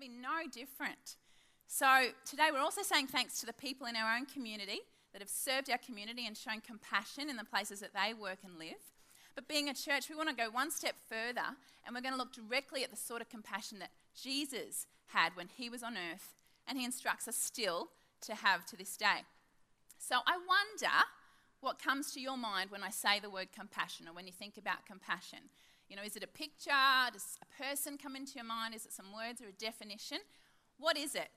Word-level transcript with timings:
to 0.00 0.08
be 0.08 0.12
no 0.12 0.48
different. 0.50 1.16
So 1.66 2.08
today 2.24 2.48
we're 2.52 2.60
also 2.60 2.82
saying 2.82 3.08
thanks 3.08 3.40
to 3.40 3.46
the 3.46 3.52
people 3.52 3.86
in 3.86 3.96
our 3.96 4.16
own 4.16 4.26
community 4.26 4.80
that 5.12 5.20
have 5.20 5.28
served 5.28 5.70
our 5.70 5.78
community 5.78 6.26
and 6.26 6.36
shown 6.36 6.60
compassion 6.60 7.28
in 7.28 7.36
the 7.36 7.44
places 7.44 7.80
that 7.80 7.92
they 7.92 8.14
work 8.14 8.38
and 8.44 8.58
live. 8.58 8.80
But 9.34 9.48
being 9.48 9.68
a 9.68 9.74
church, 9.74 10.08
we 10.08 10.16
want 10.16 10.28
to 10.28 10.34
go 10.34 10.50
one 10.50 10.70
step 10.70 10.94
further 11.08 11.56
and 11.84 11.94
we're 11.94 12.00
going 12.00 12.14
to 12.14 12.18
look 12.18 12.32
directly 12.32 12.82
at 12.82 12.90
the 12.90 12.96
sort 12.96 13.20
of 13.20 13.28
compassion 13.28 13.78
that 13.80 13.90
Jesus 14.20 14.86
had 15.08 15.36
when 15.36 15.48
he 15.48 15.68
was 15.68 15.82
on 15.82 15.96
earth 15.96 16.34
and 16.66 16.78
he 16.78 16.84
instructs 16.84 17.28
us 17.28 17.36
still 17.36 17.88
to 18.22 18.34
have 18.34 18.64
to 18.66 18.76
this 18.76 18.96
day. 18.96 19.24
So 19.98 20.16
I 20.26 20.36
wonder 20.36 20.94
what 21.60 21.82
comes 21.82 22.12
to 22.12 22.20
your 22.20 22.38
mind 22.38 22.70
when 22.70 22.82
I 22.82 22.90
say 22.90 23.20
the 23.20 23.30
word 23.30 23.48
compassion 23.54 24.08
or 24.08 24.14
when 24.14 24.26
you 24.26 24.32
think 24.32 24.56
about 24.56 24.86
compassion. 24.86 25.40
You 25.90 25.96
know, 25.96 26.02
is 26.04 26.14
it 26.14 26.22
a 26.22 26.28
picture? 26.28 26.70
Does 27.12 27.36
a 27.42 27.62
person 27.62 27.98
come 27.98 28.14
into 28.14 28.36
your 28.36 28.44
mind? 28.44 28.76
Is 28.76 28.86
it 28.86 28.92
some 28.92 29.06
words 29.12 29.42
or 29.42 29.48
a 29.48 29.52
definition? 29.52 30.18
What 30.78 30.96
is 30.96 31.16
it? 31.16 31.28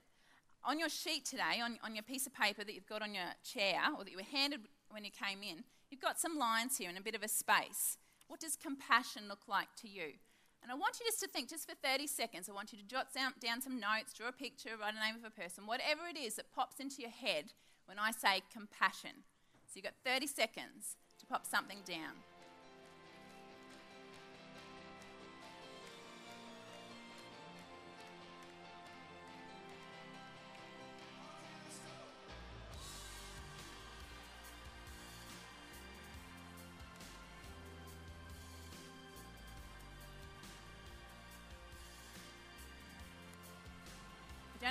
On 0.63 0.77
your 0.77 0.89
sheet 0.89 1.25
today, 1.25 1.59
on, 1.61 1.79
on 1.83 1.95
your 1.95 2.03
piece 2.03 2.27
of 2.27 2.35
paper 2.35 2.63
that 2.63 2.73
you've 2.75 2.87
got 2.87 3.01
on 3.01 3.15
your 3.15 3.33
chair 3.43 3.81
or 3.97 4.03
that 4.03 4.11
you 4.11 4.17
were 4.17 4.37
handed 4.37 4.61
when 4.91 5.03
you 5.03 5.09
came 5.09 5.41
in, 5.41 5.63
you've 5.89 5.99
got 5.99 6.19
some 6.19 6.37
lines 6.37 6.77
here 6.77 6.87
and 6.87 6.99
a 6.99 7.01
bit 7.01 7.15
of 7.15 7.23
a 7.23 7.27
space. 7.27 7.97
What 8.27 8.39
does 8.39 8.55
compassion 8.55 9.23
look 9.27 9.47
like 9.47 9.69
to 9.81 9.89
you? 9.89 10.13
And 10.61 10.71
I 10.71 10.75
want 10.75 10.99
you 10.99 11.05
just 11.07 11.19
to 11.21 11.27
think, 11.27 11.49
just 11.49 11.67
for 11.67 11.75
30 11.83 12.05
seconds, 12.05 12.47
I 12.47 12.53
want 12.53 12.71
you 12.71 12.77
to 12.77 12.85
jot 12.85 13.07
down, 13.11 13.33
down 13.41 13.59
some 13.59 13.79
notes, 13.79 14.13
draw 14.13 14.29
a 14.29 14.31
picture, 14.31 14.77
write 14.79 14.93
a 14.93 15.03
name 15.03 15.15
of 15.15 15.25
a 15.25 15.33
person, 15.33 15.65
whatever 15.65 16.07
it 16.07 16.17
is 16.17 16.35
that 16.35 16.53
pops 16.53 16.79
into 16.79 17.01
your 17.01 17.11
head 17.11 17.53
when 17.85 17.97
I 17.97 18.11
say 18.11 18.43
compassion. 18.53 19.25
So 19.65 19.73
you've 19.75 19.85
got 19.85 19.95
30 20.05 20.27
seconds 20.27 20.95
to 21.19 21.25
pop 21.25 21.45
something 21.45 21.79
down. 21.85 22.21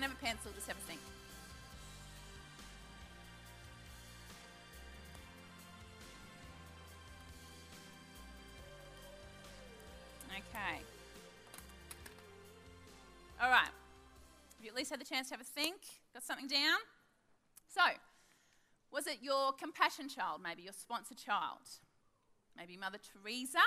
Have 0.02 0.10
a 0.10 0.16
pencil, 0.16 0.50
just 0.56 0.66
have 0.66 0.76
a 0.76 0.80
think. 0.80 0.98
Okay. 10.26 10.82
All 13.40 13.48
right. 13.48 13.68
You 14.60 14.70
at 14.70 14.74
least 14.74 14.90
had 14.90 15.00
the 15.00 15.04
chance 15.04 15.28
to 15.28 15.34
have 15.34 15.40
a 15.40 15.44
think? 15.44 15.76
Got 16.12 16.24
something 16.24 16.48
down? 16.48 16.78
So, 17.68 17.82
was 18.90 19.06
it 19.06 19.18
your 19.22 19.52
compassion 19.52 20.08
child, 20.08 20.40
maybe 20.42 20.62
your 20.62 20.72
sponsor 20.72 21.14
child? 21.14 21.60
Maybe 22.56 22.76
Mother 22.76 22.98
Teresa 22.98 23.62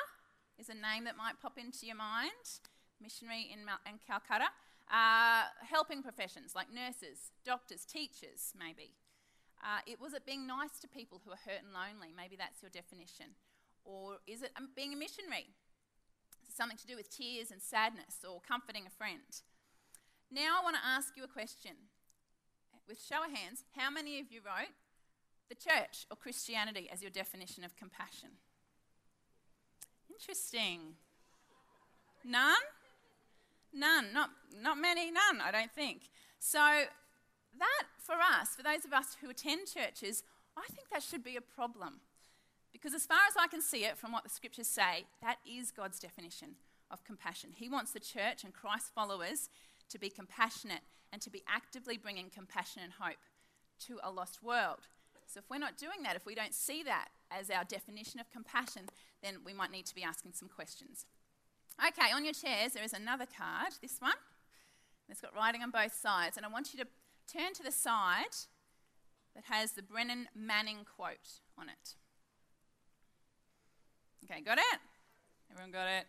is 0.60 0.68
a 0.68 0.74
name 0.74 1.06
that 1.06 1.16
might 1.16 1.40
pop 1.42 1.58
into 1.58 1.86
your 1.86 1.96
mind, 1.96 2.60
missionary 3.02 3.50
in, 3.54 3.64
Mal- 3.64 3.80
in 3.90 4.00
Calcutta. 4.06 4.50
Uh, 4.92 5.50
helping 5.68 6.04
professions 6.04 6.54
like 6.54 6.72
nurses, 6.72 7.32
doctors, 7.44 7.86
teachers, 7.86 8.54
maybe. 8.58 8.94
Uh, 9.64 9.82
it 9.88 10.00
was 10.00 10.14
it 10.14 10.26
being 10.26 10.46
nice 10.46 10.78
to 10.80 10.88
people 10.88 11.22
who 11.26 11.32
are 11.32 11.42
hurt 11.46 11.64
and 11.64 11.74
lonely? 11.74 12.14
Maybe 12.16 12.36
that's 12.36 12.62
your 12.62 12.70
definition. 12.70 13.34
Or 13.84 14.18
is 14.28 14.44
it 14.44 14.52
um, 14.58 14.70
being 14.76 14.94
a 14.94 14.98
missionary? 14.98 15.48
Something 16.54 16.78
to 16.78 16.88
do 16.88 16.96
with 16.96 17.10
tears 17.10 17.50
and 17.52 17.62
sadness 17.62 18.22
or 18.28 18.42
comforting 18.48 18.86
a 18.86 18.90
friend. 18.90 19.42
Now 20.32 20.60
I 20.60 20.64
want 20.64 20.76
to 20.76 20.86
ask 20.86 21.18
you 21.18 21.24
a 21.24 21.28
question. 21.28 21.90
With 22.88 23.02
show 23.02 23.24
of 23.26 23.32
hands, 23.32 23.64
how 23.76 23.90
many 23.90 24.20
of 24.20 24.32
you 24.32 24.42
wrote 24.46 24.74
the 25.50 25.56
church 25.56 26.06
or 26.12 26.18
Christianity 26.18 26.88
as 26.92 27.02
your 27.02 27.10
definition 27.10 27.64
of 27.64 27.76
compassion? 27.76 28.38
Interesting. 30.10 30.96
None? 32.24 32.54
None, 33.76 34.14
not, 34.14 34.30
not 34.62 34.78
many, 34.78 35.12
none, 35.12 35.42
I 35.44 35.52
don't 35.52 35.72
think. 35.72 36.04
So, 36.40 36.60
that 36.60 37.84
for 37.98 38.16
us, 38.16 38.56
for 38.56 38.64
those 38.64 38.86
of 38.86 38.94
us 38.94 39.18
who 39.22 39.30
attend 39.30 39.68
churches, 39.68 40.24
I 40.58 40.66
think 40.74 40.90
that 40.90 41.04
should 41.04 41.24
be 41.24 41.36
a 41.36 41.42
problem. 41.42 42.00
Because 42.72 42.94
as 42.94 43.06
far 43.06 43.20
as 43.28 43.36
I 43.38 43.48
can 43.48 43.62
see 43.62 43.86
it 43.86 43.98
from 43.98 44.12
what 44.12 44.24
the 44.24 44.30
scriptures 44.30 44.68
say, 44.68 45.06
that 45.22 45.38
is 45.46 45.72
God's 45.72 46.00
definition 46.00 46.56
of 46.92 47.04
compassion. 47.04 47.52
He 47.56 47.70
wants 47.70 47.92
the 47.92 48.00
church 48.00 48.44
and 48.44 48.54
Christ 48.54 48.92
followers 48.94 49.50
to 49.90 50.00
be 50.00 50.10
compassionate 50.10 50.82
and 51.12 51.22
to 51.22 51.30
be 51.30 51.44
actively 51.48 51.98
bringing 51.98 52.30
compassion 52.30 52.82
and 52.84 52.94
hope 53.00 53.18
to 53.88 54.00
a 54.04 54.12
lost 54.12 54.42
world. 54.44 54.88
So, 55.28 55.40
if 55.40 55.50
we're 55.50 55.58
not 55.58 55.78
doing 55.78 56.04
that, 56.04 56.16
if 56.16 56.26
we 56.26 56.36
don't 56.36 56.54
see 56.54 56.84
that 56.84 57.10
as 57.32 57.50
our 57.50 57.64
definition 57.64 58.20
of 58.20 58.32
compassion, 58.32 58.84
then 59.24 59.38
we 59.44 59.54
might 59.54 59.72
need 59.72 59.86
to 59.88 59.96
be 59.96 60.04
asking 60.04 60.34
some 60.34 60.48
questions. 60.48 61.06
Okay, 61.80 62.12
on 62.14 62.24
your 62.24 62.34
chairs, 62.34 62.74
there 62.74 62.84
is 62.84 62.94
another 62.94 63.26
card, 63.26 63.74
this 63.82 63.98
one. 64.00 64.14
It's 65.10 65.22
got 65.22 65.36
writing 65.36 65.62
on 65.62 65.72
both 65.72 65.94
sides. 65.94 66.38
And 66.38 66.46
I 66.46 66.50
want 66.50 66.74
you 66.74 66.84
to 66.84 66.88
turn 67.32 67.54
to 67.54 67.64
the 67.64 67.72
side 67.72 68.36
that 69.36 69.44
has 69.46 69.74
the 69.74 69.84
Brennan 69.84 70.28
Manning 70.36 70.86
quote 70.96 71.42
on 71.58 71.68
it. 71.70 71.96
Okay, 74.24 74.42
got 74.42 74.58
it? 74.58 74.80
Everyone 75.52 75.72
got 75.72 75.88
it? 75.88 76.06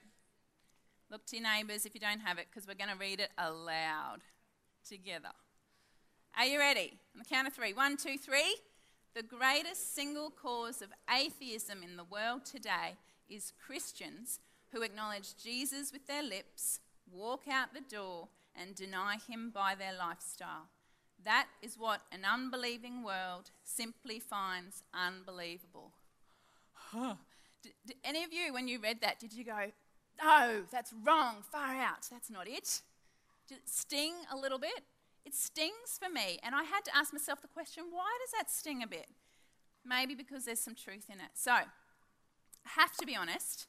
Look 1.11 1.27
to 1.27 1.37
your 1.37 1.43
neighbours 1.43 1.85
if 1.85 1.95
you 1.95 2.01
don't 2.01 2.21
have 2.21 2.39
it, 2.39 2.47
because 2.51 2.67
we're 2.67 2.75
going 2.75 2.91
to 2.91 2.99
read 2.99 3.21
it 3.21 3.31
aloud 3.37 4.19
together. 4.89 5.31
Are 6.37 6.47
you 6.47 6.59
ready? 6.59 6.99
On 7.15 7.19
the 7.19 7.25
count 7.25 7.47
of 7.47 7.53
three. 7.53 7.73
One, 7.73 7.97
two, 7.97 8.17
three. 8.17 8.57
The 9.15 9.23
greatest 9.23 9.95
single 9.95 10.31
cause 10.31 10.83
of 10.83 10.89
atheism 11.15 11.83
in 11.83 11.97
the 11.97 12.05
world 12.05 12.45
today 12.45 12.97
is 13.29 13.53
Christians 13.65 14.41
who 14.73 14.83
acknowledge 14.83 15.37
Jesus 15.43 15.93
with 15.93 16.07
their 16.07 16.23
lips, 16.23 16.81
walk 17.11 17.43
out 17.51 17.75
the 17.75 17.81
door, 17.81 18.29
and 18.55 18.75
deny 18.75 19.19
him 19.29 19.51
by 19.51 19.75
their 19.75 19.93
lifestyle. 19.97 20.69
That 21.25 21.47
is 21.63 21.79
what 21.79 22.03
an 22.13 22.25
unbelieving 22.25 23.03
world 23.03 23.51
simply 23.65 24.19
finds 24.19 24.83
unbelievable. 24.95 25.93
did, 27.63 27.73
did 27.87 27.97
any 28.05 28.25
of 28.25 28.33
you, 28.33 28.53
when 28.53 28.69
you 28.69 28.81
read 28.81 29.01
that, 29.01 29.19
did 29.19 29.33
you 29.33 29.45
go, 29.45 29.73
no, 30.23 30.63
that's 30.71 30.93
wrong, 31.05 31.37
far 31.51 31.75
out, 31.77 32.07
that's 32.11 32.31
not 32.31 32.49
it? 32.49 32.83
Did 33.49 33.59
it 33.59 33.69
sting 33.69 34.15
a 34.33 34.37
little 34.37 34.59
bit? 34.59 34.85
It 35.25 35.35
stings 35.35 35.99
for 36.01 36.09
me, 36.09 36.39
and 36.43 36.55
I 36.55 36.63
had 36.63 36.85
to 36.85 36.97
ask 36.97 37.13
myself 37.13 37.43
the 37.43 37.49
question 37.49 37.85
why 37.91 38.17
does 38.23 38.33
that 38.39 38.51
sting 38.51 38.83
a 38.83 38.87
bit? 38.87 39.09
Maybe 39.85 40.15
because 40.15 40.45
there's 40.45 40.61
some 40.61 40.75
truth 40.75 41.07
in 41.13 41.17
it. 41.17 41.31
So, 41.35 41.53
I 41.53 41.65
have 42.65 42.97
to 42.97 43.07
be 43.07 43.17
honest, 43.17 43.67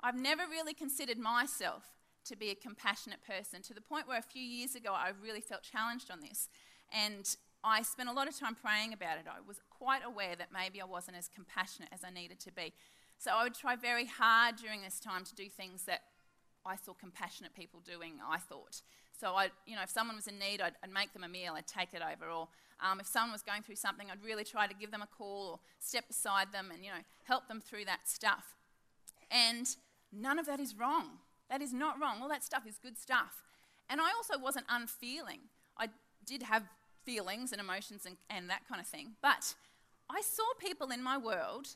I've 0.00 0.18
never 0.18 0.42
really 0.48 0.74
considered 0.74 1.18
myself 1.18 1.84
to 2.26 2.36
be 2.36 2.50
a 2.50 2.54
compassionate 2.54 3.20
person 3.26 3.62
to 3.62 3.74
the 3.74 3.80
point 3.80 4.06
where 4.06 4.18
a 4.18 4.22
few 4.22 4.42
years 4.42 4.74
ago 4.74 4.92
I 4.92 5.12
really 5.22 5.40
felt 5.40 5.62
challenged 5.62 6.10
on 6.10 6.20
this. 6.20 6.48
And 6.92 7.28
I 7.64 7.82
spent 7.82 8.08
a 8.08 8.12
lot 8.12 8.28
of 8.28 8.38
time 8.38 8.54
praying 8.54 8.92
about 8.92 9.18
it. 9.18 9.24
I 9.28 9.40
was 9.46 9.60
quite 9.70 10.02
aware 10.04 10.36
that 10.36 10.48
maybe 10.52 10.80
I 10.80 10.84
wasn't 10.84 11.16
as 11.16 11.28
compassionate 11.28 11.88
as 11.92 12.04
I 12.04 12.10
needed 12.10 12.38
to 12.40 12.52
be. 12.52 12.72
So 13.18 13.32
I 13.32 13.42
would 13.42 13.54
try 13.54 13.74
very 13.74 14.06
hard 14.06 14.56
during 14.56 14.82
this 14.82 15.00
time 15.00 15.24
to 15.24 15.34
do 15.34 15.48
things 15.48 15.82
that 15.84 16.02
I 16.64 16.76
saw 16.76 16.92
compassionate 16.92 17.54
people 17.54 17.80
doing, 17.80 18.14
I 18.24 18.38
thought. 18.38 18.82
So 19.18 19.34
I, 19.34 19.48
you 19.66 19.74
know, 19.74 19.82
if 19.82 19.90
someone 19.90 20.14
was 20.14 20.28
in 20.28 20.38
need, 20.38 20.60
I'd, 20.60 20.74
I'd 20.84 20.92
make 20.92 21.12
them 21.12 21.24
a 21.24 21.28
meal, 21.28 21.54
I'd 21.56 21.66
take 21.66 21.94
it 21.94 22.02
over. 22.02 22.30
Or 22.30 22.48
um, 22.80 23.00
if 23.00 23.06
someone 23.06 23.32
was 23.32 23.42
going 23.42 23.62
through 23.62 23.76
something, 23.76 24.08
I'd 24.10 24.22
really 24.22 24.44
try 24.44 24.68
to 24.68 24.74
give 24.74 24.92
them 24.92 25.02
a 25.02 25.06
call 25.06 25.48
or 25.52 25.60
step 25.80 26.06
beside 26.06 26.52
them 26.52 26.70
and, 26.72 26.84
you 26.84 26.90
know, 26.90 27.02
help 27.24 27.48
them 27.48 27.60
through 27.60 27.86
that 27.86 28.08
stuff. 28.08 28.54
And 29.30 29.66
None 30.12 30.38
of 30.38 30.46
that 30.46 30.60
is 30.60 30.76
wrong. 30.76 31.18
That 31.50 31.62
is 31.62 31.72
not 31.72 32.00
wrong. 32.00 32.18
All 32.22 32.28
that 32.28 32.44
stuff 32.44 32.66
is 32.66 32.78
good 32.78 32.98
stuff. 32.98 33.42
And 33.88 34.00
I 34.00 34.10
also 34.16 34.38
wasn't 34.38 34.66
unfeeling. 34.68 35.40
I 35.78 35.88
did 36.26 36.42
have 36.42 36.64
feelings 37.04 37.52
and 37.52 37.60
emotions 37.60 38.04
and, 38.04 38.16
and 38.28 38.50
that 38.50 38.68
kind 38.68 38.80
of 38.80 38.86
thing. 38.86 39.14
But 39.22 39.54
I 40.10 40.20
saw 40.20 40.44
people 40.58 40.90
in 40.90 41.02
my 41.02 41.16
world 41.16 41.68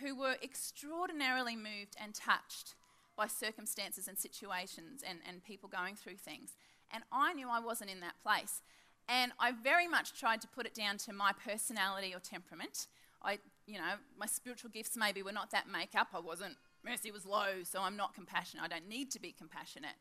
who 0.00 0.18
were 0.18 0.36
extraordinarily 0.42 1.56
moved 1.56 1.96
and 2.02 2.14
touched 2.14 2.74
by 3.16 3.26
circumstances 3.26 4.08
and 4.08 4.16
situations 4.16 5.02
and, 5.06 5.18
and 5.28 5.42
people 5.42 5.68
going 5.68 5.96
through 5.96 6.16
things. 6.16 6.56
And 6.92 7.02
I 7.12 7.34
knew 7.34 7.48
I 7.50 7.60
wasn't 7.60 7.90
in 7.90 8.00
that 8.00 8.22
place. 8.22 8.62
And 9.08 9.32
I 9.40 9.52
very 9.52 9.88
much 9.88 10.18
tried 10.18 10.40
to 10.42 10.48
put 10.48 10.66
it 10.66 10.74
down 10.74 10.98
to 10.98 11.12
my 11.12 11.32
personality 11.32 12.14
or 12.14 12.20
temperament. 12.20 12.86
I, 13.22 13.38
you 13.66 13.78
know, 13.78 13.94
my 14.18 14.26
spiritual 14.26 14.70
gifts 14.70 14.96
maybe 14.96 15.22
were 15.22 15.32
not 15.32 15.50
that 15.50 15.68
makeup. 15.68 16.08
I 16.14 16.20
wasn't 16.20 16.56
mercy 16.88 17.10
was 17.10 17.26
low, 17.26 17.62
so 17.64 17.80
I'm 17.82 17.96
not 17.96 18.14
compassionate. 18.14 18.64
I 18.64 18.68
don't 18.68 18.88
need 18.88 19.10
to 19.12 19.20
be 19.20 19.32
compassionate. 19.32 19.96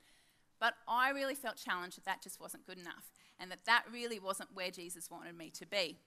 But 0.60 0.74
I 0.88 1.12
really 1.12 1.36
felt 1.36 1.58
challenged 1.58 1.98
that 1.98 2.06
that 2.06 2.22
just 2.24 2.40
wasn't 2.40 2.66
good 2.66 2.80
enough 2.80 3.12
and 3.40 3.52
that 3.52 3.66
that 3.66 3.84
really 3.92 4.20
wasn't 4.20 4.50
where 4.54 4.72
Jesus 4.72 5.12
wanted 5.12 5.38
me 5.38 5.52
to 5.52 5.66
be. 5.66 5.98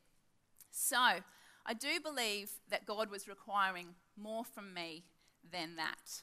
So 0.71 0.97
I 0.97 1.75
do 1.75 2.01
believe 2.03 2.51
that 2.69 2.87
God 2.87 3.11
was 3.11 3.29
requiring 3.29 3.89
more 4.17 4.45
from 4.45 4.75
me 4.75 5.05
than 5.53 5.77
that. 5.77 6.23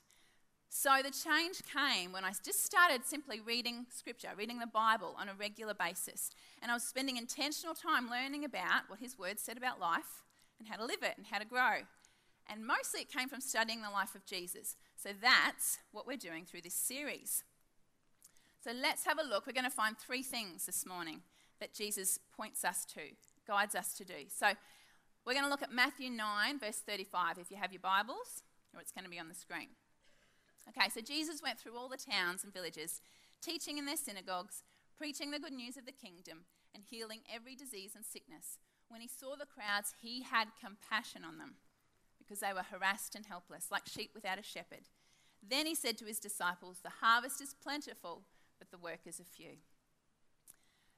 So 0.70 0.98
the 1.02 1.12
change 1.12 1.62
came 1.74 2.12
when 2.12 2.26
I 2.26 2.32
just 2.44 2.66
started 2.66 3.06
simply 3.06 3.40
reading 3.40 3.86
scripture, 3.90 4.30
reading 4.38 4.60
the 4.60 4.68
Bible 4.68 5.16
on 5.18 5.30
a 5.30 5.34
regular 5.34 5.74
basis. 5.74 6.30
And 6.62 6.70
I 6.70 6.74
was 6.74 6.84
spending 6.84 7.16
intentional 7.16 7.74
time 7.74 8.10
learning 8.10 8.44
about 8.44 8.90
what 8.90 9.00
his 9.00 9.18
words 9.18 9.42
said 9.42 9.58
about 9.58 9.80
life 9.80 10.24
and 10.60 10.68
how 10.68 10.76
to 10.76 10.86
live 10.86 11.04
it 11.04 11.14
and 11.18 11.26
how 11.26 11.40
to 11.40 11.46
grow. 11.46 11.80
And 12.50 12.66
mostly 12.66 13.02
it 13.02 13.12
came 13.12 13.30
from 13.30 13.42
studying 13.42 13.82
the 13.82 13.90
life 13.90 14.16
of 14.16 14.26
Jesus. 14.26 14.76
So 14.96 15.10
that's 15.22 15.80
what 15.92 16.08
we're 16.08 16.18
doing 16.18 16.46
through 16.46 16.62
this 16.62 16.74
series. 16.74 17.44
So 18.64 18.72
let's 18.72 19.06
have 19.06 19.20
a 19.20 19.24
look. 19.24 19.48
We're 19.48 19.54
going 19.54 19.66
to 19.66 19.70
find 19.70 19.98
three 19.98 20.24
things 20.24 20.66
this 20.66 20.86
morning 20.86 21.22
that 21.60 21.74
Jesus 21.74 22.20
points 22.36 22.64
us 22.64 22.86
to, 22.94 23.02
guides 23.48 23.76
us 23.76 23.94
to 23.96 24.06
do. 24.06 24.28
So 24.30 24.48
we're 25.26 25.34
going 25.34 25.46
to 25.46 25.50
look 25.50 25.64
at 25.64 25.72
Matthew 25.72 26.10
9, 26.10 26.60
verse 26.60 26.78
35, 26.78 27.38
if 27.38 27.52
you 27.52 27.58
have 27.58 27.74
your 27.74 27.82
Bibles, 27.82 28.44
or 28.74 28.82
it's 28.82 28.92
going 28.92 29.04
to 29.04 29.10
be 29.10 29.20
on 29.20 29.28
the 29.28 29.36
screen. 29.36 29.70
Okay, 30.70 30.90
so 30.90 31.02
Jesus 31.02 31.42
went 31.42 31.60
through 31.60 31.78
all 31.78 31.90
the 31.90 31.98
towns 31.98 32.44
and 32.44 32.54
villages, 32.54 33.02
teaching 33.42 33.78
in 33.78 33.86
their 33.86 33.98
synagogues, 33.98 34.64
preaching 34.98 35.32
the 35.32 35.40
good 35.40 35.54
news 35.54 35.78
of 35.78 35.86
the 35.86 35.92
kingdom, 35.92 36.46
and 36.74 36.84
healing 36.84 37.20
every 37.34 37.56
disease 37.56 37.94
and 37.96 38.06
sickness. 38.06 38.58
When 38.90 39.02
he 39.02 39.08
saw 39.08 39.36
the 39.36 39.46
crowds, 39.46 39.94
he 40.02 40.24
had 40.24 40.48
compassion 40.60 41.24
on 41.26 41.38
them 41.38 41.56
because 42.28 42.42
they 42.42 42.54
were 42.54 42.64
harassed 42.64 43.16
and 43.16 43.26
helpless, 43.26 43.68
like 43.72 43.88
sheep 43.88 44.12
without 44.14 44.40
a 44.40 44.44
shepherd. 44.44 44.90
Then 45.48 45.66
he 45.66 45.76
said 45.76 45.98
to 45.98 46.06
his 46.06 46.20
disciples, 46.20 46.80
The 46.84 46.90
harvest 47.02 47.42
is 47.42 47.54
plentiful, 47.54 48.24
but 48.60 48.72
the 48.72 48.78
workers 48.78 49.20
are 49.20 49.24
few. 49.24 49.58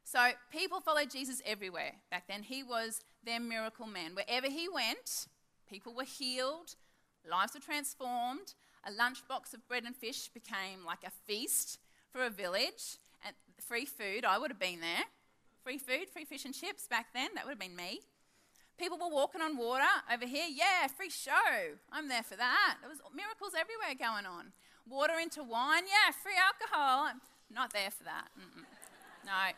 So 0.03 0.31
people 0.51 0.79
followed 0.79 1.11
Jesus 1.11 1.41
everywhere 1.45 1.93
back 2.09 2.23
then. 2.27 2.41
He 2.43 2.63
was 2.63 3.01
their 3.23 3.39
miracle 3.39 3.85
man. 3.85 4.15
Wherever 4.15 4.47
he 4.49 4.67
went, 4.67 5.27
people 5.69 5.93
were 5.93 6.03
healed, 6.03 6.75
lives 7.29 7.53
were 7.53 7.59
transformed. 7.59 8.55
A 8.85 8.91
lunchbox 8.91 9.53
of 9.53 9.67
bread 9.67 9.83
and 9.83 9.95
fish 9.95 10.29
became 10.29 10.85
like 10.85 11.03
a 11.05 11.11
feast 11.27 11.77
for 12.11 12.23
a 12.23 12.29
village. 12.29 12.97
And 13.23 13.35
free 13.59 13.85
food, 13.85 14.25
I 14.25 14.37
would 14.37 14.49
have 14.49 14.59
been 14.59 14.79
there. 14.79 15.03
Free 15.63 15.77
food, 15.77 16.09
free 16.11 16.25
fish 16.25 16.45
and 16.45 16.55
chips 16.55 16.87
back 16.87 17.07
then, 17.13 17.29
that 17.35 17.45
would 17.45 17.51
have 17.51 17.59
been 17.59 17.75
me. 17.75 17.99
People 18.79 18.97
were 18.97 19.13
walking 19.13 19.41
on 19.41 19.57
water 19.57 19.91
over 20.07 20.25
here. 20.25 20.47
Yeah, 20.47 20.87
free 20.87 21.09
show. 21.09 21.75
I'm 21.91 22.07
there 22.07 22.23
for 22.23 22.37
that. 22.37 22.77
There 22.79 22.89
was 22.89 22.99
miracles 23.11 23.51
everywhere 23.51 23.91
going 23.91 24.25
on. 24.25 24.55
Water 24.87 25.19
into 25.21 25.43
wine. 25.43 25.83
Yeah, 25.83 26.15
free 26.15 26.39
alcohol. 26.39 27.11
I'm 27.11 27.19
not 27.51 27.73
there 27.73 27.91
for 27.91 28.05
that. 28.05 28.31
Mm-mm. 28.39 28.63
No, 29.27 29.51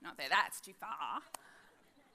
not 0.00 0.16
there. 0.16 0.30
That's 0.30 0.60
too 0.60 0.72
far. 0.78 1.18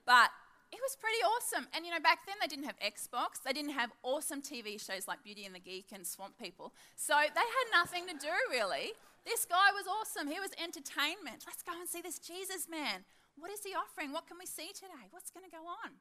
But 0.08 0.32
it 0.72 0.80
was 0.80 0.96
pretty 0.96 1.20
awesome. 1.28 1.68
And 1.76 1.86
you 1.86 1.92
know, 1.92 2.00
back 2.00 2.26
then 2.26 2.40
they 2.40 2.48
didn't 2.48 2.72
have 2.72 2.80
Xbox, 2.80 3.44
they 3.44 3.52
didn't 3.52 3.76
have 3.76 3.92
awesome 4.02 4.42
TV 4.42 4.80
shows 4.80 5.08
like 5.08 5.24
Beauty 5.28 5.46
and 5.46 5.54
the 5.54 5.60
Geek 5.60 5.92
and 5.92 6.08
Swamp 6.08 6.40
People. 6.40 6.72
So 6.96 7.14
they 7.14 7.44
had 7.46 7.68
nothing 7.76 8.08
to 8.08 8.16
do 8.16 8.32
really. 8.50 8.96
This 9.26 9.44
guy 9.44 9.76
was 9.76 9.88
awesome. 9.92 10.32
He 10.32 10.40
was 10.40 10.52
entertainment. 10.56 11.44
Let's 11.46 11.64
go 11.64 11.76
and 11.78 11.88
see 11.88 12.02
this 12.02 12.18
Jesus 12.18 12.68
man. 12.72 13.04
What 13.38 13.52
is 13.52 13.64
he 13.64 13.74
offering? 13.74 14.12
What 14.12 14.28
can 14.28 14.38
we 14.40 14.46
see 14.46 14.72
today? 14.74 15.12
What's 15.12 15.32
going 15.32 15.46
to 15.46 15.52
go 15.52 15.64
on? 15.64 15.94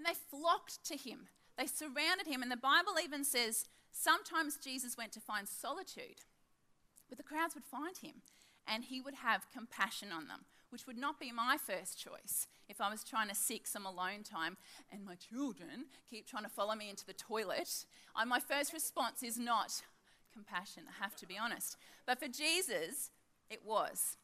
And 0.00 0.06
they 0.06 0.18
flocked 0.30 0.82
to 0.84 0.96
him. 0.96 1.28
They 1.58 1.66
surrounded 1.66 2.26
him. 2.26 2.40
And 2.40 2.50
the 2.50 2.56
Bible 2.56 2.94
even 3.02 3.22
says 3.22 3.66
sometimes 3.92 4.56
Jesus 4.56 4.96
went 4.96 5.12
to 5.12 5.20
find 5.20 5.46
solitude, 5.46 6.24
but 7.10 7.18
the 7.18 7.24
crowds 7.24 7.54
would 7.54 7.64
find 7.64 7.98
him 7.98 8.22
and 8.66 8.84
he 8.84 9.02
would 9.02 9.16
have 9.16 9.50
compassion 9.52 10.08
on 10.10 10.26
them, 10.26 10.46
which 10.70 10.86
would 10.86 10.96
not 10.96 11.20
be 11.20 11.32
my 11.32 11.58
first 11.58 11.98
choice 11.98 12.46
if 12.66 12.80
I 12.80 12.88
was 12.88 13.04
trying 13.04 13.28
to 13.28 13.34
seek 13.34 13.66
some 13.66 13.84
alone 13.84 14.22
time 14.22 14.56
and 14.90 15.04
my 15.04 15.16
children 15.16 15.84
keep 16.08 16.26
trying 16.26 16.44
to 16.44 16.48
follow 16.48 16.74
me 16.74 16.88
into 16.88 17.04
the 17.04 17.12
toilet. 17.12 17.84
I, 18.16 18.24
my 18.24 18.40
first 18.40 18.72
response 18.72 19.22
is 19.22 19.38
not 19.38 19.82
compassion, 20.32 20.84
I 20.88 21.02
have 21.02 21.14
to 21.16 21.26
be 21.26 21.36
honest. 21.36 21.76
But 22.06 22.20
for 22.20 22.28
Jesus, 22.28 23.10
it 23.50 23.66
was. 23.66 24.16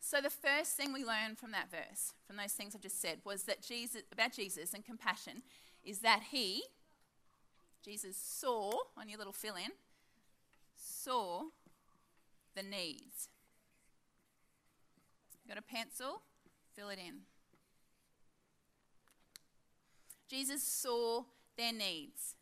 So 0.00 0.20
the 0.20 0.30
first 0.30 0.76
thing 0.76 0.92
we 0.92 1.04
learn 1.04 1.36
from 1.36 1.52
that 1.52 1.70
verse, 1.70 2.14
from 2.26 2.36
those 2.36 2.52
things 2.52 2.74
I've 2.74 2.80
just 2.80 3.00
said, 3.00 3.18
was 3.24 3.44
that 3.44 3.62
Jesus 3.62 4.02
about 4.10 4.32
Jesus 4.32 4.72
and 4.72 4.84
compassion 4.84 5.42
is 5.84 6.00
that 6.00 6.22
he, 6.30 6.62
Jesus 7.84 8.16
saw, 8.16 8.72
on 8.96 9.08
your 9.08 9.18
little 9.18 9.32
fill 9.32 9.56
in, 9.56 9.72
saw 10.76 11.42
the 12.56 12.62
needs. 12.62 13.28
Got 15.46 15.58
a 15.58 15.62
pencil? 15.62 16.22
Fill 16.74 16.88
it 16.88 16.98
in. 16.98 17.20
Jesus 20.28 20.62
saw 20.62 21.24
their 21.56 21.72
needs. 21.72 22.36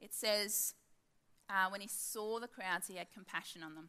It 0.00 0.14
says, 0.14 0.74
uh, 1.50 1.68
when 1.70 1.80
he 1.80 1.88
saw 1.88 2.38
the 2.38 2.48
crowds, 2.48 2.88
he 2.88 2.96
had 2.96 3.12
compassion 3.12 3.62
on 3.62 3.74
them. 3.74 3.88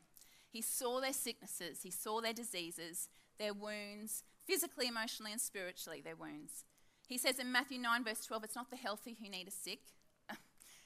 He 0.56 0.62
saw 0.62 1.02
their 1.02 1.12
sicknesses, 1.12 1.82
he 1.84 1.92
saw 1.92 2.22
their 2.22 2.32
diseases, 2.32 3.10
their 3.38 3.54
wounds, 3.54 4.24
physically, 4.48 4.88
emotionally, 4.88 5.34
and 5.34 5.42
spiritually, 5.42 6.00
their 6.02 6.16
wounds. 6.16 6.64
He 7.10 7.18
says 7.18 7.40
in 7.40 7.52
Matthew 7.52 7.78
9, 7.78 8.06
verse 8.06 8.26
12, 8.26 8.46
it's 8.46 8.56
not 8.56 8.70
the 8.70 8.78
healthy 8.78 9.18
who 9.22 9.30
need 9.30 9.50
a 9.50 9.52
sick. 9.52 9.82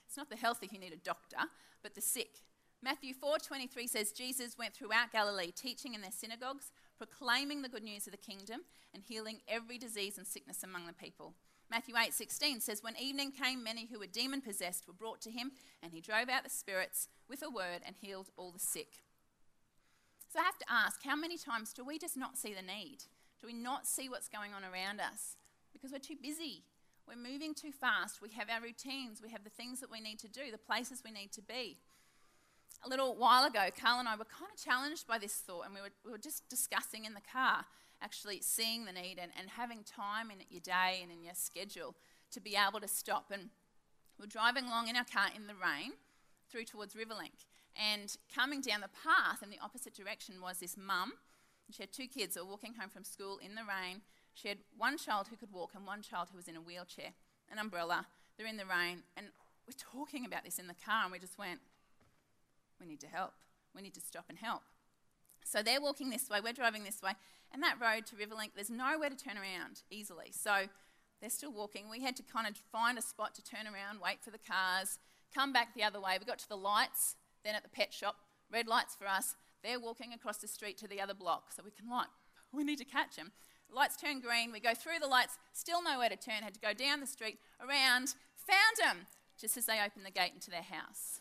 it's 0.08 0.18
not 0.18 0.32
the 0.32 0.38
healthy 0.38 0.68
who 0.72 0.80
need 0.80 0.92
a 0.92 0.98
doctor, 0.98 1.38
but 1.84 1.94
the 1.94 2.02
sick. 2.02 2.42
Matthew 2.82 3.14
4:23 3.14 3.88
says 3.88 4.12
Jesus 4.12 4.58
went 4.58 4.74
throughout 4.74 5.12
Galilee 5.12 5.52
teaching 5.52 5.94
in 5.94 6.02
their 6.02 6.12
synagogues, 6.12 6.72
proclaiming 6.98 7.62
the 7.62 7.70
good 7.70 7.84
news 7.84 8.08
of 8.08 8.12
the 8.12 8.18
kingdom 8.18 8.62
and 8.92 9.04
healing 9.04 9.42
every 9.48 9.78
disease 9.78 10.18
and 10.18 10.26
sickness 10.26 10.64
among 10.64 10.88
the 10.88 10.94
people. 10.94 11.36
Matthew 11.70 11.94
8:16 11.94 12.62
says 12.62 12.82
when 12.82 12.98
evening 12.98 13.34
came 13.34 13.62
many 13.62 13.86
who 13.86 14.00
were 14.00 14.08
demon 14.08 14.42
possessed 14.42 14.88
were 14.88 14.94
brought 14.94 15.22
to 15.22 15.30
him 15.30 15.52
and 15.84 15.94
he 15.94 16.02
drove 16.02 16.28
out 16.28 16.44
the 16.44 16.50
spirits 16.50 17.08
with 17.28 17.44
a 17.44 17.52
word 17.52 17.82
and 17.86 17.96
healed 17.98 18.32
all 18.36 18.52
the 18.52 18.58
sick. 18.58 19.04
So 20.32 20.40
I 20.40 20.44
have 20.44 20.60
to 20.60 20.72
ask, 20.72 21.04
how 21.04 21.16
many 21.16 21.38
times 21.38 21.74
do 21.74 21.84
we 21.84 21.98
just 21.98 22.16
not 22.16 22.38
see 22.38 22.54
the 22.54 22.62
need? 22.62 23.00
Do 23.42 23.48
we 23.48 23.54
not 23.54 23.88
see 23.88 24.10
what's 24.10 24.30
going 24.30 24.54
on 24.54 24.64
around 24.64 25.02
us? 25.02 25.36
Because 25.74 25.92
we're 25.92 25.98
too 25.98 26.18
busy. 26.22 26.62
We're 27.08 27.16
moving 27.16 27.56
too 27.56 27.72
fast. 27.72 28.22
We 28.22 28.30
have 28.38 28.48
our 28.48 28.62
routines. 28.62 29.22
We 29.24 29.30
have 29.30 29.44
the 29.44 29.50
things 29.50 29.80
that 29.80 29.90
we 29.90 30.00
need 30.00 30.20
to 30.20 30.28
do, 30.28 30.52
the 30.52 30.60
places 30.60 31.02
we 31.04 31.12
need 31.12 31.32
to 31.32 31.42
be. 31.42 31.78
A 32.86 32.90
little 32.90 33.16
while 33.16 33.44
ago, 33.44 33.70
Carl 33.82 34.00
and 34.00 34.08
I 34.08 34.16
were 34.16 34.26
kind 34.26 34.52
of 34.54 34.64
challenged 34.64 35.08
by 35.08 35.18
this 35.18 35.34
thought, 35.34 35.66
and 35.66 35.74
we 35.74 35.82
were, 35.82 35.90
we 36.06 36.12
were 36.12 36.20
just 36.20 36.48
discussing 36.48 37.06
in 37.06 37.16
the 37.16 37.22
car, 37.34 37.66
actually 38.00 38.40
seeing 38.42 38.86
the 38.86 38.94
need 38.94 39.18
and, 39.20 39.32
and 39.38 39.50
having 39.50 39.84
time 39.84 40.30
in 40.30 40.38
your 40.52 40.62
day 40.62 41.00
and 41.02 41.12
in 41.12 41.24
your 41.24 41.34
schedule 41.34 41.96
to 42.32 42.40
be 42.40 42.56
able 42.56 42.80
to 42.80 42.88
stop. 42.88 43.32
And 43.32 43.50
we 44.20 44.24
we're 44.24 44.28
driving 44.28 44.66
along 44.66 44.90
in 44.90 44.96
our 44.96 45.06
car 45.06 45.30
in 45.36 45.48
the 45.48 45.56
rain 45.56 45.94
through 46.52 46.66
towards 46.66 46.94
Riverlink. 46.94 47.49
And 47.76 48.16
coming 48.34 48.62
down 48.62 48.82
the 48.82 48.90
path 48.90 49.42
in 49.44 49.50
the 49.50 49.60
opposite 49.64 49.94
direction 49.94 50.42
was 50.42 50.60
this 50.60 50.76
mum. 50.78 51.14
She 51.72 51.84
had 51.84 51.94
two 51.94 52.08
kids 52.08 52.36
who 52.36 52.44
were 52.44 52.52
walking 52.52 52.74
home 52.74 52.90
from 52.90 53.04
school 53.04 53.38
in 53.38 53.56
the 53.56 53.62
rain. 53.62 54.02
She 54.34 54.48
had 54.48 54.60
one 54.78 54.98
child 54.98 55.28
who 55.30 55.36
could 55.36 55.52
walk 55.52 55.72
and 55.76 55.86
one 55.86 56.02
child 56.02 56.30
who 56.32 56.38
was 56.38 56.48
in 56.48 56.56
a 56.56 56.62
wheelchair, 56.62 57.14
an 57.52 57.60
umbrella. 57.60 58.08
They're 58.38 58.48
in 58.48 58.58
the 58.58 58.66
rain. 58.66 59.04
And 59.16 59.28
we're 59.68 59.74
talking 59.78 60.26
about 60.26 60.44
this 60.44 60.58
in 60.58 60.68
the 60.68 60.74
car, 60.74 61.04
and 61.04 61.12
we 61.12 61.20
just 61.20 61.38
went, 61.38 61.60
we 62.80 62.88
need 62.88 63.00
to 63.02 63.08
help. 63.08 63.34
We 63.76 63.82
need 63.82 63.94
to 63.94 64.02
stop 64.02 64.26
and 64.30 64.38
help. 64.40 64.64
So 65.46 65.62
they're 65.62 65.82
walking 65.82 66.10
this 66.10 66.30
way, 66.30 66.40
we're 66.42 66.54
driving 66.54 66.84
this 66.84 67.02
way, 67.02 67.12
and 67.52 67.62
that 67.64 67.78
road 67.82 68.06
to 68.08 68.16
Riverlink, 68.16 68.52
there's 68.56 68.70
nowhere 68.70 69.10
to 69.10 69.16
turn 69.16 69.38
around 69.38 69.82
easily. 69.90 70.32
So 70.32 70.66
they're 71.22 71.30
still 71.30 71.52
walking. 71.52 71.90
We 71.90 72.02
had 72.02 72.16
to 72.18 72.24
kind 72.24 72.48
of 72.48 72.56
find 72.72 72.98
a 72.98 73.02
spot 73.02 73.36
to 73.36 73.44
turn 73.44 73.66
around, 73.66 74.00
wait 74.04 74.22
for 74.22 74.32
the 74.32 74.40
cars, 74.40 75.00
come 75.34 75.52
back 75.52 75.74
the 75.74 75.84
other 75.84 76.00
way. 76.00 76.18
We 76.20 76.26
got 76.26 76.40
to 76.40 76.50
the 76.50 76.58
lights, 76.58 77.16
then 77.44 77.56
at 77.56 77.64
the 77.64 77.70
pet 77.70 77.94
shop, 77.94 78.16
red 78.52 78.68
lights 78.68 78.96
for 78.96 79.08
us. 79.08 79.36
They're 79.64 79.80
walking 79.80 80.14
across 80.14 80.38
the 80.38 80.48
street 80.48 80.78
to 80.80 80.88
the 80.88 81.02
other 81.02 81.14
block, 81.14 81.52
so 81.56 81.64
we 81.64 81.72
can 81.72 81.90
like, 81.90 82.08
we 82.54 82.64
need 82.64 82.78
to 82.78 82.86
catch 82.86 83.16
them. 83.16 83.32
lights 83.72 83.98
turn 83.98 84.20
green, 84.20 84.52
we 84.52 84.60
go 84.60 84.74
through 84.74 85.00
the 85.02 85.08
lights, 85.08 85.38
still 85.54 85.84
nowhere 85.84 86.10
to 86.10 86.16
turn, 86.16 86.44
had 86.44 86.54
to 86.54 86.60
go 86.60 86.74
down 86.74 87.00
the 87.00 87.08
street, 87.08 87.40
around, 87.60 88.16
found 88.38 88.76
them 88.80 89.08
just 89.40 89.58
as 89.58 89.66
they 89.66 89.80
opened 89.80 90.06
the 90.06 90.12
gate 90.12 90.32
into 90.34 90.50
their 90.50 90.64
house. 90.64 91.20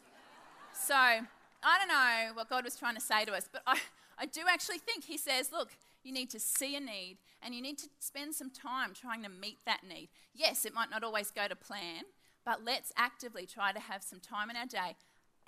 so 0.72 0.94
I 0.94 1.78
don't 1.78 1.88
know 1.88 2.34
what 2.34 2.48
God 2.48 2.64
was 2.64 2.76
trying 2.76 2.94
to 2.94 3.00
say 3.00 3.24
to 3.24 3.32
us, 3.32 3.48
but 3.50 3.62
I, 3.66 3.78
I 4.18 4.26
do 4.26 4.42
actually 4.48 4.78
think 4.78 5.04
He 5.04 5.16
says, 5.16 5.50
look, 5.52 5.70
you 6.02 6.12
need 6.12 6.30
to 6.30 6.40
see 6.40 6.76
a 6.76 6.80
need 6.80 7.18
and 7.42 7.54
you 7.54 7.62
need 7.62 7.78
to 7.78 7.88
spend 7.98 8.34
some 8.34 8.50
time 8.50 8.92
trying 8.94 9.22
to 9.22 9.28
meet 9.28 9.58
that 9.66 9.80
need. 9.88 10.08
Yes, 10.34 10.64
it 10.64 10.74
might 10.74 10.90
not 10.90 11.04
always 11.04 11.30
go 11.30 11.48
to 11.48 11.56
plan, 11.56 12.04
but 12.44 12.64
let's 12.64 12.92
actively 12.96 13.46
try 13.46 13.72
to 13.72 13.80
have 13.80 14.02
some 14.02 14.20
time 14.20 14.50
in 14.50 14.56
our 14.56 14.66
day 14.66 14.96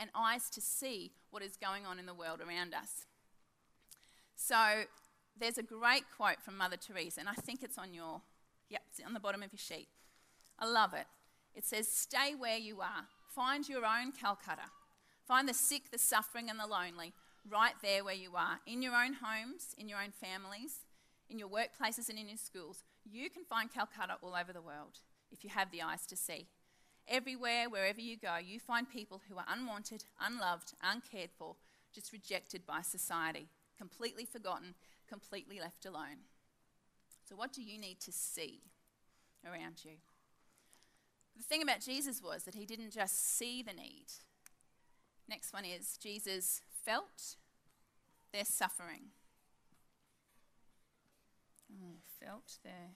and 0.01 0.11
eyes 0.15 0.49
to 0.51 0.61
see 0.61 1.13
what 1.31 1.43
is 1.43 1.57
going 1.57 1.85
on 1.87 1.99
in 1.99 2.07
the 2.07 2.15
world 2.15 2.41
around 2.41 2.75
us. 2.75 3.05
So 4.35 4.85
there's 5.39 5.59
a 5.59 5.63
great 5.63 6.05
quote 6.17 6.41
from 6.43 6.57
Mother 6.57 6.79
Teresa, 6.79 7.21
and 7.21 7.29
I 7.29 7.35
think 7.35 7.63
it's 7.63 7.77
on 7.77 7.93
your, 7.93 8.23
yep, 8.71 8.81
it's 8.89 9.07
on 9.07 9.13
the 9.13 9.21
bottom 9.21 9.43
of 9.43 9.53
your 9.53 9.59
sheet. 9.59 9.89
I 10.59 10.67
love 10.67 10.95
it. 10.95 11.07
It 11.55 11.65
says, 11.67 11.87
Stay 11.87 12.35
where 12.37 12.57
you 12.57 12.81
are. 12.81 13.07
Find 13.35 13.69
your 13.69 13.85
own 13.85 14.13
Calcutta. 14.13 14.71
Find 15.27 15.49
the 15.49 15.55
sick, 15.55 15.91
the 15.93 15.99
suffering, 15.99 16.49
and 16.49 16.59
the 16.59 16.67
lonely 16.67 17.13
right 17.49 17.75
there 17.83 18.03
where 18.05 18.15
you 18.15 18.33
are, 18.37 18.61
in 18.67 18.83
your 18.83 18.95
own 18.95 19.15
homes, 19.23 19.75
in 19.79 19.89
your 19.89 19.99
own 19.99 20.11
families, 20.11 20.81
in 21.29 21.39
your 21.39 21.49
workplaces, 21.49 22.09
and 22.09 22.19
in 22.19 22.29
your 22.29 22.39
schools. 22.39 22.83
You 23.05 23.31
can 23.31 23.45
find 23.45 23.73
Calcutta 23.73 24.17
all 24.23 24.35
over 24.35 24.53
the 24.53 24.63
world 24.63 24.99
if 25.31 25.45
you 25.45 25.51
have 25.51 25.71
the 25.71 25.83
eyes 25.83 26.07
to 26.07 26.17
see. 26.17 26.49
Everywhere, 27.11 27.69
wherever 27.69 28.01
you 28.01 28.17
go, 28.17 28.37
you 28.37 28.61
find 28.61 28.89
people 28.89 29.21
who 29.29 29.37
are 29.37 29.45
unwanted, 29.49 30.05
unloved, 30.21 30.75
uncared 30.81 31.31
for, 31.37 31.57
just 31.93 32.13
rejected 32.13 32.65
by 32.65 32.83
society, 32.83 33.49
completely 33.77 34.25
forgotten, 34.25 34.75
completely 35.09 35.59
left 35.59 35.85
alone. 35.85 36.23
So, 37.29 37.35
what 37.35 37.53
do 37.53 37.63
you 37.63 37.81
need 37.81 37.99
to 38.03 38.13
see 38.13 38.61
around 39.45 39.85
you? 39.85 39.97
The 41.37 41.43
thing 41.43 41.63
about 41.63 41.81
Jesus 41.81 42.23
was 42.23 42.45
that 42.45 42.55
he 42.55 42.65
didn't 42.65 42.93
just 42.93 43.37
see 43.37 43.61
the 43.61 43.73
need. 43.73 44.07
Next 45.29 45.53
one 45.53 45.65
is 45.65 45.97
Jesus 45.97 46.63
felt 46.85 47.37
their 48.33 48.45
suffering. 48.45 49.11
Oh, 51.73 51.97
felt 52.21 52.59
their 52.63 52.91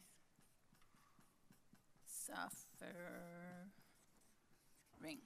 suffering. 5.05 5.19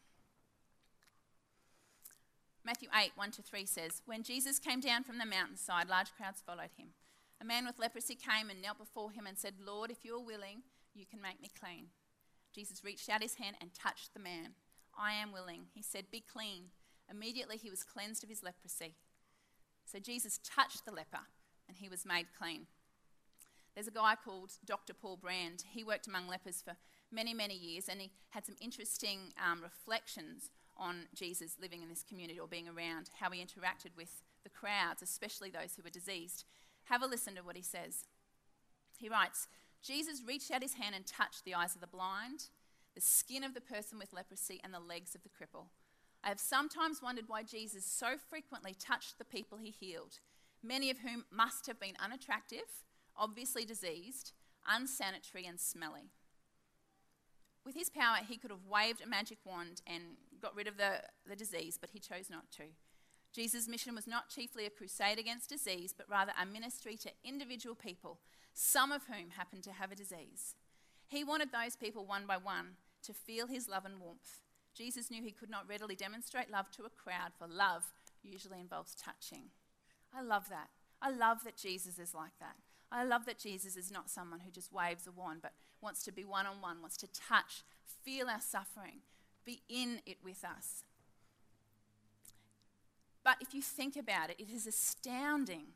Matthew 2.64 2.88
8, 2.94 3.12
1 3.14 3.30
to 3.32 3.42
3 3.42 3.64
says, 3.64 4.02
When 4.04 4.22
Jesus 4.22 4.58
came 4.58 4.80
down 4.80 5.04
from 5.04 5.18
the 5.18 5.24
mountainside, 5.24 5.88
large 5.88 6.12
crowds 6.16 6.42
followed 6.44 6.72
him. 6.76 6.88
A 7.40 7.44
man 7.44 7.64
with 7.64 7.78
leprosy 7.78 8.16
came 8.16 8.50
and 8.50 8.60
knelt 8.60 8.78
before 8.78 9.12
him 9.12 9.26
and 9.26 9.38
said, 9.38 9.54
Lord, 9.64 9.90
if 9.90 10.04
you're 10.04 10.20
willing, 10.20 10.62
you 10.94 11.06
can 11.06 11.22
make 11.22 11.40
me 11.40 11.50
clean. 11.58 11.86
Jesus 12.54 12.84
reached 12.84 13.08
out 13.08 13.22
his 13.22 13.36
hand 13.36 13.56
and 13.60 13.72
touched 13.72 14.12
the 14.12 14.20
man. 14.20 14.50
I 14.98 15.12
am 15.12 15.32
willing. 15.32 15.66
He 15.74 15.82
said, 15.82 16.10
Be 16.10 16.20
clean. 16.20 16.64
Immediately 17.10 17.56
he 17.56 17.70
was 17.70 17.84
cleansed 17.84 18.24
of 18.24 18.28
his 18.28 18.42
leprosy. 18.42 18.94
So 19.86 19.98
Jesus 19.98 20.40
touched 20.44 20.84
the 20.84 20.92
leper 20.92 21.24
and 21.68 21.78
he 21.78 21.88
was 21.88 22.04
made 22.04 22.26
clean. 22.38 22.66
There's 23.74 23.86
a 23.86 23.92
guy 23.92 24.14
called 24.22 24.52
Dr. 24.66 24.92
Paul 24.92 25.16
Brand. 25.16 25.64
He 25.70 25.84
worked 25.84 26.08
among 26.08 26.26
lepers 26.26 26.60
for 26.62 26.74
many, 27.10 27.34
many 27.34 27.54
years 27.54 27.88
and 27.88 28.00
he 28.00 28.10
had 28.30 28.44
some 28.46 28.56
interesting 28.60 29.32
um, 29.42 29.62
reflections 29.62 30.50
on 30.76 31.06
Jesus 31.14 31.56
living 31.60 31.82
in 31.82 31.88
this 31.88 32.04
community 32.08 32.38
or 32.38 32.46
being 32.46 32.68
around, 32.68 33.10
how 33.18 33.30
he 33.30 33.40
interacted 33.40 33.96
with 33.96 34.22
the 34.44 34.50
crowds, 34.50 35.02
especially 35.02 35.50
those 35.50 35.74
who 35.76 35.82
were 35.82 35.90
diseased. 35.90 36.44
Have 36.84 37.02
a 37.02 37.06
listen 37.06 37.34
to 37.34 37.42
what 37.42 37.56
he 37.56 37.62
says. 37.62 38.04
He 38.98 39.08
writes 39.08 39.48
Jesus 39.82 40.22
reached 40.26 40.50
out 40.50 40.62
his 40.62 40.74
hand 40.74 40.94
and 40.94 41.06
touched 41.06 41.44
the 41.44 41.54
eyes 41.54 41.74
of 41.74 41.80
the 41.80 41.86
blind, 41.86 42.46
the 42.94 43.00
skin 43.00 43.44
of 43.44 43.54
the 43.54 43.60
person 43.60 43.98
with 43.98 44.12
leprosy, 44.12 44.60
and 44.64 44.74
the 44.74 44.80
legs 44.80 45.14
of 45.14 45.22
the 45.22 45.28
cripple. 45.28 45.66
I 46.22 46.28
have 46.28 46.40
sometimes 46.40 47.02
wondered 47.02 47.26
why 47.28 47.44
Jesus 47.44 47.84
so 47.84 48.16
frequently 48.28 48.74
touched 48.74 49.18
the 49.18 49.24
people 49.24 49.58
he 49.58 49.70
healed, 49.70 50.18
many 50.62 50.90
of 50.90 50.98
whom 50.98 51.24
must 51.30 51.66
have 51.68 51.78
been 51.78 51.94
unattractive, 52.02 52.84
obviously 53.16 53.64
diseased, 53.64 54.32
unsanitary, 54.68 55.46
and 55.46 55.60
smelly. 55.60 56.10
With 57.68 57.76
his 57.76 57.90
power, 57.90 58.16
he 58.26 58.38
could 58.38 58.50
have 58.50 58.64
waved 58.66 59.02
a 59.02 59.06
magic 59.06 59.36
wand 59.44 59.82
and 59.86 60.02
got 60.40 60.56
rid 60.56 60.66
of 60.66 60.78
the, 60.78 61.02
the 61.28 61.36
disease, 61.36 61.76
but 61.78 61.90
he 61.90 61.98
chose 61.98 62.30
not 62.30 62.50
to. 62.52 62.62
Jesus' 63.30 63.68
mission 63.68 63.94
was 63.94 64.06
not 64.06 64.30
chiefly 64.30 64.64
a 64.64 64.70
crusade 64.70 65.18
against 65.18 65.50
disease, 65.50 65.92
but 65.94 66.08
rather 66.08 66.32
a 66.40 66.46
ministry 66.46 66.96
to 66.96 67.10
individual 67.22 67.74
people, 67.74 68.20
some 68.54 68.90
of 68.90 69.02
whom 69.04 69.32
happened 69.36 69.64
to 69.64 69.72
have 69.72 69.92
a 69.92 69.94
disease. 69.94 70.54
He 71.08 71.22
wanted 71.24 71.52
those 71.52 71.76
people 71.76 72.06
one 72.06 72.24
by 72.26 72.38
one 72.38 72.76
to 73.02 73.12
feel 73.12 73.46
his 73.46 73.68
love 73.68 73.84
and 73.84 74.00
warmth. 74.00 74.40
Jesus 74.74 75.10
knew 75.10 75.22
he 75.22 75.30
could 75.30 75.50
not 75.50 75.68
readily 75.68 75.94
demonstrate 75.94 76.50
love 76.50 76.70
to 76.70 76.86
a 76.86 76.88
crowd, 76.88 77.32
for 77.38 77.46
love 77.46 77.92
usually 78.22 78.60
involves 78.60 78.94
touching. 78.94 79.50
I 80.16 80.22
love 80.22 80.48
that. 80.48 80.70
I 81.02 81.10
love 81.10 81.44
that 81.44 81.58
Jesus 81.58 81.98
is 81.98 82.14
like 82.14 82.38
that. 82.40 82.56
I 82.90 83.04
love 83.04 83.26
that 83.26 83.38
Jesus 83.38 83.76
is 83.76 83.90
not 83.90 84.08
someone 84.08 84.40
who 84.40 84.50
just 84.50 84.72
waves 84.72 85.06
a 85.06 85.12
wand, 85.12 85.40
but 85.42 85.52
wants 85.80 86.02
to 86.04 86.12
be 86.12 86.24
one 86.24 86.46
on 86.46 86.60
one, 86.60 86.80
wants 86.80 86.96
to 86.98 87.06
touch, 87.06 87.62
feel 88.04 88.28
our 88.28 88.40
suffering, 88.40 89.00
be 89.44 89.62
in 89.68 90.00
it 90.06 90.18
with 90.22 90.44
us. 90.44 90.84
But 93.24 93.36
if 93.40 93.54
you 93.54 93.62
think 93.62 93.96
about 93.96 94.30
it, 94.30 94.36
it 94.38 94.50
is 94.50 94.66
astounding 94.66 95.66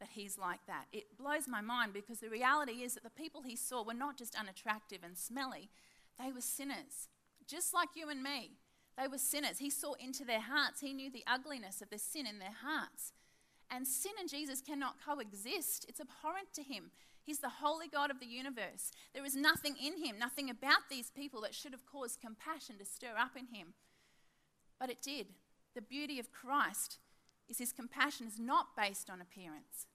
that 0.00 0.10
he's 0.12 0.38
like 0.38 0.60
that. 0.66 0.86
It 0.92 1.16
blows 1.18 1.48
my 1.48 1.60
mind 1.60 1.92
because 1.92 2.20
the 2.20 2.28
reality 2.28 2.82
is 2.82 2.94
that 2.94 3.02
the 3.02 3.10
people 3.10 3.42
he 3.42 3.56
saw 3.56 3.82
were 3.82 3.94
not 3.94 4.18
just 4.18 4.38
unattractive 4.38 4.98
and 5.02 5.16
smelly, 5.16 5.70
they 6.18 6.32
were 6.32 6.40
sinners, 6.40 7.08
just 7.46 7.72
like 7.72 7.90
you 7.94 8.08
and 8.08 8.22
me. 8.22 8.52
They 8.98 9.08
were 9.08 9.18
sinners. 9.18 9.58
He 9.58 9.70
saw 9.70 9.92
into 9.94 10.24
their 10.24 10.40
hearts, 10.40 10.80
he 10.80 10.92
knew 10.92 11.10
the 11.10 11.24
ugliness 11.26 11.82
of 11.82 11.90
the 11.90 11.98
sin 11.98 12.26
in 12.26 12.38
their 12.38 12.54
hearts. 12.64 13.12
And 13.70 13.86
sin 13.86 14.12
and 14.18 14.28
Jesus 14.28 14.60
cannot 14.60 14.96
coexist, 15.04 15.86
it's 15.88 16.00
abhorrent 16.00 16.52
to 16.54 16.62
him. 16.62 16.90
He's 17.26 17.40
the 17.40 17.48
holy 17.48 17.88
God 17.88 18.12
of 18.12 18.20
the 18.20 18.26
universe. 18.26 18.92
There 19.12 19.24
is 19.24 19.34
nothing 19.34 19.74
in 19.82 20.02
him, 20.02 20.16
nothing 20.16 20.48
about 20.48 20.88
these 20.88 21.10
people 21.10 21.40
that 21.40 21.56
should 21.56 21.72
have 21.72 21.84
caused 21.84 22.20
compassion 22.20 22.78
to 22.78 22.84
stir 22.84 23.16
up 23.18 23.32
in 23.36 23.46
him. 23.46 23.74
But 24.78 24.90
it 24.90 25.02
did. 25.02 25.26
The 25.74 25.82
beauty 25.82 26.20
of 26.20 26.30
Christ 26.30 26.98
is 27.48 27.58
his 27.58 27.72
compassion 27.72 28.28
is 28.28 28.38
not 28.38 28.76
based 28.76 29.10
on 29.10 29.20
appearance. 29.20 29.86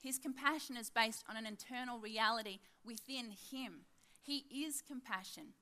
His 0.00 0.18
compassion 0.18 0.76
is 0.76 0.90
based 0.90 1.24
on 1.28 1.36
an 1.36 1.44
internal 1.44 1.98
reality 1.98 2.60
within 2.84 3.32
him. 3.50 3.80
He 4.22 4.44
is 4.64 4.80
compassion, 4.80 5.54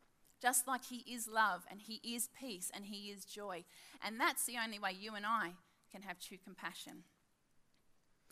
just 0.42 0.68
like 0.68 0.84
he 0.84 0.98
is 1.10 1.26
love 1.26 1.62
and 1.70 1.80
he 1.80 2.00
is 2.04 2.28
peace 2.38 2.70
and 2.74 2.84
he 2.84 3.10
is 3.10 3.24
joy. 3.24 3.64
And 4.04 4.20
that's 4.20 4.44
the 4.44 4.56
only 4.62 4.78
way 4.78 4.90
you 4.98 5.14
and 5.14 5.24
I 5.24 5.52
can 5.90 6.02
have 6.02 6.20
true 6.20 6.38
compassion. 6.42 7.04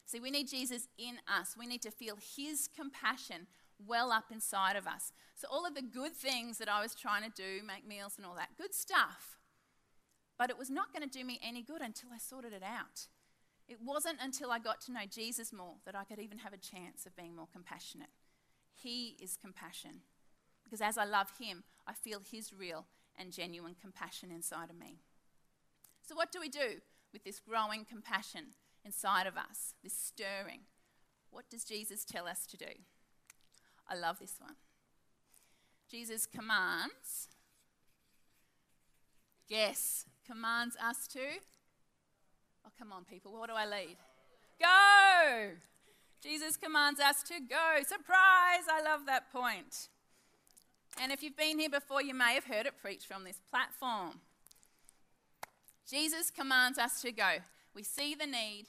See, 0.06 0.20
we 0.20 0.30
need 0.30 0.48
Jesus 0.48 0.88
in 0.96 1.16
us. 1.28 1.56
We 1.58 1.66
need 1.66 1.82
to 1.82 1.90
feel 1.90 2.16
his 2.36 2.68
compassion 2.74 3.48
well 3.84 4.12
up 4.12 4.26
inside 4.30 4.76
of 4.76 4.86
us. 4.86 5.12
So, 5.34 5.48
all 5.50 5.66
of 5.66 5.74
the 5.74 5.82
good 5.82 6.14
things 6.14 6.58
that 6.58 6.68
I 6.68 6.80
was 6.80 6.94
trying 6.94 7.24
to 7.24 7.30
do, 7.30 7.66
make 7.66 7.86
meals 7.86 8.14
and 8.16 8.24
all 8.24 8.36
that, 8.36 8.56
good 8.56 8.74
stuff. 8.74 9.36
But 10.38 10.50
it 10.50 10.58
was 10.58 10.70
not 10.70 10.92
going 10.92 11.08
to 11.08 11.18
do 11.18 11.24
me 11.24 11.40
any 11.42 11.62
good 11.62 11.82
until 11.82 12.10
I 12.14 12.18
sorted 12.18 12.52
it 12.52 12.62
out. 12.62 13.08
It 13.68 13.78
wasn't 13.84 14.18
until 14.22 14.52
I 14.52 14.58
got 14.60 14.80
to 14.82 14.92
know 14.92 15.06
Jesus 15.10 15.52
more 15.52 15.74
that 15.84 15.96
I 15.96 16.04
could 16.04 16.20
even 16.20 16.38
have 16.38 16.52
a 16.52 16.58
chance 16.58 17.04
of 17.04 17.16
being 17.16 17.34
more 17.34 17.48
compassionate. 17.52 18.10
He 18.72 19.16
is 19.20 19.36
compassion. 19.36 20.02
Because 20.62 20.80
as 20.80 20.96
I 20.98 21.04
love 21.04 21.32
him, 21.40 21.64
I 21.86 21.94
feel 21.94 22.20
his 22.20 22.52
real 22.52 22.86
and 23.18 23.32
genuine 23.32 23.74
compassion 23.80 24.30
inside 24.30 24.70
of 24.70 24.78
me. 24.78 25.00
So, 26.06 26.14
what 26.14 26.30
do 26.30 26.40
we 26.40 26.48
do 26.48 26.80
with 27.12 27.24
this 27.24 27.40
growing 27.40 27.84
compassion? 27.84 28.54
Inside 28.86 29.26
of 29.26 29.36
us, 29.36 29.74
this 29.82 29.92
stirring. 29.92 30.60
What 31.30 31.50
does 31.50 31.64
Jesus 31.64 32.04
tell 32.04 32.26
us 32.26 32.46
to 32.46 32.56
do? 32.56 32.72
I 33.88 33.96
love 33.96 34.18
this 34.20 34.36
one. 34.38 34.54
Jesus 35.90 36.26
commands, 36.26 37.28
yes, 39.48 40.06
commands 40.26 40.76
us 40.82 41.06
to. 41.08 41.20
Oh, 42.64 42.70
come 42.78 42.92
on, 42.92 43.04
people, 43.04 43.32
what 43.32 43.48
do 43.48 43.54
I 43.54 43.66
lead? 43.66 43.96
Go! 44.60 45.50
Jesus 46.22 46.56
commands 46.56 46.98
us 46.98 47.22
to 47.24 47.34
go. 47.38 47.82
Surprise! 47.86 48.64
I 48.72 48.82
love 48.82 49.06
that 49.06 49.32
point. 49.32 49.88
And 51.00 51.12
if 51.12 51.22
you've 51.22 51.36
been 51.36 51.58
here 51.58 51.70
before, 51.70 52.02
you 52.02 52.14
may 52.14 52.34
have 52.34 52.46
heard 52.46 52.66
it 52.66 52.80
preached 52.80 53.06
from 53.06 53.24
this 53.24 53.40
platform. 53.50 54.20
Jesus 55.88 56.30
commands 56.30 56.78
us 56.78 57.00
to 57.02 57.12
go. 57.12 57.34
We 57.74 57.82
see 57.82 58.14
the 58.14 58.26
need, 58.26 58.66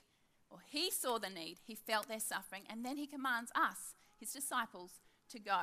or 0.50 0.60
he 0.66 0.90
saw 0.92 1.18
the 1.18 1.30
need, 1.30 1.58
he 1.66 1.76
felt 1.76 2.08
their 2.08 2.20
suffering, 2.20 2.64
and 2.70 2.86
then 2.86 2.98
he 2.98 3.08
commands 3.08 3.52
us, 3.56 3.96
his 4.20 4.32
disciples, 4.32 5.00
to 5.30 5.40
go. 5.40 5.62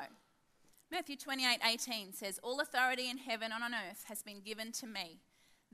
Matthew 0.90 1.16
28 1.16 1.58
18 1.64 2.12
says, 2.12 2.38
All 2.42 2.60
authority 2.60 3.08
in 3.08 3.18
heaven 3.18 3.50
and 3.52 3.64
on 3.64 3.74
earth 3.74 4.04
has 4.08 4.22
been 4.22 4.40
given 4.40 4.72
to 4.72 4.86
me. 4.86 5.20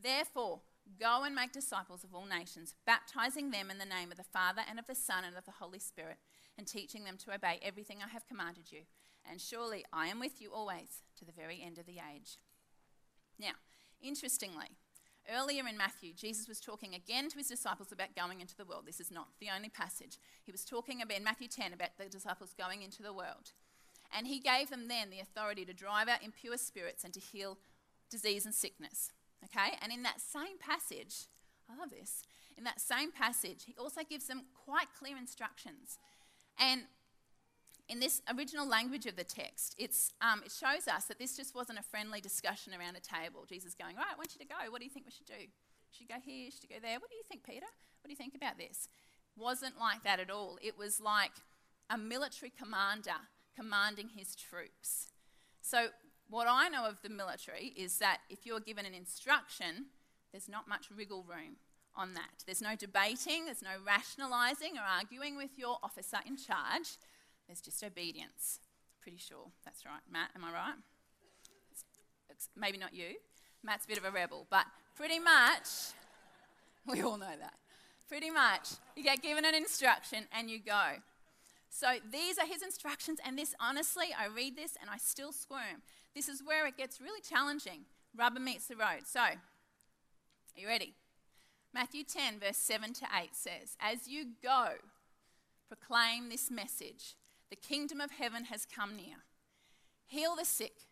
Therefore, 0.00 0.60
go 0.98 1.24
and 1.24 1.34
make 1.34 1.52
disciples 1.52 2.04
of 2.04 2.14
all 2.14 2.26
nations, 2.26 2.74
baptizing 2.86 3.50
them 3.50 3.70
in 3.70 3.78
the 3.78 3.84
name 3.84 4.10
of 4.10 4.16
the 4.16 4.24
Father 4.24 4.62
and 4.68 4.78
of 4.78 4.86
the 4.86 4.94
Son 4.94 5.24
and 5.24 5.36
of 5.36 5.44
the 5.44 5.52
Holy 5.60 5.78
Spirit, 5.78 6.16
and 6.56 6.66
teaching 6.66 7.04
them 7.04 7.16
to 7.18 7.34
obey 7.34 7.58
everything 7.62 7.98
I 8.02 8.08
have 8.08 8.26
commanded 8.26 8.70
you. 8.70 8.80
And 9.28 9.40
surely 9.40 9.84
I 9.92 10.06
am 10.06 10.20
with 10.20 10.40
you 10.40 10.52
always 10.52 11.02
to 11.18 11.24
the 11.24 11.32
very 11.32 11.62
end 11.64 11.78
of 11.78 11.86
the 11.86 12.00
age. 12.14 12.38
Now, 13.38 13.52
interestingly, 14.00 14.78
Earlier 15.28 15.66
in 15.66 15.76
Matthew, 15.76 16.12
Jesus 16.12 16.48
was 16.48 16.60
talking 16.60 16.94
again 16.94 17.28
to 17.28 17.38
his 17.38 17.48
disciples 17.48 17.92
about 17.92 18.16
going 18.16 18.40
into 18.40 18.56
the 18.56 18.64
world. 18.64 18.84
This 18.86 19.00
is 19.00 19.10
not 19.10 19.28
the 19.40 19.48
only 19.54 19.68
passage. 19.68 20.18
He 20.44 20.52
was 20.52 20.64
talking 20.64 21.02
about 21.02 21.16
in 21.16 21.24
Matthew 21.24 21.48
10 21.48 21.72
about 21.72 21.90
the 21.98 22.06
disciples 22.06 22.54
going 22.58 22.82
into 22.82 23.02
the 23.02 23.12
world. 23.12 23.52
And 24.12 24.26
he 24.26 24.40
gave 24.40 24.70
them 24.70 24.88
then 24.88 25.10
the 25.10 25.20
authority 25.20 25.64
to 25.64 25.72
drive 25.72 26.08
out 26.08 26.24
impure 26.24 26.56
spirits 26.56 27.04
and 27.04 27.14
to 27.14 27.20
heal 27.20 27.58
disease 28.10 28.44
and 28.44 28.54
sickness. 28.54 29.12
Okay? 29.44 29.76
And 29.80 29.92
in 29.92 30.02
that 30.02 30.20
same 30.20 30.58
passage, 30.58 31.28
I 31.70 31.78
love 31.78 31.90
this. 31.90 32.22
In 32.58 32.64
that 32.64 32.80
same 32.80 33.12
passage, 33.12 33.64
he 33.66 33.74
also 33.78 34.02
gives 34.08 34.26
them 34.26 34.46
quite 34.64 34.88
clear 34.98 35.16
instructions. 35.16 35.98
And 36.58 36.82
in 37.90 37.98
this 37.98 38.22
original 38.32 38.66
language 38.66 39.06
of 39.06 39.16
the 39.16 39.24
text, 39.24 39.74
um, 40.22 40.42
it 40.46 40.52
shows 40.52 40.86
us 40.86 41.04
that 41.06 41.18
this 41.18 41.36
just 41.36 41.56
wasn't 41.56 41.78
a 41.78 41.82
friendly 41.82 42.20
discussion 42.20 42.72
around 42.72 42.96
a 42.96 43.00
table. 43.00 43.44
Jesus 43.48 43.74
going, 43.74 43.96
Right, 43.96 44.14
I 44.14 44.16
want 44.16 44.32
you 44.32 44.38
to 44.38 44.46
go. 44.46 44.70
What 44.70 44.78
do 44.78 44.84
you 44.84 44.90
think 44.90 45.06
we 45.06 45.12
should 45.12 45.26
do? 45.26 45.50
Should 45.90 46.08
go 46.08 46.14
here? 46.24 46.50
Should 46.52 46.70
go 46.70 46.76
there? 46.80 47.00
What 47.00 47.10
do 47.10 47.16
you 47.16 47.24
think, 47.28 47.42
Peter? 47.44 47.66
What 48.00 48.06
do 48.06 48.10
you 48.10 48.16
think 48.16 48.36
about 48.36 48.58
this? 48.58 48.88
Wasn't 49.36 49.78
like 49.78 50.04
that 50.04 50.20
at 50.20 50.30
all. 50.30 50.56
It 50.62 50.78
was 50.78 51.00
like 51.00 51.32
a 51.90 51.98
military 51.98 52.52
commander 52.56 53.26
commanding 53.56 54.10
his 54.16 54.36
troops. 54.36 55.08
So 55.60 55.88
what 56.28 56.46
I 56.48 56.68
know 56.68 56.86
of 56.86 57.02
the 57.02 57.10
military 57.10 57.74
is 57.76 57.98
that 57.98 58.18
if 58.30 58.46
you're 58.46 58.60
given 58.60 58.86
an 58.86 58.94
instruction, 58.94 59.86
there's 60.30 60.48
not 60.48 60.68
much 60.68 60.86
wriggle 60.96 61.24
room 61.28 61.56
on 61.96 62.14
that. 62.14 62.44
There's 62.46 62.62
no 62.62 62.76
debating, 62.76 63.46
there's 63.46 63.62
no 63.62 63.82
rationalising 63.84 64.78
or 64.78 64.82
arguing 64.82 65.36
with 65.36 65.58
your 65.58 65.78
officer 65.82 66.18
in 66.24 66.36
charge. 66.36 66.96
There's 67.50 67.60
just 67.60 67.82
obedience. 67.82 68.60
Pretty 69.02 69.18
sure 69.18 69.50
that's 69.64 69.84
right. 69.84 69.98
Matt, 70.08 70.30
am 70.36 70.44
I 70.44 70.52
right? 70.52 70.74
Maybe 72.56 72.78
not 72.78 72.94
you. 72.94 73.16
Matt's 73.64 73.86
a 73.86 73.88
bit 73.88 73.98
of 73.98 74.04
a 74.04 74.10
rebel, 74.12 74.46
but 74.50 74.66
pretty 74.94 75.18
much, 75.18 75.66
we 76.86 77.02
all 77.02 77.18
know 77.18 77.34
that. 77.40 77.54
Pretty 78.08 78.30
much, 78.30 78.68
you 78.94 79.02
get 79.02 79.20
given 79.20 79.44
an 79.44 79.56
instruction 79.56 80.28
and 80.32 80.48
you 80.48 80.60
go. 80.60 80.90
So 81.70 81.94
these 82.12 82.38
are 82.38 82.46
his 82.46 82.62
instructions, 82.62 83.18
and 83.26 83.36
this, 83.36 83.52
honestly, 83.58 84.10
I 84.16 84.28
read 84.28 84.54
this 84.54 84.76
and 84.80 84.88
I 84.88 84.96
still 84.98 85.32
squirm. 85.32 85.82
This 86.14 86.28
is 86.28 86.44
where 86.44 86.68
it 86.68 86.76
gets 86.76 87.00
really 87.00 87.20
challenging. 87.20 87.80
Rubber 88.16 88.38
meets 88.38 88.68
the 88.68 88.76
road. 88.76 89.06
So, 89.06 89.20
are 89.22 89.34
you 90.54 90.68
ready? 90.68 90.94
Matthew 91.74 92.04
10, 92.04 92.38
verse 92.38 92.58
7 92.58 92.92
to 92.92 93.06
8 93.12 93.30
says, 93.34 93.76
As 93.80 94.06
you 94.06 94.26
go, 94.40 94.74
proclaim 95.68 96.28
this 96.28 96.48
message 96.48 97.16
the 97.50 97.56
kingdom 97.56 98.00
of 98.00 98.12
heaven 98.12 98.44
has 98.44 98.64
come 98.64 98.96
near. 98.96 99.16
Heal 100.06 100.36
the 100.36 100.44
sick, 100.44 100.86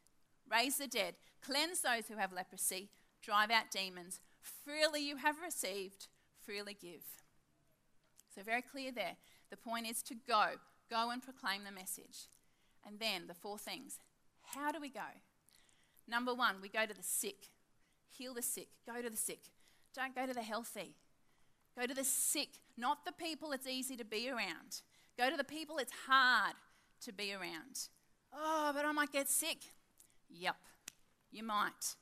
raise 0.51 0.77
the 0.77 0.87
dead, 0.87 1.15
cleanse 1.41 1.81
those 1.81 2.09
who 2.09 2.17
have 2.17 2.33
leprosy, 2.33 2.91
drive 3.23 3.51
out 3.51 3.71
demons. 3.71 4.21
Freely 4.41 5.03
you 5.03 5.17
have 5.17 5.37
received, 5.43 6.09
freely 6.45 6.77
give. 6.79 7.05
So, 8.35 8.43
very 8.43 8.63
clear 8.63 8.93
there. 8.93 9.17
The 9.51 9.57
point 9.57 9.89
is 9.89 10.03
to 10.05 10.15
go, 10.15 10.47
go 10.91 11.11
and 11.11 11.23
proclaim 11.23 11.65
the 11.65 11.73
message. 11.73 12.29
And 12.87 13.01
then 13.01 13.27
the 13.27 13.35
four 13.35 13.59
things. 13.59 13.99
How 14.55 14.71
do 14.71 14.81
we 14.81 14.89
go? 14.89 15.01
Number 16.07 16.35
one, 16.35 16.57
we 16.63 16.69
go 16.69 16.87
to 16.87 16.95
the 16.95 17.03
sick. 17.03 17.49
Heal 18.09 18.35
the 18.35 18.43
sick. 18.43 18.69
Go 18.87 19.03
to 19.03 19.11
the 19.11 19.17
sick. 19.17 19.41
Don't 19.95 20.15
go 20.15 20.27
to 20.27 20.33
the 20.33 20.43
healthy. 20.43 20.95
Go 21.79 21.87
to 21.87 21.95
the 21.95 22.05
sick, 22.05 22.49
not 22.77 23.05
the 23.05 23.13
people 23.13 23.53
it's 23.53 23.67
easy 23.67 23.97
to 23.97 24.05
be 24.05 24.29
around. 24.29 24.83
Go 25.19 25.29
to 25.29 25.37
the 25.37 25.45
people 25.45 25.79
it's 25.79 25.93
hard 26.07 26.55
to 27.03 27.13
be 27.13 27.35
around. 27.35 27.89
Oh, 28.33 28.71
but 28.75 28.85
I 28.85 28.93
might 28.93 29.13
get 29.13 29.29
sick. 29.29 29.59
Yep, 30.31 30.57
you 31.31 31.43
might. 31.43 31.97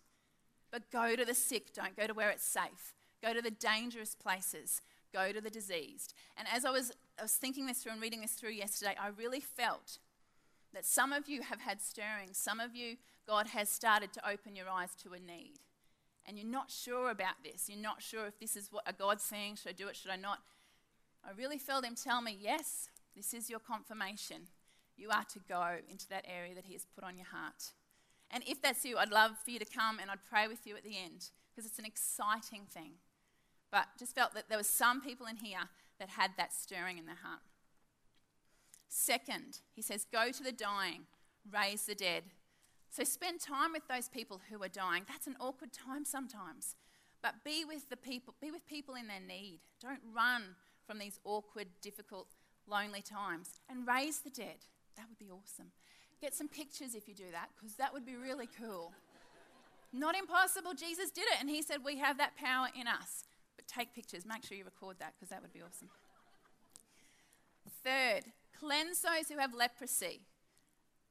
But 0.70 0.90
go 0.90 1.16
to 1.16 1.24
the 1.24 1.34
sick, 1.34 1.72
don't 1.72 1.96
go 1.96 2.06
to 2.06 2.14
where 2.14 2.30
it's 2.30 2.44
safe. 2.44 2.94
Go 3.22 3.32
to 3.32 3.40
the 3.40 3.50
dangerous 3.50 4.14
places. 4.14 4.82
Go 5.12 5.32
to 5.32 5.40
the 5.40 5.50
diseased. 5.50 6.12
And 6.36 6.46
as 6.52 6.64
I 6.64 6.70
was, 6.70 6.92
I 7.18 7.22
was 7.22 7.32
thinking 7.32 7.66
this 7.66 7.78
through 7.78 7.92
and 7.92 8.02
reading 8.02 8.20
this 8.20 8.32
through 8.32 8.50
yesterday, 8.50 8.94
I 9.00 9.08
really 9.08 9.40
felt 9.40 9.98
that 10.74 10.84
some 10.84 11.12
of 11.12 11.28
you 11.28 11.42
have 11.42 11.60
had 11.60 11.80
stirring. 11.80 12.30
Some 12.32 12.60
of 12.60 12.76
you, 12.76 12.96
God 13.26 13.48
has 13.48 13.70
started 13.70 14.12
to 14.12 14.28
open 14.28 14.54
your 14.54 14.68
eyes 14.68 14.94
to 15.02 15.14
a 15.14 15.18
need 15.18 15.60
and 16.26 16.36
you're 16.36 16.46
not 16.46 16.70
sure 16.70 17.10
about 17.10 17.36
this, 17.44 17.68
you're 17.68 17.80
not 17.80 18.02
sure 18.02 18.26
if 18.26 18.38
this 18.38 18.56
is 18.56 18.68
what 18.72 18.82
a 18.86 18.92
God 18.92 19.20
saying, 19.20 19.56
should 19.56 19.70
I 19.70 19.72
do 19.72 19.88
it, 19.88 19.96
should 19.96 20.10
I 20.10 20.16
not? 20.16 20.40
I 21.24 21.30
really 21.36 21.58
felt 21.58 21.84
Him 21.84 21.94
tell 21.94 22.20
me, 22.20 22.36
yes, 22.40 22.88
this 23.16 23.32
is 23.32 23.48
your 23.48 23.60
confirmation. 23.60 24.48
You 24.96 25.10
are 25.10 25.24
to 25.32 25.40
go 25.48 25.76
into 25.90 26.08
that 26.08 26.24
area 26.28 26.54
that 26.54 26.66
He 26.66 26.74
has 26.74 26.86
put 26.94 27.04
on 27.04 27.16
your 27.16 27.26
heart. 27.26 27.72
And 28.30 28.42
if 28.46 28.60
that's 28.60 28.84
you, 28.84 28.98
I'd 28.98 29.10
love 29.10 29.32
for 29.44 29.50
you 29.50 29.58
to 29.58 29.64
come 29.64 29.98
and 29.98 30.10
I'd 30.10 30.24
pray 30.28 30.48
with 30.48 30.66
you 30.66 30.76
at 30.76 30.84
the 30.84 30.98
end 30.98 31.30
because 31.50 31.68
it's 31.68 31.78
an 31.78 31.84
exciting 31.84 32.66
thing. 32.68 32.92
But 33.70 33.86
just 33.98 34.14
felt 34.14 34.34
that 34.34 34.48
there 34.48 34.58
were 34.58 34.64
some 34.64 35.00
people 35.00 35.26
in 35.26 35.36
here 35.36 35.68
that 35.98 36.10
had 36.10 36.32
that 36.36 36.52
stirring 36.52 36.98
in 36.98 37.06
their 37.06 37.18
heart. 37.22 37.40
Second, 38.88 39.60
he 39.74 39.82
says, 39.82 40.06
go 40.10 40.30
to 40.30 40.42
the 40.42 40.52
dying, 40.52 41.02
raise 41.50 41.86
the 41.86 41.94
dead. 41.94 42.24
So 42.90 43.04
spend 43.04 43.40
time 43.40 43.72
with 43.72 43.88
those 43.88 44.08
people 44.08 44.40
who 44.50 44.62
are 44.62 44.68
dying. 44.68 45.04
That's 45.08 45.26
an 45.26 45.36
awkward 45.40 45.72
time 45.72 46.04
sometimes. 46.04 46.76
But 47.22 47.44
be 47.44 47.64
with 47.64 47.88
the 47.90 47.96
people, 47.96 48.34
be 48.40 48.50
with 48.50 48.66
people 48.66 48.94
in 48.94 49.08
their 49.08 49.20
need. 49.20 49.60
Don't 49.80 50.00
run 50.14 50.54
from 50.86 50.98
these 50.98 51.18
awkward, 51.24 51.66
difficult, 51.82 52.35
lonely 52.68 53.02
times. 53.02 53.60
And 53.68 53.86
raise 53.86 54.20
the 54.20 54.30
dead. 54.30 54.66
That 54.96 55.06
would 55.08 55.18
be 55.18 55.30
awesome. 55.30 55.72
Get 56.20 56.34
some 56.34 56.48
pictures 56.48 56.94
if 56.94 57.08
you 57.08 57.14
do 57.14 57.30
that, 57.32 57.50
because 57.56 57.76
that 57.76 57.92
would 57.92 58.06
be 58.06 58.16
really 58.16 58.48
cool. 58.58 58.92
Not 59.92 60.16
impossible. 60.16 60.74
Jesus 60.74 61.10
did 61.10 61.24
it, 61.24 61.40
and 61.40 61.48
he 61.48 61.62
said, 61.62 61.78
We 61.84 61.98
have 61.98 62.18
that 62.18 62.36
power 62.36 62.68
in 62.78 62.86
us. 62.86 63.24
But 63.56 63.66
take 63.66 63.94
pictures. 63.94 64.24
Make 64.26 64.44
sure 64.44 64.56
you 64.56 64.64
record 64.64 64.96
that, 64.98 65.14
because 65.16 65.30
that 65.30 65.42
would 65.42 65.52
be 65.52 65.60
awesome. 65.60 65.88
Third, 67.84 68.24
cleanse 68.58 69.00
those 69.02 69.28
who 69.28 69.38
have 69.38 69.54
leprosy. 69.54 70.20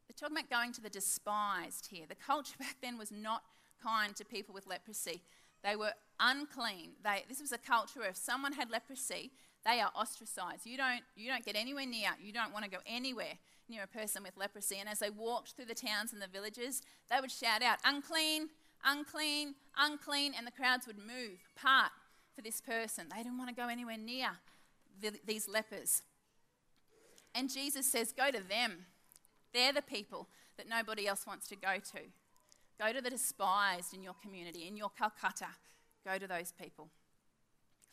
They're 0.07 0.15
talking 0.17 0.37
about 0.37 0.49
going 0.49 0.73
to 0.73 0.81
the 0.81 0.89
despised 0.89 1.87
here. 1.91 2.05
The 2.07 2.15
culture 2.15 2.55
back 2.59 2.77
then 2.81 2.97
was 2.97 3.11
not 3.11 3.43
kind 3.81 4.15
to 4.15 4.25
people 4.25 4.53
with 4.53 4.67
leprosy. 4.67 5.21
They 5.63 5.75
were 5.75 5.93
unclean. 6.19 6.91
They, 7.03 7.23
this 7.27 7.41
was 7.41 7.51
a 7.51 7.57
culture 7.57 7.99
where 7.99 8.09
if 8.09 8.17
someone 8.17 8.53
had 8.53 8.69
leprosy, 8.69 9.31
they 9.65 9.81
are 9.81 9.91
ostracized. 9.95 10.65
You 10.65 10.77
don't, 10.77 11.01
you 11.15 11.29
don't 11.29 11.43
get 11.43 11.55
anywhere 11.55 11.85
near, 11.85 12.11
you 12.21 12.31
don't 12.31 12.53
want 12.53 12.65
to 12.65 12.71
go 12.71 12.77
anywhere 12.85 13.33
near 13.67 13.83
a 13.83 13.87
person 13.87 14.23
with 14.23 14.37
leprosy. 14.37 14.77
And 14.79 14.87
as 14.87 14.99
they 14.99 15.09
walked 15.09 15.53
through 15.53 15.65
the 15.65 15.75
towns 15.75 16.13
and 16.13 16.21
the 16.21 16.27
villages, 16.27 16.81
they 17.09 17.19
would 17.19 17.31
shout 17.31 17.63
out, 17.63 17.79
unclean, 17.83 18.49
unclean, 18.85 19.55
unclean, 19.77 20.33
and 20.37 20.45
the 20.45 20.51
crowds 20.51 20.85
would 20.85 20.99
move 20.99 21.39
apart 21.57 21.91
for 22.35 22.41
this 22.41 22.61
person. 22.61 23.07
They 23.09 23.23
didn't 23.23 23.37
want 23.37 23.49
to 23.49 23.55
go 23.55 23.67
anywhere 23.67 23.97
near 23.97 24.29
the, 25.01 25.13
these 25.25 25.47
lepers. 25.47 26.03
And 27.33 27.51
Jesus 27.51 27.91
says, 27.91 28.13
Go 28.13 28.31
to 28.31 28.41
them. 28.47 28.85
They're 29.53 29.73
the 29.73 29.81
people 29.81 30.27
that 30.57 30.69
nobody 30.69 31.07
else 31.07 31.25
wants 31.25 31.47
to 31.49 31.55
go 31.55 31.75
to. 31.75 32.01
Go 32.79 32.93
to 32.93 33.01
the 33.01 33.09
despised 33.09 33.93
in 33.93 34.03
your 34.03 34.15
community, 34.21 34.67
in 34.67 34.77
your 34.77 34.89
Calcutta. 34.89 35.47
Go 36.05 36.17
to 36.17 36.27
those 36.27 36.51
people. 36.51 36.89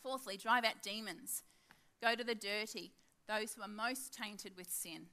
Fourthly, 0.02 0.36
drive 0.36 0.64
out 0.64 0.82
demons. 0.82 1.44
Go 2.02 2.16
to 2.16 2.24
the 2.24 2.34
dirty, 2.34 2.92
those 3.28 3.54
who 3.54 3.62
are 3.62 3.68
most 3.68 4.12
tainted 4.12 4.56
with 4.56 4.68
sin. 4.68 5.06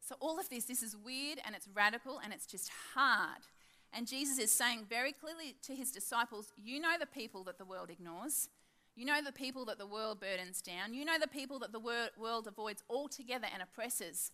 So, 0.00 0.16
all 0.20 0.38
of 0.38 0.50
this, 0.50 0.64
this 0.64 0.82
is 0.82 0.96
weird 0.96 1.38
and 1.46 1.54
it's 1.54 1.68
radical 1.72 2.20
and 2.22 2.32
it's 2.32 2.46
just 2.46 2.70
hard. 2.94 3.46
And 3.92 4.08
Jesus 4.08 4.38
is 4.38 4.50
saying 4.50 4.86
very 4.90 5.12
clearly 5.12 5.54
to 5.62 5.74
his 5.74 5.92
disciples, 5.92 6.52
You 6.56 6.80
know 6.80 6.96
the 6.98 7.06
people 7.06 7.44
that 7.44 7.58
the 7.58 7.64
world 7.64 7.88
ignores. 7.88 8.48
You 8.96 9.06
know 9.06 9.20
the 9.24 9.32
people 9.32 9.64
that 9.66 9.78
the 9.78 9.86
world 9.86 10.20
burdens 10.20 10.60
down. 10.60 10.92
You 10.92 11.04
know 11.04 11.18
the 11.18 11.28
people 11.28 11.58
that 11.60 11.72
the 11.72 11.80
world 11.80 12.46
avoids 12.46 12.82
altogether 12.90 13.46
and 13.52 13.62
oppresses. 13.62 14.32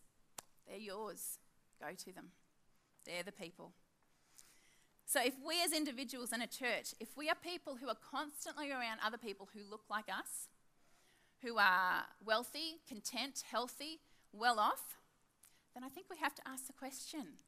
They're 0.66 0.78
yours. 0.78 1.38
Go 1.80 1.94
to 1.96 2.12
them. 2.12 2.30
They're 3.06 3.22
the 3.22 3.32
people. 3.32 3.72
So, 5.06 5.20
if 5.24 5.34
we 5.44 5.62
as 5.64 5.72
individuals 5.72 6.32
in 6.32 6.40
a 6.40 6.46
church, 6.46 6.94
if 7.00 7.16
we 7.16 7.28
are 7.28 7.34
people 7.34 7.76
who 7.76 7.88
are 7.88 7.96
constantly 8.10 8.70
around 8.70 9.00
other 9.04 9.18
people 9.18 9.48
who 9.52 9.60
look 9.68 9.82
like 9.90 10.08
us, 10.08 10.48
who 11.42 11.58
are 11.58 12.04
wealthy, 12.24 12.80
content, 12.88 13.44
healthy, 13.50 14.00
well 14.32 14.58
off, 14.58 14.96
then 15.74 15.84
I 15.84 15.88
think 15.88 16.06
we 16.10 16.18
have 16.18 16.34
to 16.34 16.42
ask 16.46 16.66
the 16.66 16.72
question 16.72 17.38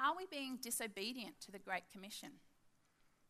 are 0.00 0.16
we 0.16 0.26
being 0.30 0.58
disobedient 0.62 1.40
to 1.40 1.50
the 1.50 1.58
Great 1.58 1.90
Commission? 1.92 2.30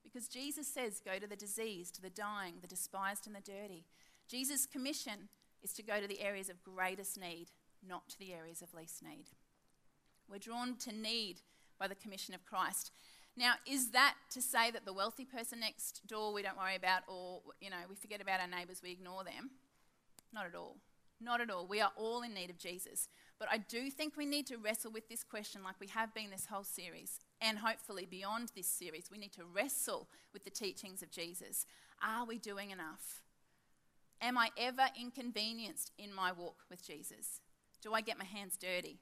Because 0.04 0.28
Jesus 0.28 0.66
says, 0.66 1.00
Go 1.02 1.18
to 1.18 1.26
the 1.26 1.36
diseased, 1.36 2.02
the 2.02 2.10
dying, 2.10 2.54
the 2.60 2.66
despised, 2.66 3.26
and 3.26 3.34
the 3.34 3.40
dirty. 3.40 3.86
Jesus' 4.28 4.66
commission 4.66 5.28
is 5.62 5.72
to 5.72 5.82
go 5.82 6.00
to 6.00 6.06
the 6.06 6.20
areas 6.20 6.50
of 6.50 6.62
greatest 6.62 7.18
need 7.18 7.48
not 7.86 8.08
to 8.10 8.18
the 8.18 8.32
areas 8.32 8.60
of 8.60 8.74
least 8.74 9.02
need. 9.02 9.26
We're 10.28 10.38
drawn 10.38 10.76
to 10.78 10.92
need 10.92 11.40
by 11.78 11.88
the 11.88 11.94
commission 11.94 12.34
of 12.34 12.44
Christ. 12.44 12.92
Now, 13.36 13.54
is 13.66 13.90
that 13.92 14.14
to 14.32 14.42
say 14.42 14.70
that 14.70 14.84
the 14.84 14.92
wealthy 14.92 15.24
person 15.24 15.60
next 15.60 16.06
door 16.06 16.32
we 16.32 16.42
don't 16.42 16.58
worry 16.58 16.74
about, 16.74 17.02
or, 17.06 17.40
you 17.60 17.70
know, 17.70 17.76
we 17.88 17.94
forget 17.94 18.20
about 18.20 18.40
our 18.40 18.48
neighbours, 18.48 18.80
we 18.82 18.90
ignore 18.90 19.24
them? 19.24 19.50
Not 20.32 20.46
at 20.46 20.54
all. 20.54 20.76
Not 21.20 21.40
at 21.40 21.50
all. 21.50 21.66
We 21.66 21.80
are 21.80 21.92
all 21.96 22.22
in 22.22 22.34
need 22.34 22.50
of 22.50 22.58
Jesus. 22.58 23.08
But 23.38 23.48
I 23.50 23.58
do 23.58 23.90
think 23.90 24.16
we 24.16 24.26
need 24.26 24.46
to 24.48 24.56
wrestle 24.56 24.92
with 24.92 25.08
this 25.08 25.24
question 25.24 25.62
like 25.62 25.76
we 25.80 25.88
have 25.88 26.14
been 26.14 26.30
this 26.30 26.46
whole 26.46 26.64
series, 26.64 27.18
and 27.40 27.58
hopefully 27.58 28.06
beyond 28.08 28.52
this 28.54 28.66
series. 28.66 29.10
We 29.10 29.18
need 29.18 29.32
to 29.32 29.44
wrestle 29.44 30.08
with 30.32 30.44
the 30.44 30.50
teachings 30.50 31.02
of 31.02 31.10
Jesus. 31.10 31.66
Are 32.02 32.24
we 32.24 32.38
doing 32.38 32.70
enough? 32.70 33.22
Am 34.20 34.36
I 34.36 34.50
ever 34.56 34.88
inconvenienced 35.00 35.92
in 35.98 36.12
my 36.12 36.32
walk 36.32 36.64
with 36.68 36.84
Jesus? 36.84 37.40
Do 37.80 37.94
I 37.94 38.00
get 38.00 38.18
my 38.18 38.24
hands 38.24 38.56
dirty? 38.56 38.98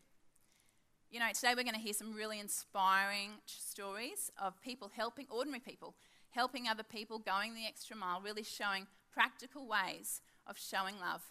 You 1.10 1.20
know, 1.20 1.32
today 1.32 1.54
we're 1.56 1.62
going 1.62 1.74
to 1.74 1.80
hear 1.80 1.94
some 1.94 2.12
really 2.12 2.40
inspiring 2.40 3.30
stories 3.46 4.30
of 4.40 4.60
people 4.60 4.90
helping, 4.94 5.26
ordinary 5.30 5.60
people, 5.60 5.94
helping 6.30 6.68
other 6.68 6.82
people, 6.82 7.18
going 7.18 7.54
the 7.54 7.66
extra 7.66 7.96
mile, 7.96 8.20
really 8.20 8.42
showing 8.42 8.86
practical 9.10 9.66
ways 9.66 10.20
of 10.46 10.58
showing 10.58 10.98
love. 10.98 11.30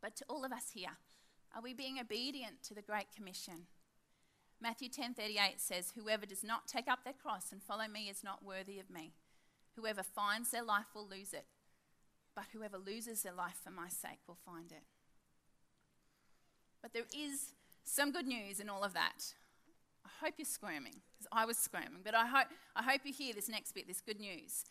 But 0.00 0.16
to 0.16 0.24
all 0.28 0.44
of 0.44 0.52
us 0.52 0.70
here, 0.74 0.98
are 1.54 1.62
we 1.62 1.74
being 1.74 1.98
obedient 1.98 2.62
to 2.64 2.74
the 2.74 2.82
Great 2.82 3.12
Commission? 3.14 3.66
Matthew 4.60 4.88
10:38 4.88 5.60
says, 5.60 5.92
"Whoever 5.92 6.26
does 6.26 6.42
not 6.42 6.66
take 6.66 6.88
up 6.88 7.04
their 7.04 7.12
cross 7.12 7.52
and 7.52 7.62
follow 7.62 7.88
me 7.88 8.08
is 8.08 8.24
not 8.24 8.42
worthy 8.42 8.78
of 8.78 8.90
me. 8.90 9.14
Whoever 9.74 10.02
finds 10.02 10.50
their 10.50 10.62
life 10.62 10.94
will 10.94 11.06
lose 11.06 11.32
it, 11.32 11.46
but 12.34 12.48
whoever 12.48 12.78
loses 12.78 13.22
their 13.22 13.32
life 13.32 13.58
for 13.62 13.70
my 13.70 13.88
sake 13.88 14.26
will 14.26 14.36
find 14.36 14.72
it." 14.72 14.86
But 16.80 16.92
there 16.92 17.06
is 17.12 17.52
some 17.84 18.12
good 18.12 18.26
news 18.26 18.60
in 18.60 18.68
all 18.68 18.84
of 18.84 18.92
that. 18.94 19.34
I 20.04 20.08
hope 20.20 20.38
you're 20.38 20.46
squirming, 20.46 21.02
because 21.12 21.26
I 21.32 21.44
was 21.44 21.58
squirming, 21.58 22.02
but 22.02 22.14
I 22.14 22.26
hope, 22.26 22.48
I 22.74 22.82
hope 22.82 23.04
you 23.04 23.12
hear 23.12 23.34
this 23.34 23.48
next 23.48 23.72
bit, 23.72 23.86
this 23.86 24.00
good 24.00 24.20
news. 24.20 24.64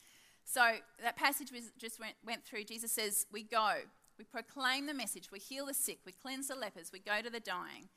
So, 0.46 0.62
that 1.02 1.18
passage 1.18 1.52
we 1.52 1.62
just 1.78 2.00
went, 2.00 2.16
went 2.24 2.46
through, 2.46 2.66
Jesus 2.66 2.92
says, 2.92 3.26
We 3.32 3.44
go, 3.44 3.74
we 4.18 4.24
proclaim 4.24 4.86
the 4.86 4.94
message, 4.94 5.32
we 5.32 5.40
heal 5.40 5.66
the 5.66 5.74
sick, 5.74 6.00
we 6.06 6.12
cleanse 6.12 6.48
the 6.48 6.56
lepers, 6.56 6.92
we 6.94 7.00
go 7.00 7.22
to 7.22 7.30
the 7.30 7.40
dying. 7.40 7.90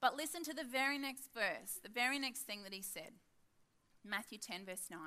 But 0.00 0.16
listen 0.16 0.44
to 0.44 0.54
the 0.54 0.64
very 0.64 0.96
next 0.96 1.30
verse, 1.34 1.80
the 1.82 1.88
very 1.88 2.18
next 2.18 2.42
thing 2.42 2.62
that 2.62 2.72
he 2.72 2.82
said 2.82 3.12
Matthew 4.04 4.38
10, 4.38 4.64
verse 4.64 4.86
9. 4.90 4.98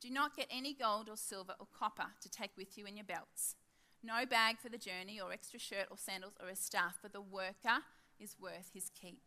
Do 0.00 0.10
not 0.10 0.36
get 0.36 0.48
any 0.50 0.74
gold 0.74 1.08
or 1.08 1.16
silver 1.16 1.54
or 1.58 1.66
copper 1.76 2.08
to 2.20 2.30
take 2.30 2.50
with 2.56 2.76
you 2.76 2.84
in 2.86 2.96
your 2.96 3.06
belts. 3.06 3.56
No 4.02 4.26
bag 4.26 4.58
for 4.58 4.68
the 4.68 4.78
journey, 4.78 5.20
or 5.20 5.32
extra 5.32 5.60
shirt 5.60 5.86
or 5.90 5.96
sandals 5.96 6.34
or 6.42 6.48
a 6.48 6.56
staff, 6.56 6.98
for 7.00 7.08
the 7.08 7.20
worker 7.20 7.82
is 8.18 8.36
worth 8.40 8.70
his 8.74 8.90
keep. 9.00 9.22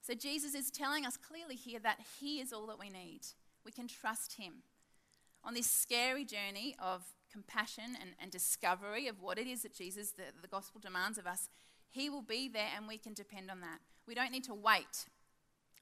So 0.00 0.14
Jesus 0.14 0.54
is 0.54 0.70
telling 0.70 1.06
us 1.06 1.16
clearly 1.16 1.54
here 1.54 1.78
that 1.80 2.00
he 2.20 2.40
is 2.40 2.52
all 2.52 2.66
that 2.66 2.78
we 2.78 2.90
need. 2.90 3.20
We 3.64 3.72
can 3.72 3.86
trust 3.86 4.34
him. 4.34 4.62
On 5.44 5.54
this 5.54 5.70
scary 5.70 6.24
journey 6.24 6.74
of 6.78 7.02
compassion 7.30 7.96
and, 8.00 8.10
and 8.20 8.30
discovery 8.30 9.08
of 9.08 9.20
what 9.20 9.38
it 9.38 9.46
is 9.46 9.62
that 9.62 9.74
Jesus, 9.74 10.12
the, 10.12 10.24
the 10.40 10.48
gospel 10.48 10.80
demands 10.80 11.18
of 11.18 11.26
us, 11.26 11.48
he 11.90 12.08
will 12.08 12.22
be 12.22 12.48
there 12.48 12.68
and 12.76 12.88
we 12.88 12.98
can 12.98 13.12
depend 13.12 13.50
on 13.50 13.60
that. 13.60 13.78
We 14.06 14.14
don't 14.14 14.32
need 14.32 14.44
to 14.44 14.54
wait 14.54 15.06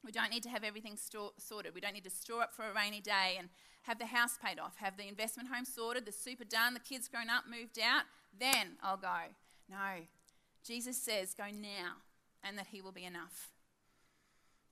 we 0.03 0.11
don't 0.11 0.29
need 0.29 0.43
to 0.43 0.49
have 0.49 0.63
everything 0.63 0.97
store, 0.97 1.31
sorted. 1.37 1.73
We 1.73 1.81
don't 1.81 1.93
need 1.93 2.03
to 2.03 2.09
store 2.09 2.41
up 2.41 2.53
for 2.53 2.69
a 2.69 2.73
rainy 2.73 2.99
day 2.99 3.35
and 3.39 3.49
have 3.83 3.99
the 3.99 4.05
house 4.07 4.37
paid 4.43 4.59
off, 4.59 4.75
have 4.77 4.97
the 4.97 5.07
investment 5.07 5.49
home 5.49 5.65
sorted, 5.65 6.05
the 6.05 6.11
super 6.11 6.43
done, 6.43 6.73
the 6.73 6.79
kids 6.79 7.07
grown 7.07 7.29
up, 7.29 7.43
moved 7.49 7.79
out. 7.79 8.03
Then 8.37 8.77
I'll 8.81 8.97
go. 8.97 9.31
No. 9.69 10.05
Jesus 10.65 10.97
says, 10.97 11.33
go 11.33 11.45
now, 11.45 11.95
and 12.43 12.57
that 12.57 12.67
He 12.71 12.81
will 12.81 12.91
be 12.91 13.05
enough. 13.05 13.49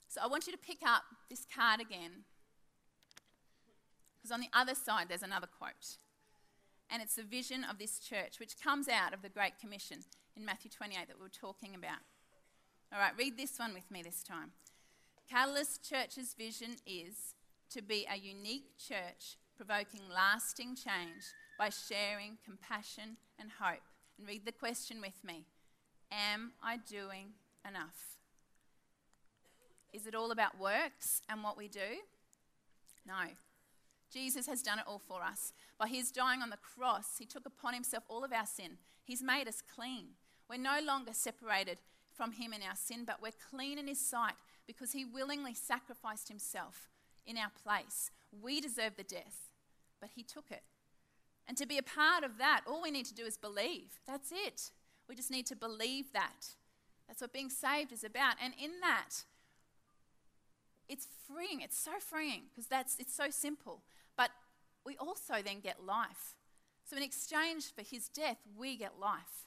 So 0.08 0.20
I 0.22 0.26
want 0.26 0.46
you 0.46 0.52
to 0.52 0.58
pick 0.58 0.78
up 0.86 1.02
this 1.30 1.46
card 1.54 1.80
again, 1.80 2.24
because 4.22 4.32
on 4.32 4.40
the 4.40 4.50
other 4.52 4.74
side 4.74 5.06
there's 5.08 5.22
another 5.22 5.48
quote. 5.48 5.98
And 6.90 7.02
it's 7.02 7.16
the 7.16 7.22
vision 7.22 7.64
of 7.68 7.78
this 7.78 7.98
church, 7.98 8.38
which 8.38 8.60
comes 8.62 8.88
out 8.88 9.12
of 9.14 9.22
the 9.22 9.28
Great 9.28 9.58
Commission 9.58 9.98
in 10.36 10.44
Matthew 10.44 10.70
28 10.70 11.08
that 11.08 11.16
we 11.16 11.22
were 11.22 11.28
talking 11.28 11.74
about. 11.74 11.98
All 12.92 13.00
right, 13.00 13.12
read 13.18 13.36
this 13.36 13.58
one 13.58 13.74
with 13.74 13.90
me 13.90 14.02
this 14.02 14.22
time. 14.22 14.52
Catalyst 15.28 15.88
Church's 15.88 16.34
vision 16.34 16.76
is 16.86 17.34
to 17.70 17.82
be 17.82 18.06
a 18.12 18.18
unique 18.18 18.76
church 18.76 19.38
provoking 19.56 20.02
lasting 20.14 20.76
change 20.76 21.24
by 21.58 21.70
sharing 21.70 22.36
compassion 22.44 23.16
and 23.38 23.50
hope. 23.58 23.80
And 24.18 24.28
read 24.28 24.44
the 24.44 24.52
question 24.52 25.00
with 25.00 25.24
me 25.24 25.46
Am 26.10 26.52
I 26.62 26.76
doing 26.76 27.32
enough? 27.66 28.18
Is 29.92 30.06
it 30.06 30.14
all 30.14 30.30
about 30.30 30.58
works 30.58 31.22
and 31.28 31.42
what 31.42 31.56
we 31.56 31.68
do? 31.68 32.00
No. 33.06 33.14
Jesus 34.12 34.46
has 34.46 34.62
done 34.62 34.78
it 34.78 34.84
all 34.86 35.00
for 35.00 35.22
us. 35.22 35.52
By 35.78 35.88
his 35.88 36.10
dying 36.10 36.42
on 36.42 36.50
the 36.50 36.56
cross, 36.56 37.18
he 37.18 37.24
took 37.24 37.46
upon 37.46 37.74
himself 37.74 38.04
all 38.08 38.24
of 38.24 38.32
our 38.32 38.46
sin. 38.46 38.78
He's 39.04 39.22
made 39.22 39.48
us 39.48 39.62
clean. 39.62 40.08
We're 40.48 40.58
no 40.58 40.80
longer 40.84 41.12
separated 41.12 41.78
from 42.14 42.32
him 42.32 42.52
in 42.52 42.62
our 42.62 42.76
sin, 42.76 43.04
but 43.06 43.22
we're 43.22 43.32
clean 43.50 43.78
in 43.78 43.88
his 43.88 44.00
sight 44.00 44.34
because 44.66 44.92
he 44.92 45.04
willingly 45.04 45.54
sacrificed 45.54 46.28
himself 46.28 46.90
in 47.26 47.38
our 47.38 47.50
place. 47.62 48.10
We 48.30 48.60
deserve 48.60 48.96
the 48.96 49.02
death, 49.02 49.50
but 50.00 50.10
he 50.14 50.22
took 50.22 50.50
it. 50.50 50.62
And 51.48 51.56
to 51.56 51.66
be 51.66 51.78
a 51.78 51.82
part 51.82 52.22
of 52.22 52.38
that, 52.38 52.62
all 52.66 52.82
we 52.82 52.90
need 52.90 53.06
to 53.06 53.14
do 53.14 53.24
is 53.24 53.36
believe. 53.36 54.00
That's 54.06 54.30
it. 54.30 54.70
We 55.08 55.16
just 55.16 55.30
need 55.30 55.46
to 55.46 55.56
believe 55.56 56.12
that. 56.12 56.54
That's 57.08 57.20
what 57.20 57.32
being 57.32 57.50
saved 57.50 57.92
is 57.92 58.04
about. 58.04 58.36
And 58.42 58.54
in 58.62 58.80
that, 58.80 59.24
it's 60.88 61.08
freeing. 61.26 61.60
It's 61.60 61.78
so 61.78 61.92
freeing 61.98 62.42
because 62.50 62.66
that's 62.66 62.96
it's 62.98 63.14
so 63.14 63.30
simple. 63.30 63.82
We 64.84 64.96
also 64.96 65.34
then 65.44 65.60
get 65.60 65.84
life. 65.84 66.34
So 66.84 66.96
in 66.96 67.02
exchange 67.02 67.72
for 67.74 67.82
his 67.82 68.08
death, 68.08 68.38
we 68.56 68.76
get 68.76 68.98
life. 69.00 69.46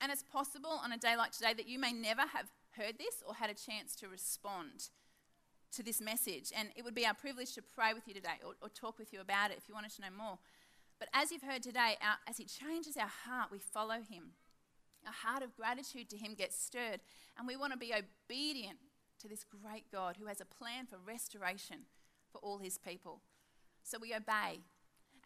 And 0.00 0.12
it's 0.12 0.22
possible 0.22 0.80
on 0.82 0.92
a 0.92 0.98
day 0.98 1.16
like 1.16 1.32
today 1.32 1.54
that 1.54 1.68
you 1.68 1.78
may 1.78 1.92
never 1.92 2.22
have 2.22 2.46
heard 2.76 2.98
this 2.98 3.22
or 3.26 3.34
had 3.34 3.50
a 3.50 3.54
chance 3.54 3.96
to 3.96 4.08
respond 4.08 4.90
to 5.72 5.82
this 5.82 6.00
message. 6.00 6.52
And 6.56 6.68
it 6.76 6.84
would 6.84 6.94
be 6.94 7.06
our 7.06 7.14
privilege 7.14 7.54
to 7.54 7.62
pray 7.62 7.94
with 7.94 8.06
you 8.06 8.14
today 8.14 8.38
or, 8.44 8.54
or 8.62 8.68
talk 8.68 8.98
with 8.98 9.12
you 9.12 9.20
about 9.20 9.50
it 9.50 9.58
if 9.58 9.68
you 9.68 9.74
wanted 9.74 9.92
to 9.96 10.02
know 10.02 10.16
more. 10.16 10.38
But 10.98 11.08
as 11.12 11.30
you've 11.30 11.42
heard 11.42 11.62
today, 11.62 11.96
our, 12.02 12.16
as 12.28 12.36
He 12.36 12.44
changes 12.44 12.96
our 12.96 13.10
heart, 13.24 13.50
we 13.50 13.58
follow 13.58 13.96
Him. 13.96 14.32
A 15.06 15.26
heart 15.26 15.42
of 15.42 15.56
gratitude 15.56 16.10
to 16.10 16.16
Him 16.16 16.34
gets 16.34 16.60
stirred, 16.60 17.00
and 17.38 17.46
we 17.46 17.56
want 17.56 17.72
to 17.72 17.78
be 17.78 17.94
obedient 17.94 18.78
to 19.20 19.28
this 19.28 19.44
great 19.44 19.90
God 19.92 20.16
who 20.18 20.26
has 20.26 20.40
a 20.40 20.44
plan 20.44 20.86
for 20.86 20.96
restoration 20.98 21.86
for 22.30 22.38
all 22.38 22.58
His 22.58 22.78
people. 22.78 23.20
So 23.88 23.98
we 23.98 24.14
obey. 24.14 24.60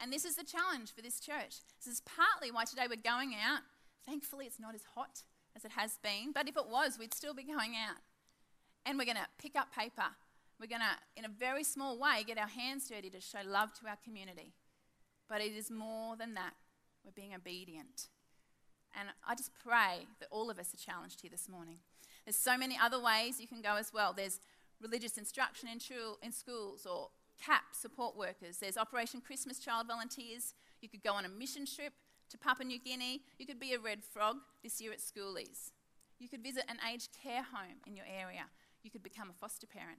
And 0.01 0.13
this 0.13 0.25
is 0.25 0.37
the 0.37 0.45
challenge 0.45 0.95
for 0.95 1.03
this 1.03 1.19
church. 1.19 1.59
This 1.85 1.93
is 1.93 2.01
partly 2.03 2.53
why 2.53 2.65
today 2.65 2.87
we're 2.89 3.03
going 3.03 3.35
out. 3.35 3.61
Thankfully, 4.07 4.47
it's 4.47 4.61
not 4.61 4.75
as 4.75 4.83
hot 4.95 5.23
as 5.57 5.65
it 5.65 5.73
has 5.73 5.99
been, 6.03 6.33
but 6.33 6.49
if 6.49 6.57
it 6.57 6.69
was, 6.71 6.97
we'd 6.97 7.13
still 7.13 7.35
be 7.35 7.43
going 7.43 7.75
out. 7.75 7.99
And 8.87 8.99
we're 8.99 9.05
going 9.05 9.17
to 9.17 9.27
pick 9.43 9.57
up 9.57 9.75
paper. 9.75 10.15
We're 10.61 10.69
going 10.69 10.81
to, 10.81 11.19
in 11.19 11.25
a 11.25 11.29
very 11.29 11.65
small 11.65 11.99
way, 11.99 12.23
get 12.25 12.39
our 12.39 12.47
hands 12.47 12.89
dirty 12.89 13.11
to 13.11 13.21
show 13.21 13.41
love 13.45 13.73
to 13.81 13.89
our 13.89 13.99
community. 14.05 14.53
But 15.29 15.41
it 15.41 15.53
is 15.53 15.69
more 15.69 16.17
than 16.17 16.35
that. 16.35 16.55
We're 17.05 17.13
being 17.13 17.35
obedient. 17.35 18.07
And 18.97 19.09
I 19.27 19.35
just 19.35 19.51
pray 19.65 20.07
that 20.21 20.29
all 20.31 20.51
of 20.51 20.59
us 20.61 20.73
are 20.73 20.77
challenged 20.77 21.23
here 21.23 21.31
this 21.31 21.49
morning. 21.49 21.79
There's 22.25 22.37
so 22.37 22.57
many 22.57 22.79
other 22.81 23.01
ways 23.01 23.41
you 23.41 23.49
can 23.49 23.61
go 23.61 23.75
as 23.75 23.93
well. 23.93 24.13
There's 24.13 24.39
religious 24.81 25.19
instruction 25.19 25.69
in, 25.69 26.33
schools 26.33 26.87
or 26.87 27.11
CAP 27.45 27.63
support 27.73 28.17
workers. 28.17 28.59
There's 28.59 28.77
Operation 28.77 29.21
Christmas 29.21 29.59
Child 29.59 29.89
Volunteers. 29.89 30.55
You 30.81 30.89
could 30.89 31.03
go 31.03 31.13
on 31.15 31.25
a 31.25 31.29
mission 31.29 31.67
trip 31.67 31.93
to 32.31 32.39
Papua 32.39 32.67
New 32.67 32.79
Guinea. 32.79 33.23
You 33.39 33.47
could 33.47 33.59
be 33.59 33.73
a 33.73 33.81
red 33.81 34.05
frog 34.05 34.37
this 34.63 34.81
year 34.81 34.93
at 34.93 35.01
schoolies. 35.01 35.73
You 36.21 36.29
could 36.29 36.43
visit 36.43 36.65
an 36.69 36.79
aged 36.89 37.11
care 37.21 37.43
home 37.43 37.81
in 37.85 37.97
your 37.97 38.07
area. 38.07 38.45
You 38.85 38.91
could 38.91 39.03
become 39.03 39.29
a 39.29 39.33
foster 39.33 39.67
parent. 39.67 39.99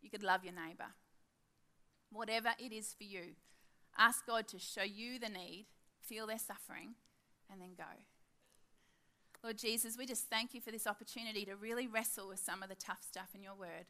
You 0.00 0.08
could 0.08 0.22
love 0.22 0.44
your 0.44 0.54
neighbour. 0.54 0.92
Whatever 2.10 2.50
it 2.58 2.72
is 2.72 2.94
for 2.96 3.04
you, 3.04 3.36
ask 3.98 4.26
God 4.26 4.48
to 4.48 4.58
show 4.58 4.82
you 4.82 5.18
the 5.18 5.28
need, 5.28 5.66
feel 6.00 6.26
their 6.26 6.38
suffering, 6.38 6.94
and 7.50 7.60
then 7.60 7.74
go. 7.76 7.84
Lord 9.44 9.58
Jesus, 9.58 9.98
we 9.98 10.06
just 10.06 10.30
thank 10.30 10.54
you 10.54 10.60
for 10.60 10.70
this 10.70 10.86
opportunity 10.86 11.44
to 11.44 11.56
really 11.56 11.86
wrestle 11.86 12.28
with 12.28 12.38
some 12.38 12.62
of 12.62 12.68
the 12.68 12.74
tough 12.76 13.02
stuff 13.02 13.28
in 13.34 13.42
your 13.42 13.54
word. 13.54 13.86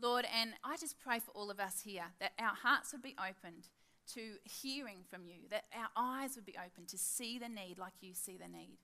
Lord, 0.00 0.26
and 0.32 0.52
I 0.64 0.76
just 0.76 1.00
pray 1.00 1.18
for 1.18 1.32
all 1.32 1.50
of 1.50 1.58
us 1.58 1.82
here 1.84 2.04
that 2.20 2.32
our 2.38 2.54
hearts 2.54 2.92
would 2.92 3.02
be 3.02 3.16
opened 3.18 3.68
to 4.14 4.36
hearing 4.44 4.98
from 5.08 5.26
you, 5.26 5.48
that 5.50 5.64
our 5.74 5.88
eyes 5.96 6.36
would 6.36 6.46
be 6.46 6.56
open 6.56 6.86
to 6.86 6.96
see 6.96 7.38
the 7.38 7.48
need 7.48 7.78
like 7.78 7.94
you 8.00 8.14
see 8.14 8.36
the 8.36 8.48
need, 8.48 8.78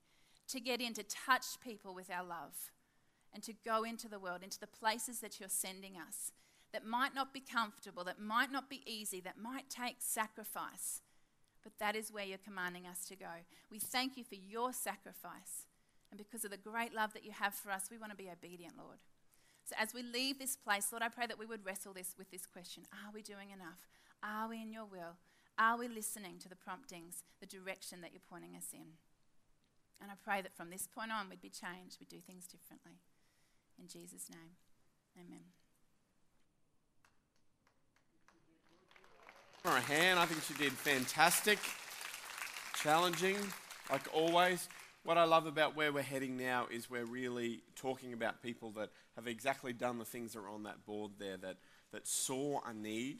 to 0.49 0.61
get 0.61 0.81
in, 0.81 0.93
to 0.95 1.03
touch 1.03 1.61
people 1.63 1.95
with 1.95 2.11
our 2.11 2.25
love, 2.25 2.71
and 3.33 3.43
to 3.43 3.55
go 3.65 3.85
into 3.85 4.09
the 4.09 4.19
world, 4.19 4.43
into 4.43 4.61
the 4.61 4.67
places 4.67 5.21
that 5.21 5.41
you're 5.41 5.49
sending 5.49 5.95
us 5.97 6.33
that 6.73 6.85
might 6.85 7.15
not 7.15 7.33
be 7.33 7.41
comfortable, 7.41 8.03
that 8.05 8.21
might 8.21 8.51
not 8.51 8.69
be 8.69 8.83
easy, 8.85 9.21
that 9.21 9.39
might 9.39 9.71
take 9.71 9.97
sacrifice. 10.01 11.03
But 11.63 11.79
that 11.79 11.97
is 11.97 12.13
where 12.13 12.25
you're 12.25 12.39
commanding 12.39 12.87
us 12.87 13.07
to 13.07 13.17
go. 13.17 13.45
We 13.71 13.79
thank 13.79 14.17
you 14.17 14.25
for 14.25 14.35
your 14.35 14.73
sacrifice. 14.73 15.67
And 16.11 16.19
because 16.19 16.45
of 16.45 16.51
the 16.51 16.57
great 16.57 16.93
love 16.93 17.15
that 17.15 17.25
you 17.25 17.31
have 17.31 17.55
for 17.55 17.71
us, 17.71 17.87
we 17.91 17.97
want 17.99 18.11
to 18.11 18.17
be 18.17 18.29
obedient, 18.31 18.75
Lord. 18.77 18.99
So 19.65 19.75
as 19.79 19.95
we 19.95 20.03
leave 20.03 20.39
this 20.39 20.57
place, 20.57 20.93
Lord, 20.93 21.03
I 21.03 21.09
pray 21.09 21.27
that 21.27 21.39
we 21.39 21.47
would 21.47 21.65
wrestle 21.65 21.95
this 21.95 22.15
with 22.19 22.31
this 22.31 22.47
question 22.47 22.85
Are 22.93 23.13
we 23.13 23.23
doing 23.23 23.51
enough? 23.51 23.89
Are 24.23 24.49
we 24.49 24.61
in 24.61 24.73
your 24.73 24.85
will? 24.85 25.17
Are 25.59 25.79
we 25.79 25.89
listening 25.89 26.39
to 26.41 26.49
the 26.49 26.57
promptings, 26.57 27.23
the 27.41 27.47
direction 27.47 28.01
that 28.01 28.13
you're 28.13 28.29
pointing 28.29 28.57
us 28.57 28.69
in? 28.73 28.99
And 30.03 30.11
I 30.11 30.15
pray 30.23 30.43
that 30.43 30.57
from 30.57 30.71
this 30.71 30.87
point 30.87 31.13
on, 31.13 31.31
we'd 31.31 31.41
be 31.41 31.49
changed, 31.49 31.99
we'd 32.01 32.09
do 32.09 32.21
things 32.21 32.47
differently. 32.47 32.99
In 33.79 33.89
Jesus' 33.89 34.29
name, 34.31 34.51
amen. 35.17 35.45
For 39.63 39.71
a 39.71 39.81
hand, 39.81 40.19
I 40.19 40.27
think 40.27 40.43
she 40.43 40.55
did 40.55 40.73
fantastic, 40.73 41.59
challenging, 42.75 43.39
like 43.91 44.03
always. 44.13 44.69
What 45.05 45.19
I 45.19 45.25
love 45.25 45.45
about 45.45 45.77
where 45.77 45.93
we're 45.93 46.03
heading 46.03 46.39
now 46.39 46.67
is 46.71 46.89
we're 46.89 47.05
really 47.05 47.61
talking 47.77 48.15
about 48.15 48.43
people 48.43 48.71
that 48.71 48.89
have 49.17 49.27
exactly 49.27 49.75
done 49.75 49.99
the 49.99 50.05
things 50.07 50.33
that 50.33 50.39
are 50.39 50.49
on 50.49 50.63
that 50.63 50.87
board 50.87 51.13
there, 51.19 51.37
that, 51.37 51.59
that 51.93 52.09
saw 52.09 52.61
a 52.67 52.73
need 52.73 53.19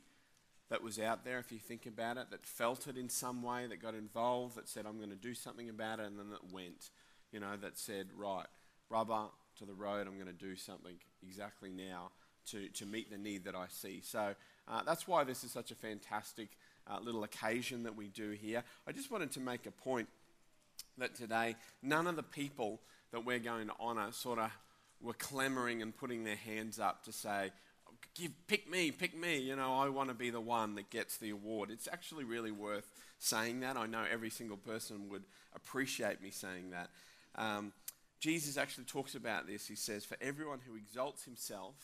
that 0.71 0.83
was 0.83 0.99
out 0.99 1.27
there, 1.27 1.39
if 1.39 1.53
you 1.53 1.59
think 1.59 1.85
about 1.85 2.17
it, 2.17 2.31
that 2.31 2.47
felt 2.47 2.87
it 2.89 2.97
in 2.97 3.11
some 3.11 3.43
way, 3.43 3.67
that 3.67 3.83
got 3.83 3.95
involved, 3.95 4.57
that 4.57 4.67
said, 4.67 4.87
I'm 4.87 4.97
going 4.97 5.11
to 5.11 5.15
do 5.15 5.35
something 5.35 5.69
about 5.69 6.01
it, 6.01 6.07
and 6.07 6.19
then 6.19 6.31
that 6.31 6.51
went, 6.51 6.89
you 7.33 7.39
know, 7.39 7.55
that 7.61 7.77
said, 7.77 8.07
right, 8.17 8.47
rubber 8.89 9.27
to 9.59 9.67
the 9.67 9.75
road, 9.75 10.07
I'm 10.07 10.15
going 10.15 10.27
to 10.27 10.33
do 10.33 10.57
something 10.57 10.95
exactly 11.23 11.69
now 11.69 12.13
to, 12.51 12.67
to 12.71 12.87
meet 12.87 13.11
the 13.11 13.19
need 13.19 13.45
that 13.45 13.55
I 13.55 13.67
see. 13.69 14.01
So 14.03 14.35
uh, 14.67 14.83
that's 14.87 15.07
why 15.07 15.23
this 15.25 15.45
is 15.45 15.53
such 15.53 15.71
a 15.71 15.75
fantastic 15.75 16.49
uh, 16.87 16.99
little 17.01 17.25
occasion 17.25 17.83
that 17.83 17.95
we 17.95 18.09
do 18.09 18.31
here. 18.31 18.65
I 18.89 18.93
just 18.93 19.11
wanted 19.11 19.33
to 19.33 19.41
make 19.41 19.67
a 19.67 19.71
point 19.71 20.09
that 20.99 21.15
today, 21.15 21.57
none 21.83 22.07
of 22.07 22.17
the 22.17 22.23
people 22.23 22.81
that 23.13 23.25
we're 23.25 23.39
going 23.39 23.69
to 23.69 23.75
honour 23.81 24.13
sort 24.13 24.39
of 24.39 24.51
were 25.01 25.15
clamoring 25.15 25.83
and 25.83 25.97
putting 25.97 26.25
their 26.25 26.37
hands 26.37 26.79
up 26.79 27.05
to 27.05 27.13
say, 27.13 27.53
Give, 28.15 28.31
pick 28.47 28.71
me, 28.71 28.93
pick 28.93 29.17
me, 29.17 29.39
you 29.39 29.57
know, 29.57 29.75
I 29.75 29.89
want 29.89 30.09
to 30.09 30.15
be 30.15 30.31
the 30.31 30.41
one 30.41 30.77
that 30.77 30.91
gets 30.91 31.17
the 31.17 31.31
award. 31.31 31.71
It's 31.71 31.89
actually 31.91 32.25
really 32.25 32.53
worth 32.53 32.89
saying 33.19 33.61
that. 33.61 33.77
I 33.77 33.87
know 33.87 34.05
every 34.11 34.31
single 34.31 34.57
person 34.57 35.09
would 35.09 35.25
appreciate 35.55 36.23
me 36.23 36.31
saying 36.31 36.71
that. 36.71 36.91
Um, 37.35 37.73
Jesus 38.21 38.57
actually 38.57 38.85
talks 38.85 39.15
about 39.15 39.47
this. 39.47 39.67
He 39.67 39.75
says, 39.75 40.05
For 40.05 40.17
everyone 40.21 40.61
who 40.67 40.77
exalts 40.77 41.25
himself 41.25 41.75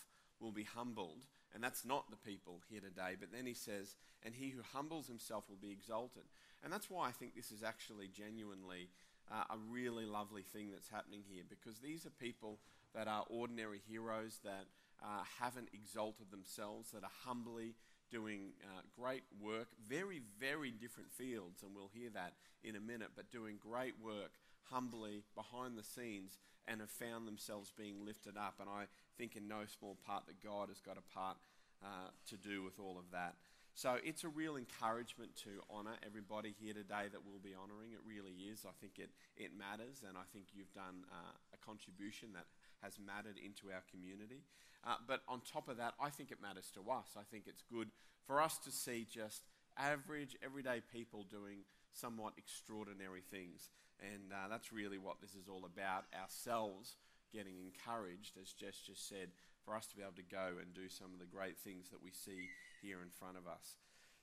will 0.41 0.53
be 0.53 0.65
humbled. 0.65 1.25
And 1.53 1.63
that's 1.63 1.85
not 1.85 2.11
the 2.11 2.17
people 2.17 2.61
here 2.71 2.81
today. 2.81 3.17
But 3.19 3.33
then 3.33 3.47
he 3.47 3.55
says, 3.55 3.97
And 4.25 4.35
he 4.35 4.51
who 4.51 4.63
humbles 4.73 5.09
himself 5.09 5.45
will 5.49 5.59
be 5.61 5.73
exalted. 5.73 6.23
And 6.63 6.73
that's 6.73 6.91
why 6.91 7.09
I 7.09 7.13
think 7.13 7.35
this 7.35 7.51
is 7.51 7.63
actually 7.63 8.09
genuinely 8.09 8.89
uh, 9.31 9.45
a 9.51 9.57
really 9.71 10.07
lovely 10.07 10.43
thing 10.43 10.71
that's 10.71 10.89
happening 10.89 11.23
here. 11.29 11.43
Because 11.49 11.79
these 11.79 12.07
are 12.07 12.11
people 12.11 12.59
that 12.95 13.09
are 13.09 13.25
ordinary 13.29 13.81
heroes 13.89 14.41
that 14.45 14.67
uh, 15.03 15.23
haven't 15.41 15.69
exalted 15.73 16.31
themselves, 16.31 16.91
that 16.91 17.05
are 17.05 17.17
humbly 17.25 17.75
doing 18.11 18.53
uh, 18.65 18.83
great 18.99 19.23
work, 19.41 19.69
very, 19.89 20.21
very 20.39 20.71
different 20.71 21.13
fields, 21.13 21.63
and 21.63 21.75
we'll 21.75 21.91
hear 21.95 22.11
that 22.11 22.35
in 22.65 22.77
a 22.77 22.81
minute, 22.81 23.11
but 23.15 23.31
doing 23.31 23.57
great 23.61 23.95
work 24.03 24.33
humbly 24.65 25.23
behind 25.35 25.79
the 25.79 25.83
scenes 25.83 26.39
and 26.69 26.81
have 26.81 26.91
found 26.91 27.27
themselves 27.27 27.73
being 27.77 28.05
lifted 28.05 28.37
up. 28.37 28.55
And 28.61 28.69
I 28.69 28.85
think 29.17 29.37
in 29.37 29.49
no 29.49 29.63
small 29.67 29.97
part 30.07 30.27
that 30.27 30.43
God 30.43 30.69
has 30.69 30.81
got 30.81 30.99
a 30.99 31.15
part 31.15 31.37
uh, 31.83 32.11
to 32.29 32.37
do 32.37 32.63
with 32.63 32.79
all 32.79 32.99
of 32.99 33.11
that. 33.13 33.35
So 33.75 33.97
it's 34.05 34.25
a 34.25 34.29
real 34.29 34.57
encouragement 34.57 35.37
to 35.45 35.63
honour 35.73 35.97
everybody 36.05 36.55
here 36.61 36.75
today 36.75 37.09
that 37.11 37.25
we'll 37.25 37.41
be 37.43 37.55
honouring. 37.57 37.93
It 37.93 38.05
really 38.05 38.35
is. 38.51 38.67
I 38.67 38.75
think 38.81 38.99
it, 38.99 39.11
it 39.37 39.57
matters, 39.57 40.05
and 40.07 40.19
I 40.19 40.27
think 40.33 40.53
you've 40.53 40.73
done 40.75 41.07
uh, 41.09 41.33
a 41.55 41.59
contribution 41.65 42.31
that 42.35 42.45
has 42.83 42.99
mattered 42.99 43.39
into 43.39 43.73
our 43.73 43.83
community. 43.91 44.45
Uh, 44.85 44.97
but 45.07 45.21
on 45.29 45.41
top 45.41 45.69
of 45.69 45.77
that, 45.77 45.95
I 46.01 46.11
think 46.11 46.31
it 46.31 46.43
matters 46.43 46.71
to 46.75 46.91
us. 46.91 47.17
I 47.17 47.23
think 47.31 47.45
it's 47.47 47.63
good 47.63 47.89
for 48.27 48.41
us 48.41 48.59
to 48.65 48.71
see 48.71 49.07
just 49.09 49.45
average, 49.77 50.37
everyday 50.45 50.83
people 50.93 51.25
doing 51.31 51.65
somewhat 51.93 52.35
extraordinary 52.37 53.23
things. 53.31 53.71
And 54.01 54.33
uh, 54.33 54.49
that's 54.49 54.73
really 54.73 54.99
what 54.99 55.21
this 55.21 55.35
is 55.35 55.49
all 55.49 55.65
about 55.65 56.05
ourselves 56.17 56.97
getting 57.33 57.55
encouraged, 57.61 58.37
as 58.41 58.53
Jess 58.53 58.81
just 58.81 59.09
said, 59.09 59.31
for 59.65 59.77
us 59.77 59.87
to 59.87 59.97
be 59.97 60.03
able 60.03 60.17
to 60.17 60.27
go 60.27 60.59
and 60.59 60.75
do 60.75 60.89
some 60.89 61.13
of 61.13 61.21
the 61.21 61.31
great 61.31 61.59
things 61.59 61.91
that 61.91 62.03
we 62.03 62.11
see 62.11 62.49
here 62.83 62.99
in 63.03 63.11
front 63.11 63.37
of 63.37 63.47
us. 63.47 63.77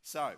So, 0.03 0.33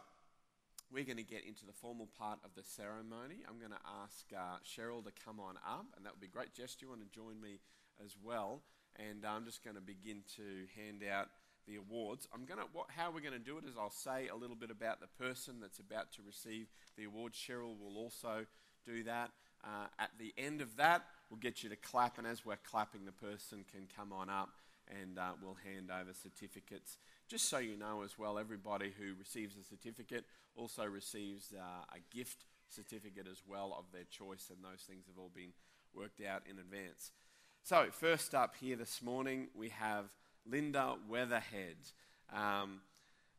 we're 0.92 1.04
going 1.04 1.18
to 1.18 1.24
get 1.24 1.46
into 1.46 1.66
the 1.66 1.74
formal 1.74 2.08
part 2.18 2.40
of 2.44 2.52
the 2.56 2.64
ceremony. 2.64 3.46
I'm 3.48 3.60
going 3.60 3.72
to 3.72 3.86
ask 4.02 4.26
uh, 4.34 4.58
Cheryl 4.66 5.04
to 5.06 5.12
come 5.24 5.40
on 5.40 5.58
up, 5.58 5.86
and 5.96 6.06
that 6.06 6.14
would 6.14 6.22
be 6.22 6.28
great. 6.28 6.54
Jess, 6.54 6.76
do 6.76 6.86
you 6.86 6.90
want 6.90 7.02
to 7.02 7.10
join 7.14 7.40
me 7.40 7.60
as 8.04 8.16
well? 8.24 8.62
And 8.98 9.24
I'm 9.26 9.46
just 9.46 9.64
going 9.64 9.76
to 9.76 9.82
begin 9.82 10.24
to 10.36 10.66
hand 10.76 11.04
out 11.06 11.30
the 11.68 11.76
awards. 11.76 12.28
I'm 12.34 12.46
going 12.46 12.60
to 12.60 12.66
what, 12.74 12.88
how 12.90 13.12
we're 13.12 13.22
going 13.22 13.34
to 13.34 13.40
do 13.40 13.58
it 13.58 13.66
is 13.66 13.76
I'll 13.78 13.92
say 13.92 14.28
a 14.28 14.36
little 14.36 14.56
bit 14.56 14.72
about 14.72 15.00
the 15.00 15.08
person 15.24 15.62
that's 15.62 15.78
about 15.78 16.12
to 16.14 16.22
receive 16.26 16.68
the 16.98 17.04
award. 17.04 17.34
Cheryl 17.34 17.78
will 17.80 17.98
also 17.98 18.46
do 18.86 19.04
that. 19.04 19.30
Uh, 19.64 19.88
at 20.00 20.10
the 20.18 20.34
end 20.38 20.62
of 20.62 20.76
that, 20.78 21.04
we'll 21.30 21.40
get 21.40 21.62
you 21.62 21.70
to 21.70 21.76
clap, 21.76 22.18
and 22.18 22.26
as 22.26 22.46
we're 22.46 22.58
clapping, 22.64 23.06
the 23.06 23.12
person 23.12 23.64
can 23.72 23.88
come 23.96 24.12
on 24.12 24.30
up 24.30 24.50
and 24.90 25.20
uh, 25.20 25.32
we'll 25.42 25.58
hand 25.66 25.90
over 25.92 26.14
certificates. 26.14 26.98
Just 27.28 27.50
so 27.50 27.58
you 27.58 27.78
know 27.78 28.02
as 28.04 28.18
well, 28.18 28.40
everybody 28.40 28.92
who 28.98 29.14
receives 29.18 29.56
a 29.56 29.64
certificate 29.64 30.26
also 30.56 30.86
receives 30.86 31.54
uh, 31.54 31.84
a 31.94 32.16
gift 32.16 32.46
certificate 32.70 33.28
as 33.30 33.42
well 33.48 33.76
of 33.78 33.86
their 33.92 34.06
choice, 34.10 34.50
and 34.50 34.64
those 34.64 34.82
things 34.82 35.06
have 35.08 35.18
all 35.18 35.32
been 35.34 35.54
worked 35.94 36.22
out 36.22 36.44
in 36.50 36.60
advance. 36.60 37.12
So, 37.64 37.88
first 37.92 38.34
up 38.34 38.56
here 38.60 38.76
this 38.76 39.02
morning, 39.02 39.48
we 39.56 39.70
have 39.70 40.06
Linda 40.46 40.96
Weatherhead. 41.08 41.78
Um, 42.34 42.82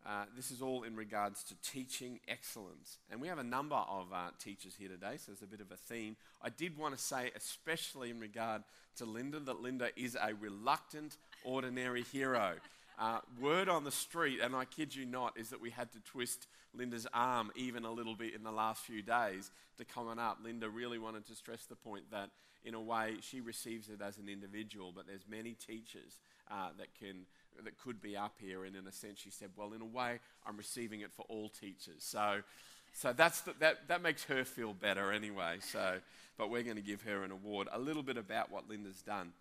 uh, 0.06 0.24
this 0.34 0.50
is 0.50 0.62
all 0.62 0.82
in 0.82 0.96
regards 0.96 1.44
to 1.44 1.54
teaching 1.62 2.20
excellence. 2.26 2.98
And 3.10 3.20
we 3.20 3.28
have 3.28 3.38
a 3.38 3.44
number 3.44 3.76
of 3.76 4.06
uh, 4.12 4.30
teachers 4.38 4.74
here 4.78 4.88
today, 4.88 5.16
so 5.16 5.24
there's 5.28 5.42
a 5.42 5.46
bit 5.46 5.60
of 5.60 5.70
a 5.70 5.76
theme. 5.76 6.16
I 6.42 6.48
did 6.48 6.78
want 6.78 6.96
to 6.96 7.02
say, 7.02 7.30
especially 7.36 8.10
in 8.10 8.18
regard 8.18 8.62
to 8.96 9.04
Linda, 9.04 9.40
that 9.40 9.60
Linda 9.60 9.90
is 9.96 10.16
a 10.20 10.34
reluctant, 10.34 11.18
ordinary 11.44 12.02
hero. 12.12 12.52
Uh, 12.98 13.20
word 13.40 13.68
on 13.68 13.84
the 13.84 13.90
street, 13.90 14.40
and 14.42 14.54
I 14.54 14.66
kid 14.66 14.94
you 14.94 15.06
not, 15.06 15.38
is 15.38 15.50
that 15.50 15.60
we 15.60 15.70
had 15.70 15.90
to 15.92 15.98
twist 16.00 16.46
Linda's 16.74 17.06
arm 17.14 17.50
even 17.56 17.84
a 17.84 17.90
little 17.90 18.14
bit 18.14 18.34
in 18.34 18.42
the 18.42 18.52
last 18.52 18.84
few 18.84 19.00
days 19.00 19.50
to 19.78 19.84
come 19.84 20.06
on 20.06 20.18
up. 20.18 20.38
Linda 20.44 20.68
really 20.68 20.98
wanted 20.98 21.26
to 21.26 21.34
stress 21.34 21.64
the 21.64 21.76
point 21.76 22.10
that, 22.10 22.28
in 22.62 22.74
a 22.74 22.80
way, 22.80 23.14
she 23.22 23.40
receives 23.40 23.88
it 23.88 24.02
as 24.02 24.18
an 24.18 24.28
individual, 24.28 24.92
but 24.94 25.06
there's 25.06 25.26
many 25.26 25.54
teachers 25.54 26.18
uh, 26.50 26.68
that 26.78 26.88
can 26.98 27.24
that 27.64 27.78
could 27.78 28.00
be 28.00 28.16
up 28.16 28.34
here. 28.38 28.64
And 28.64 28.76
in 28.76 28.86
a 28.86 28.92
sense, 28.92 29.18
she 29.18 29.30
said, 29.30 29.48
well, 29.56 29.72
in 29.72 29.80
a 29.80 29.86
way, 29.86 30.20
I'm 30.46 30.56
receiving 30.56 31.00
it 31.00 31.12
for 31.12 31.24
all 31.28 31.48
teachers. 31.48 31.98
So, 31.98 32.42
so 32.92 33.12
that's 33.12 33.42
the, 33.42 33.54
that, 33.60 33.88
that 33.88 34.02
makes 34.02 34.24
her 34.24 34.44
feel 34.44 34.72
better 34.72 35.12
anyway. 35.12 35.56
So, 35.60 35.98
but 36.38 36.50
we're 36.50 36.62
going 36.62 36.76
to 36.76 36.82
give 36.82 37.02
her 37.02 37.22
an 37.24 37.32
award. 37.32 37.68
A 37.72 37.78
little 37.78 38.02
bit 38.02 38.16
about 38.16 38.50
what 38.50 38.68
Linda's 38.68 39.02
done. 39.02 39.32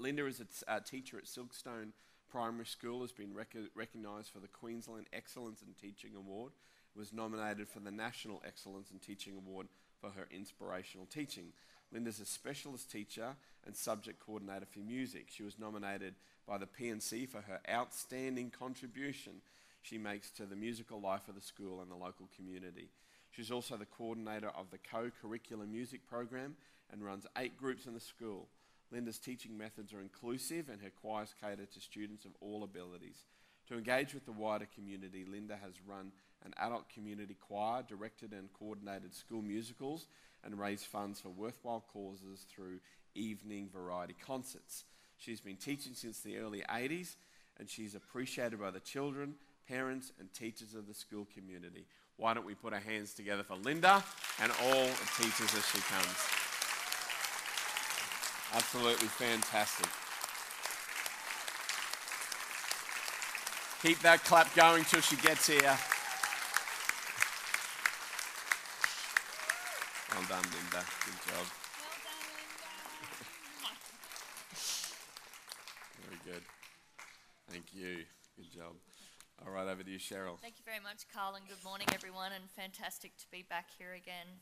Linda 0.00 0.26
is 0.26 0.42
a, 0.68 0.80
teacher 0.80 1.18
at 1.18 1.24
Silkstone 1.24 1.92
Primary 2.30 2.66
School, 2.66 3.02
has 3.02 3.12
been 3.12 3.34
rec- 3.34 3.54
recognised 3.74 4.30
for 4.30 4.40
the 4.40 4.48
Queensland 4.48 5.06
Excellence 5.12 5.62
in 5.62 5.74
Teaching 5.74 6.16
Award, 6.16 6.52
was 6.96 7.12
nominated 7.12 7.68
for 7.68 7.80
the 7.80 7.90
National 7.90 8.42
Excellence 8.46 8.90
in 8.90 8.98
Teaching 8.98 9.34
Award 9.34 9.68
for 10.00 10.10
her 10.10 10.26
inspirational 10.30 11.06
teaching. 11.06 11.52
Linda's 11.92 12.20
a 12.20 12.24
specialist 12.24 12.90
teacher 12.90 13.36
and 13.66 13.76
subject 13.76 14.18
coordinator 14.18 14.66
for 14.66 14.80
music. 14.80 15.26
She 15.28 15.42
was 15.42 15.58
nominated 15.58 16.14
by 16.46 16.58
the 16.58 16.66
P&C 16.66 17.26
for 17.26 17.42
her 17.42 17.60
outstanding 17.70 18.50
contribution 18.50 19.42
she 19.82 19.98
makes 19.98 20.30
to 20.30 20.46
the 20.46 20.56
musical 20.56 21.00
life 21.00 21.28
of 21.28 21.34
the 21.34 21.40
school 21.40 21.80
and 21.82 21.90
the 21.90 21.96
local 21.96 22.28
community. 22.36 22.88
She's 23.30 23.50
also 23.50 23.76
the 23.76 23.86
coordinator 23.86 24.50
of 24.50 24.70
the 24.70 24.78
co 24.78 25.10
curricular 25.22 25.68
music 25.68 26.06
program 26.06 26.56
and 26.90 27.04
runs 27.04 27.26
eight 27.36 27.56
groups 27.56 27.86
in 27.86 27.94
the 27.94 28.00
school. 28.00 28.48
Linda's 28.92 29.18
teaching 29.18 29.56
methods 29.56 29.92
are 29.92 30.00
inclusive 30.00 30.68
and 30.68 30.80
her 30.82 30.90
choirs 31.00 31.34
cater 31.40 31.66
to 31.66 31.80
students 31.80 32.24
of 32.24 32.32
all 32.40 32.62
abilities. 32.62 33.24
To 33.68 33.78
engage 33.78 34.12
with 34.12 34.26
the 34.26 34.32
wider 34.32 34.66
community, 34.74 35.24
Linda 35.24 35.56
has 35.56 35.72
run 35.86 36.12
an 36.44 36.52
adult 36.58 36.88
community 36.88 37.36
choir, 37.40 37.82
directed 37.82 38.32
and 38.32 38.52
coordinated 38.52 39.14
school 39.14 39.40
musicals, 39.40 40.08
and 40.44 40.58
raised 40.58 40.86
funds 40.86 41.20
for 41.20 41.30
worthwhile 41.30 41.84
causes 41.92 42.44
through 42.52 42.80
evening 43.14 43.70
variety 43.72 44.14
concerts. 44.26 44.84
She's 45.16 45.40
been 45.40 45.56
teaching 45.56 45.94
since 45.94 46.20
the 46.20 46.38
early 46.38 46.62
80s, 46.68 47.14
and 47.58 47.70
she's 47.70 47.94
appreciated 47.94 48.60
by 48.60 48.72
the 48.72 48.80
children, 48.80 49.36
parents, 49.68 50.12
and 50.18 50.32
teachers 50.34 50.74
of 50.74 50.88
the 50.88 50.94
school 50.94 51.28
community. 51.32 51.86
Why 52.16 52.34
don't 52.34 52.46
we 52.46 52.54
put 52.54 52.72
our 52.72 52.80
hands 52.80 53.14
together 53.14 53.44
for 53.44 53.56
Linda 53.56 54.02
and 54.40 54.52
all 54.64 54.86
the 54.86 55.10
teachers 55.16 55.54
as 55.54 55.66
she 55.68 55.78
comes? 55.78 56.41
Absolutely 58.54 59.08
fantastic. 59.08 59.88
Keep 63.82 63.98
that 64.00 64.22
clap 64.24 64.54
going 64.54 64.84
till 64.84 65.00
she 65.00 65.16
gets 65.16 65.48
here. 65.48 65.76
Well 70.12 70.22
done, 70.28 70.44
Linda. 70.52 70.84
Good 71.04 71.18
job. 71.26 71.46
Very 76.04 76.20
good. 76.24 76.42
Thank 77.50 77.74
you. 77.74 78.04
Good 78.36 78.52
job. 78.52 78.76
All 79.44 79.52
right, 79.52 79.66
over 79.66 79.82
to 79.82 79.90
you, 79.90 79.98
Cheryl. 79.98 80.38
Thank 80.40 80.58
you 80.58 80.64
very 80.64 80.78
much, 80.78 81.06
Carl, 81.12 81.34
and 81.34 81.48
good 81.48 81.64
morning, 81.64 81.88
everyone, 81.92 82.30
and 82.32 82.44
fantastic 82.50 83.16
to 83.16 83.24
be 83.32 83.44
back 83.48 83.66
here 83.78 83.94
again. 83.94 84.38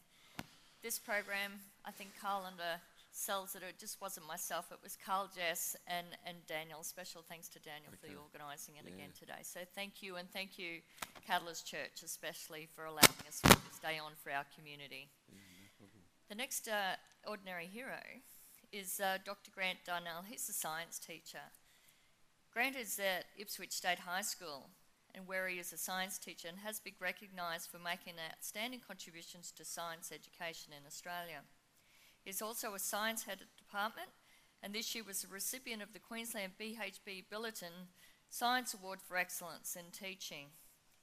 This 0.82 0.98
program, 0.98 1.52
I 1.86 1.92
think 1.92 2.10
Carl 2.20 2.44
and 2.46 2.60
uh, 2.60 2.76
sells 3.20 3.54
it. 3.54 3.62
It 3.62 3.78
just 3.78 4.00
wasn't 4.00 4.26
myself, 4.26 4.72
it 4.72 4.78
was 4.82 4.96
Carl, 4.96 5.30
Jess, 5.34 5.76
and, 5.86 6.06
and 6.24 6.38
Daniel. 6.46 6.82
Special 6.82 7.22
thanks 7.28 7.48
to 7.50 7.58
Daniel 7.60 7.92
okay. 7.92 8.14
for 8.14 8.20
organising 8.20 8.76
it 8.76 8.88
yeah. 8.88 8.94
again 8.94 9.12
today. 9.12 9.42
So 9.42 9.60
thank 9.74 10.02
you, 10.02 10.16
and 10.16 10.30
thank 10.32 10.58
you, 10.58 10.80
Catalyst 11.26 11.66
Church, 11.66 12.02
especially 12.02 12.68
for 12.74 12.86
allowing 12.86 13.20
us 13.28 13.40
to 13.44 13.56
stay 13.76 14.00
on 14.00 14.12
for 14.16 14.32
our 14.32 14.46
community. 14.56 15.08
Yeah, 15.28 15.36
no 15.80 15.86
the 16.28 16.34
next 16.34 16.68
uh, 16.68 16.96
ordinary 17.26 17.66
hero 17.66 18.00
is 18.72 19.00
uh, 19.00 19.18
Dr. 19.24 19.50
Grant 19.50 19.78
Darnell. 19.84 20.24
He's 20.28 20.48
a 20.48 20.52
science 20.52 20.98
teacher. 20.98 21.44
Grant 22.52 22.76
is 22.76 22.98
at 22.98 23.26
Ipswich 23.36 23.72
State 23.72 24.00
High 24.00 24.22
School, 24.22 24.70
and 25.14 25.26
where 25.26 25.46
he 25.48 25.58
is 25.58 25.72
a 25.72 25.78
science 25.78 26.18
teacher 26.18 26.48
and 26.48 26.58
has 26.58 26.80
been 26.80 26.94
recognised 27.00 27.70
for 27.70 27.78
making 27.78 28.14
outstanding 28.32 28.80
contributions 28.86 29.52
to 29.52 29.64
science 29.64 30.10
education 30.12 30.72
in 30.72 30.86
Australia. 30.86 31.42
Is 32.26 32.42
also 32.42 32.74
a 32.74 32.78
science 32.78 33.24
head 33.24 33.38
at 33.40 33.56
department, 33.56 34.10
and 34.62 34.74
this 34.74 34.94
year 34.94 35.04
was 35.04 35.24
a 35.24 35.32
recipient 35.32 35.82
of 35.82 35.92
the 35.92 35.98
Queensland 35.98 36.52
BHP 36.60 37.24
Billiton 37.32 37.88
Science 38.28 38.74
Award 38.74 39.00
for 39.00 39.16
Excellence 39.16 39.74
in 39.74 39.90
Teaching. 39.90 40.48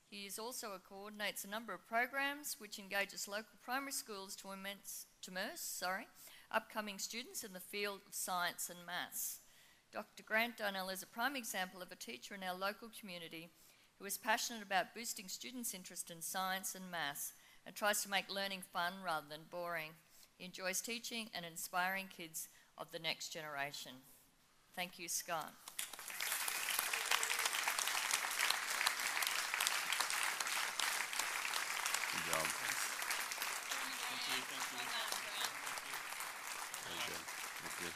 He 0.10 0.26
is 0.26 0.40
also 0.40 0.72
a 0.72 0.80
coordinates 0.80 1.44
a 1.44 1.50
number 1.50 1.74
of 1.74 1.88
programs 1.88 2.56
which 2.60 2.80
engages 2.80 3.28
local 3.28 3.60
primary 3.62 3.92
schools 3.92 4.36
to 4.38 4.52
immense, 4.52 5.08
to 5.24 5.32
immerse 5.32 5.60
sorry, 5.60 6.08
upcoming 6.52 7.00
students 7.00 7.44
in 7.44 7.52
the 7.52 7.60
field 7.60 8.02
of 8.08 8.16
science 8.16 8.70
and 8.70 8.86
maths. 8.86 9.42
Dr. 9.92 10.24
Grant 10.24 10.58
Darnell 10.58 10.90
is 10.90 11.04
a 11.04 11.08
prime 11.08 11.36
example 11.36 11.82
of 11.82 11.92
a 11.92 11.96
teacher 11.96 12.36
in 12.36 12.44
our 12.44 12.56
local 12.56 12.90
community 12.98 13.50
who 14.00 14.06
is 14.06 14.18
passionate 14.18 14.64
about 14.64 14.94
boosting 14.94 15.28
students' 15.28 15.74
interest 15.74 16.12
in 16.12 16.22
science 16.22 16.76
and 16.76 16.92
maths 16.92 17.34
and 17.66 17.76
tries 17.76 18.02
to 18.04 18.10
make 18.10 18.30
learning 18.30 18.62
fun 18.62 18.94
rather 19.04 19.26
than 19.30 19.42
boring. 19.50 19.92
He 20.38 20.46
enjoys 20.46 20.82
teaching 20.82 21.30
and 21.34 21.44
inspiring 21.46 22.08
kids 22.16 22.48
of 22.78 22.92
the 22.92 23.00
next 23.00 23.30
generation. 23.30 23.94
Thank 24.76 25.00
you, 25.00 25.10
Scott. 25.10 25.52
Good 32.14 32.32
job. 32.32 32.46
Very 36.86 37.02
good. 37.08 37.24
Thank 37.64 37.76
you. 37.82 37.92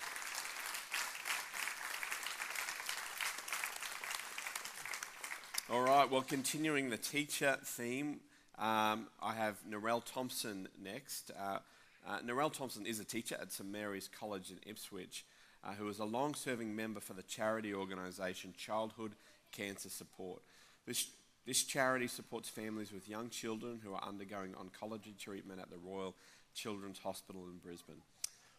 All 5.75 5.84
right, 5.84 6.10
well, 6.10 6.23
continuing 6.23 6.89
the 6.89 6.97
teacher 6.97 7.58
theme, 7.63 8.21
um, 8.58 9.08
I 9.21 9.36
have 9.36 9.58
Narelle 9.69 10.04
Thompson 10.04 10.67
next. 10.82 11.30
Uh, 11.39 11.60
uh, 12.07 12.19
Narelle 12.19 12.51
Thompson 12.51 12.85
is 12.85 12.99
a 12.99 13.05
teacher 13.05 13.37
at 13.39 13.51
St 13.51 13.69
Mary's 13.69 14.07
College 14.07 14.51
in 14.51 14.57
Ipswich, 14.65 15.25
uh, 15.63 15.73
who 15.73 15.87
is 15.87 15.99
a 15.99 16.05
long 16.05 16.33
serving 16.33 16.75
member 16.75 16.99
for 16.99 17.13
the 17.13 17.23
charity 17.23 17.73
organisation 17.73 18.53
Childhood 18.57 19.13
Cancer 19.51 19.89
Support. 19.89 20.41
This, 20.85 21.07
this 21.45 21.63
charity 21.63 22.07
supports 22.07 22.49
families 22.49 22.91
with 22.91 23.09
young 23.09 23.29
children 23.29 23.79
who 23.83 23.93
are 23.93 24.03
undergoing 24.03 24.53
oncology 24.53 25.17
treatment 25.17 25.61
at 25.61 25.69
the 25.69 25.77
Royal 25.77 26.15
Children's 26.53 26.99
Hospital 26.99 27.43
in 27.43 27.57
Brisbane. 27.57 28.01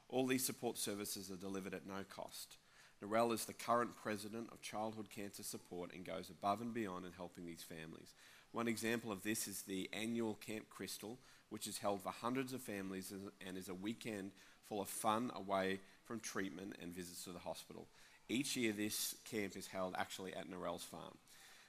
All 0.08 0.26
these 0.26 0.44
support 0.44 0.78
services 0.78 1.30
are 1.30 1.36
delivered 1.36 1.74
at 1.74 1.86
no 1.86 2.04
cost. 2.08 2.56
Narelle 3.02 3.32
is 3.32 3.46
the 3.46 3.52
current 3.52 3.96
president 3.96 4.48
of 4.52 4.62
Childhood 4.62 5.08
Cancer 5.10 5.42
Support 5.42 5.92
and 5.94 6.04
goes 6.04 6.30
above 6.30 6.60
and 6.60 6.72
beyond 6.72 7.04
in 7.04 7.12
helping 7.12 7.44
these 7.44 7.62
families. 7.62 8.14
One 8.52 8.68
example 8.68 9.10
of 9.10 9.22
this 9.22 9.48
is 9.48 9.62
the 9.62 9.88
annual 9.92 10.34
Camp 10.34 10.68
Crystal, 10.70 11.18
which 11.52 11.66
is 11.66 11.76
held 11.76 12.00
for 12.00 12.08
hundreds 12.08 12.54
of 12.54 12.62
families 12.62 13.12
and 13.46 13.58
is 13.58 13.68
a 13.68 13.74
weekend 13.74 14.30
full 14.68 14.80
of 14.80 14.88
fun 14.88 15.30
away 15.36 15.78
from 16.04 16.18
treatment 16.18 16.74
and 16.80 16.94
visits 16.94 17.24
to 17.24 17.30
the 17.30 17.38
hospital. 17.38 17.86
Each 18.30 18.56
year, 18.56 18.72
this 18.72 19.14
camp 19.30 19.54
is 19.54 19.66
held 19.66 19.94
actually 19.98 20.34
at 20.34 20.50
Narelle's 20.50 20.82
farm. 20.82 21.18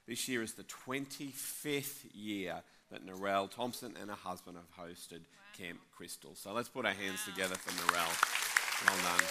This 0.08 0.30
year 0.30 0.42
is 0.42 0.54
the 0.54 0.64
25th 0.64 2.06
year 2.14 2.62
that 2.92 3.06
Narelle 3.06 3.50
Thompson 3.50 3.96
and 4.00 4.10
her 4.10 4.16
husband 4.16 4.56
have 4.56 4.88
hosted 4.88 5.22
Camp 5.58 5.80
Crystal. 5.96 6.32
So 6.36 6.54
let's 6.54 6.70
put 6.70 6.86
our 6.86 6.94
hands 6.94 7.26
together 7.26 7.56
for 7.56 7.72
Narelle. 7.72 8.88
Well 8.88 9.18
done. 9.18 9.26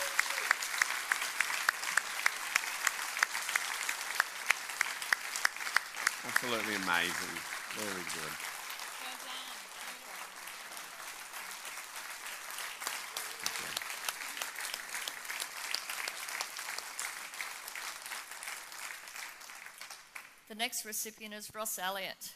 Absolutely 6.25 6.75
amazing. 6.77 7.37
Very 7.75 8.05
good. 8.15 8.33
Okay. 13.43 13.73
The 20.53 20.59
next 20.59 20.85
recipient 20.85 21.33
is 21.33 21.51
Ross 21.55 21.79
Elliott. 21.79 22.35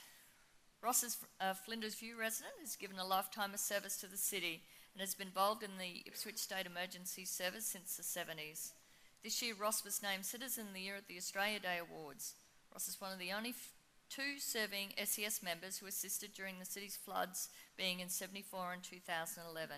Ross 0.82 1.02
is 1.02 1.18
a 1.38 1.48
uh, 1.48 1.52
Flinders 1.52 1.96
View 1.96 2.18
resident 2.18 2.54
who's 2.58 2.74
given 2.74 2.98
a 2.98 3.04
lifetime 3.04 3.52
of 3.52 3.60
service 3.60 3.98
to 3.98 4.06
the 4.06 4.16
city 4.16 4.62
and 4.94 5.02
has 5.02 5.14
been 5.14 5.26
involved 5.26 5.62
in 5.62 5.76
the 5.78 6.02
Ipswich 6.06 6.38
State 6.38 6.64
Emergency 6.64 7.26
Service 7.26 7.66
since 7.66 7.94
the 7.94 8.02
70s. 8.02 8.72
This 9.22 9.42
year, 9.42 9.52
Ross 9.54 9.84
was 9.84 10.02
named 10.02 10.24
Citizen 10.24 10.68
of 10.68 10.72
the 10.72 10.80
Year 10.80 10.96
at 10.96 11.08
the 11.08 11.18
Australia 11.18 11.60
Day 11.60 11.76
Awards. 11.78 12.36
Ross 12.72 12.88
is 12.88 12.98
one 13.02 13.12
of 13.12 13.18
the 13.18 13.32
only 13.32 13.54
two 14.08 14.38
serving 14.38 14.94
SES 15.04 15.42
members 15.42 15.76
who 15.76 15.86
assisted 15.86 16.32
during 16.32 16.58
the 16.58 16.64
city's 16.64 16.96
floods, 16.96 17.50
being 17.76 18.00
in 18.00 18.08
74 18.08 18.72
and 18.72 18.82
2011. 18.82 19.76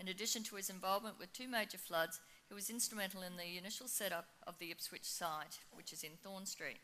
In 0.00 0.08
addition 0.08 0.42
to 0.44 0.56
his 0.56 0.70
involvement 0.70 1.18
with 1.18 1.34
two 1.34 1.46
major 1.46 1.76
floods, 1.76 2.20
he 2.48 2.54
was 2.54 2.70
instrumental 2.70 3.20
in 3.20 3.36
the 3.36 3.58
initial 3.58 3.86
setup 3.86 4.28
of 4.46 4.58
the 4.58 4.70
Ipswich 4.70 5.04
site, 5.04 5.58
which 5.74 5.92
is 5.92 6.02
in 6.02 6.12
Thorn 6.22 6.46
Street. 6.46 6.78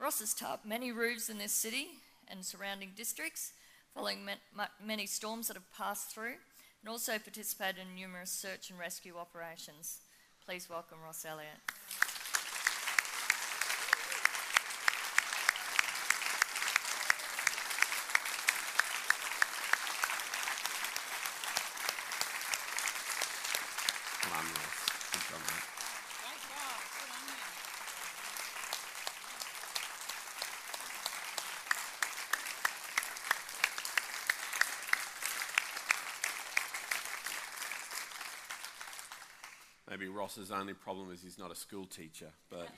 Ross 0.00 0.20
has 0.20 0.32
tarped 0.32 0.64
many 0.64 0.92
roofs 0.92 1.28
in 1.28 1.38
this 1.38 1.52
city 1.52 1.88
and 2.28 2.44
surrounding 2.44 2.92
districts, 2.94 3.52
following 3.94 4.24
ma- 4.24 4.32
ma- 4.54 4.66
many 4.84 5.06
storms 5.06 5.48
that 5.48 5.54
have 5.54 5.72
passed 5.76 6.10
through, 6.14 6.34
and 6.80 6.88
also 6.88 7.18
participated 7.18 7.78
in 7.82 7.96
numerous 7.96 8.30
search 8.30 8.70
and 8.70 8.78
rescue 8.78 9.16
operations. 9.18 9.98
Please 10.46 10.70
welcome 10.70 10.98
Ross 11.04 11.24
Elliott. 11.24 11.58
Come 24.22 24.32
on, 24.38 24.44
Ross. 24.44 24.78
Good 25.12 25.24
job, 25.28 25.40
mate. 25.42 25.66
Great 26.22 26.42
job. 26.46 26.78
Good 26.98 27.10
on 27.10 27.22
you. 27.28 27.42
Maybe 39.98 40.10
Ross's 40.10 40.52
only 40.52 40.74
problem 40.74 41.10
is 41.12 41.22
he's 41.22 41.40
not 41.40 41.50
a 41.50 41.56
school 41.56 41.84
teacher, 41.84 42.28
but. 42.50 42.68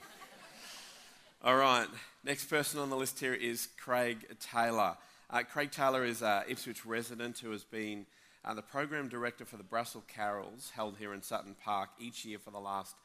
All 1.43 1.55
right, 1.55 1.85
next 2.23 2.45
person 2.45 2.79
on 2.79 2.89
the 2.89 2.95
list 2.95 3.19
here 3.19 3.35
is 3.35 3.67
Craig 3.79 4.25
Taylor. 4.39 4.97
Uh, 5.29 5.43
Craig 5.43 5.69
Taylor 5.69 6.03
is 6.03 6.23
an 6.23 6.45
Ipswich 6.49 6.83
resident 6.83 7.37
who 7.37 7.51
has 7.51 7.63
been 7.63 8.07
uh, 8.43 8.55
the 8.55 8.63
program 8.63 9.07
director 9.07 9.45
for 9.45 9.57
the 9.57 9.63
Brassall 9.63 10.01
Carols 10.07 10.71
held 10.73 10.97
here 10.97 11.13
in 11.13 11.21
Sutton 11.21 11.55
Park 11.63 11.89
each 11.99 12.25
year 12.25 12.39
for 12.39 12.49
the 12.49 12.59
last 12.59 12.95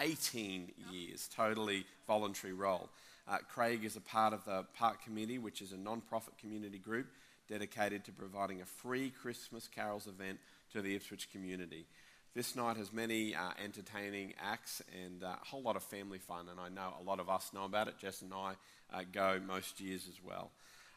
18 0.00 0.70
years, 0.92 1.28
totally 1.34 1.84
voluntary 2.06 2.52
role. 2.52 2.90
Uh, 3.26 3.38
Craig 3.38 3.84
is 3.84 3.96
a 3.96 4.00
part 4.00 4.32
of 4.32 4.44
the 4.44 4.64
Park 4.76 5.02
Committee, 5.02 5.38
which 5.38 5.60
is 5.60 5.72
a 5.72 5.76
non 5.76 6.00
profit 6.00 6.38
community 6.38 6.78
group 6.78 7.08
dedicated 7.48 8.04
to 8.04 8.12
providing 8.12 8.60
a 8.60 8.66
free 8.66 9.10
Christmas 9.10 9.66
carols 9.66 10.06
event 10.06 10.38
to 10.72 10.80
the 10.80 10.94
Ipswich 10.94 11.28
community. 11.32 11.86
This 12.34 12.56
night 12.56 12.76
has 12.78 12.92
many 12.92 13.32
uh, 13.32 13.50
entertaining 13.62 14.34
acts 14.42 14.82
and 15.04 15.22
uh, 15.22 15.36
a 15.40 15.46
whole 15.46 15.62
lot 15.62 15.76
of 15.76 15.84
family 15.84 16.18
fun, 16.18 16.48
and 16.50 16.58
I 16.58 16.68
know 16.68 16.92
a 17.00 17.04
lot 17.04 17.20
of 17.20 17.30
us 17.30 17.52
know 17.54 17.64
about 17.64 17.86
it. 17.86 17.96
Jess 17.96 18.22
and 18.22 18.34
I 18.34 18.54
uh, 18.92 19.02
go 19.12 19.40
most 19.46 19.80
years 19.80 20.08
as 20.08 20.18
well. 20.20 20.50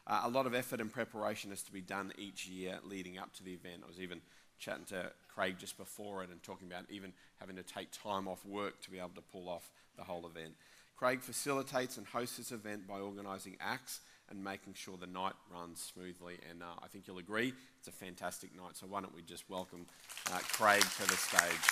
Uh, 0.04 0.22
a 0.24 0.28
lot 0.28 0.46
of 0.46 0.54
effort 0.54 0.80
and 0.80 0.92
preparation 0.92 1.50
has 1.50 1.62
to 1.62 1.70
be 1.70 1.80
done 1.80 2.12
each 2.18 2.48
year 2.48 2.80
leading 2.82 3.18
up 3.18 3.32
to 3.34 3.44
the 3.44 3.52
event. 3.52 3.82
I 3.84 3.86
was 3.86 4.00
even 4.00 4.20
chatting 4.58 4.86
to 4.86 5.12
Craig 5.32 5.54
just 5.60 5.78
before 5.78 6.24
it 6.24 6.30
and 6.30 6.42
talking 6.42 6.66
about 6.66 6.86
even 6.90 7.12
having 7.38 7.54
to 7.54 7.62
take 7.62 7.92
time 7.92 8.26
off 8.26 8.44
work 8.44 8.80
to 8.82 8.90
be 8.90 8.98
able 8.98 9.10
to 9.10 9.22
pull 9.32 9.48
off 9.48 9.70
the 9.96 10.02
whole 10.02 10.26
event. 10.26 10.54
Craig 10.96 11.20
facilitates 11.20 11.98
and 11.98 12.06
hosts 12.08 12.38
this 12.38 12.50
event 12.50 12.88
by 12.88 12.98
organising 12.98 13.56
acts 13.60 14.00
and 14.30 14.42
making 14.42 14.74
sure 14.74 14.96
the 14.96 15.06
night 15.06 15.34
runs 15.52 15.80
smoothly. 15.80 16.38
And 16.50 16.62
uh, 16.62 16.66
I 16.82 16.88
think 16.88 17.06
you'll 17.06 17.18
agree 17.18 17.52
it's 17.78 17.88
a 17.88 17.92
fantastic 17.92 18.54
night. 18.54 18.76
So 18.76 18.86
why 18.86 19.00
don't 19.00 19.14
we 19.14 19.22
just 19.22 19.48
welcome 19.48 19.86
uh, 20.32 20.38
Craig 20.52 20.82
to 20.82 21.06
the 21.08 21.16
stage? 21.16 21.68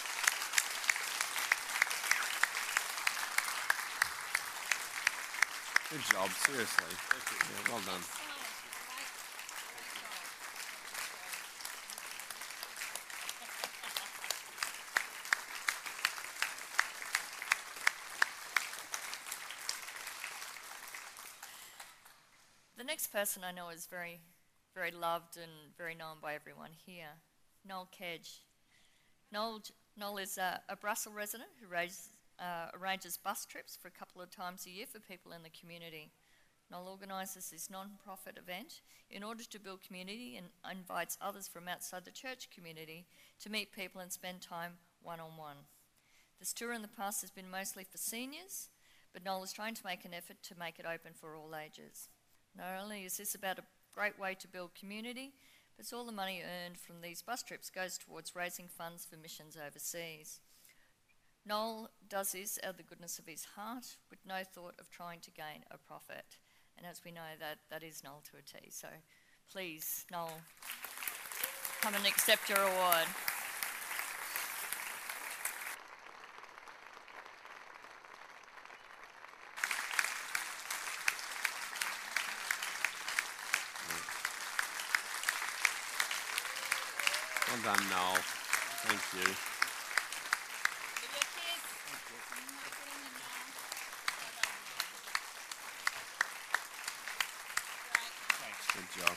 Good 5.90 6.02
job, 6.12 6.30
seriously. 6.30 6.96
Yeah, 7.30 7.72
well 7.72 7.80
done. 7.86 8.25
Next 22.86 23.08
person 23.08 23.42
I 23.42 23.50
know 23.50 23.70
is 23.70 23.88
very, 23.90 24.20
very 24.72 24.92
loved 24.92 25.36
and 25.36 25.50
very 25.76 25.96
known 25.96 26.18
by 26.22 26.34
everyone 26.34 26.70
here, 26.86 27.18
Noel 27.68 27.88
Kedge. 27.90 28.42
Noel, 29.32 29.60
Noel 29.96 30.18
is 30.18 30.38
a, 30.38 30.60
a 30.68 30.76
Brassall 30.76 31.12
resident 31.12 31.48
who 31.60 31.66
raise, 31.66 32.10
uh, 32.38 32.68
arranges 32.80 33.16
bus 33.16 33.44
trips 33.44 33.76
for 33.76 33.88
a 33.88 33.90
couple 33.90 34.22
of 34.22 34.30
times 34.30 34.66
a 34.66 34.70
year 34.70 34.86
for 34.86 35.00
people 35.00 35.32
in 35.32 35.42
the 35.42 35.50
community. 35.50 36.12
Noel 36.70 36.86
organises 36.86 37.50
this 37.50 37.68
non-profit 37.68 38.38
event 38.38 38.82
in 39.10 39.24
order 39.24 39.42
to 39.42 39.58
build 39.58 39.82
community 39.82 40.36
and 40.36 40.46
invites 40.70 41.18
others 41.20 41.48
from 41.48 41.66
outside 41.66 42.04
the 42.04 42.12
church 42.12 42.50
community 42.54 43.04
to 43.40 43.50
meet 43.50 43.72
people 43.72 44.00
and 44.00 44.12
spend 44.12 44.42
time 44.42 44.74
one-on-one. 45.02 45.56
This 46.38 46.52
tour 46.52 46.72
in 46.72 46.82
the 46.82 46.88
past 46.88 47.20
has 47.22 47.32
been 47.32 47.50
mostly 47.50 47.82
for 47.82 47.98
seniors, 47.98 48.68
but 49.12 49.24
Noel 49.24 49.42
is 49.42 49.52
trying 49.52 49.74
to 49.74 49.84
make 49.84 50.04
an 50.04 50.14
effort 50.14 50.36
to 50.44 50.56
make 50.56 50.78
it 50.78 50.86
open 50.86 51.14
for 51.18 51.34
all 51.34 51.56
ages. 51.56 52.10
Not 52.56 52.82
only 52.82 53.04
is 53.04 53.16
this 53.16 53.34
about 53.34 53.58
a 53.58 53.64
great 53.94 54.18
way 54.18 54.34
to 54.34 54.48
build 54.48 54.74
community, 54.74 55.32
But 55.76 55.92
all 55.92 56.04
the 56.06 56.12
money 56.12 56.42
earned 56.42 56.78
from 56.78 57.02
these 57.02 57.20
bus 57.22 57.42
trips 57.42 57.68
goes 57.68 57.98
towards 57.98 58.34
raising 58.34 58.66
funds 58.66 59.04
for 59.04 59.16
missions 59.16 59.56
overseas. 59.56 60.40
Noel 61.44 61.90
does 62.08 62.32
this 62.32 62.58
out 62.64 62.70
of 62.70 62.76
the 62.78 62.82
goodness 62.82 63.18
of 63.18 63.26
his 63.26 63.44
heart 63.56 63.96
with 64.10 64.18
no 64.26 64.42
thought 64.42 64.74
of 64.80 64.90
trying 64.90 65.20
to 65.20 65.30
gain 65.30 65.64
a 65.70 65.78
profit. 65.78 66.38
And 66.76 66.86
as 66.86 67.02
we 67.04 67.10
know, 67.10 67.36
that, 67.38 67.58
that 67.70 67.82
is 67.82 68.02
Noel 68.02 68.22
to 68.30 68.38
a 68.38 68.60
T. 68.60 68.70
So 68.70 68.88
please, 69.52 70.06
Noel, 70.10 70.40
come 71.82 71.94
and 71.94 72.06
accept 72.06 72.48
your 72.48 72.58
award. 72.58 73.06
Done. 87.66 87.78
Thank 87.78 89.00
you. 89.14 89.34
Good 98.72 98.88
job. 98.96 99.16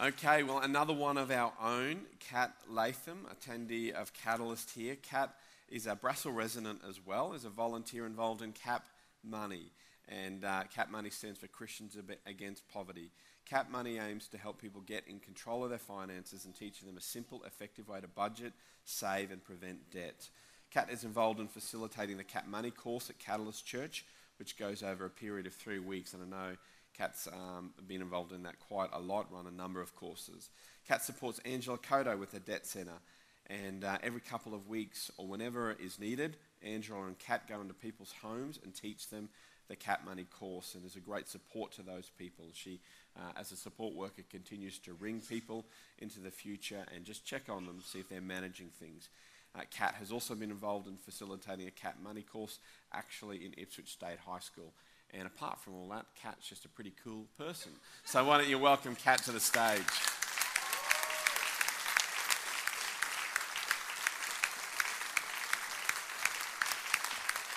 Okay, 0.00 0.44
well, 0.44 0.60
another 0.60 0.92
one 0.92 1.18
of 1.18 1.32
our 1.32 1.52
own, 1.60 2.02
Kat 2.20 2.54
Latham, 2.68 3.26
attendee 3.28 3.90
of 3.90 4.12
Catalyst 4.12 4.70
here. 4.70 4.94
Kat 5.02 5.34
is 5.68 5.88
a 5.88 5.96
Brassall 5.96 6.32
resident 6.32 6.82
as 6.88 7.00
well, 7.04 7.32
is 7.32 7.44
a 7.44 7.50
volunteer 7.50 8.06
involved 8.06 8.40
in 8.40 8.52
CAP 8.52 8.84
Money. 9.24 9.72
And 10.10 10.44
uh, 10.44 10.64
CAP 10.74 10.90
Money 10.90 11.10
stands 11.10 11.38
for 11.38 11.46
Christians 11.46 11.96
Against 12.26 12.68
Poverty. 12.68 13.12
CAP 13.46 13.70
Money 13.70 13.98
aims 13.98 14.26
to 14.28 14.38
help 14.38 14.60
people 14.60 14.80
get 14.80 15.06
in 15.06 15.20
control 15.20 15.62
of 15.62 15.70
their 15.70 15.78
finances 15.78 16.44
and 16.44 16.54
teaching 16.54 16.88
them 16.88 16.96
a 16.96 17.00
simple, 17.00 17.42
effective 17.44 17.88
way 17.88 18.00
to 18.00 18.08
budget, 18.08 18.52
save, 18.84 19.30
and 19.30 19.42
prevent 19.42 19.90
debt. 19.90 20.28
Kat 20.70 20.88
is 20.90 21.04
involved 21.04 21.40
in 21.40 21.48
facilitating 21.48 22.16
the 22.16 22.24
CAP 22.24 22.46
Money 22.46 22.70
course 22.70 23.08
at 23.08 23.18
Catalyst 23.18 23.64
Church, 23.64 24.04
which 24.38 24.56
goes 24.56 24.82
over 24.82 25.04
a 25.04 25.10
period 25.10 25.46
of 25.46 25.54
three 25.54 25.78
weeks. 25.78 26.12
And 26.14 26.22
I 26.22 26.26
know 26.26 26.56
Kat's 26.96 27.28
um, 27.28 27.72
been 27.86 28.02
involved 28.02 28.32
in 28.32 28.42
that 28.44 28.58
quite 28.60 28.90
a 28.92 29.00
lot, 29.00 29.32
run 29.32 29.46
a 29.46 29.50
number 29.50 29.80
of 29.80 29.94
courses. 29.94 30.50
Kat 30.86 31.02
supports 31.02 31.40
Angela 31.44 31.78
Kodo 31.78 32.18
with 32.18 32.32
the 32.32 32.40
Debt 32.40 32.66
Centre. 32.66 33.00
And 33.46 33.82
uh, 33.84 33.98
every 34.02 34.20
couple 34.20 34.54
of 34.54 34.68
weeks 34.68 35.10
or 35.16 35.26
whenever 35.26 35.72
is 35.72 35.98
needed, 35.98 36.36
Angela 36.62 37.06
and 37.06 37.18
Kat 37.18 37.48
go 37.48 37.60
into 37.60 37.74
people's 37.74 38.14
homes 38.22 38.60
and 38.62 38.72
teach 38.72 39.08
them 39.08 39.28
the 39.70 39.76
CAP 39.76 40.04
Money 40.04 40.26
course 40.38 40.74
and 40.74 40.84
is 40.84 40.96
a 40.96 41.00
great 41.00 41.28
support 41.28 41.70
to 41.72 41.82
those 41.82 42.10
people. 42.18 42.44
She, 42.52 42.80
uh, 43.16 43.30
as 43.38 43.52
a 43.52 43.56
support 43.56 43.94
worker, 43.94 44.22
continues 44.28 44.78
to 44.80 44.94
ring 44.94 45.22
people 45.26 45.64
into 46.00 46.18
the 46.18 46.30
future 46.30 46.84
and 46.94 47.04
just 47.04 47.24
check 47.24 47.42
on 47.48 47.66
them, 47.66 47.78
see 47.82 48.00
if 48.00 48.08
they're 48.08 48.20
managing 48.20 48.68
things. 48.80 49.08
Uh, 49.54 49.60
Kat 49.70 49.94
has 49.98 50.10
also 50.10 50.34
been 50.34 50.50
involved 50.50 50.88
in 50.88 50.96
facilitating 50.96 51.68
a 51.68 51.70
CAP 51.70 51.96
Money 52.02 52.22
course 52.22 52.58
actually 52.92 53.44
in 53.44 53.54
Ipswich 53.56 53.92
State 53.92 54.18
High 54.26 54.40
School. 54.40 54.72
And 55.14 55.26
apart 55.26 55.60
from 55.60 55.74
all 55.74 55.88
that, 55.90 56.06
Kat's 56.20 56.48
just 56.48 56.64
a 56.64 56.68
pretty 56.68 56.92
cool 57.02 57.26
person. 57.38 57.72
So 58.04 58.24
why 58.24 58.38
don't 58.38 58.48
you 58.48 58.58
welcome 58.58 58.96
Kat 58.96 59.22
to 59.24 59.32
the 59.32 59.40
stage? 59.40 59.82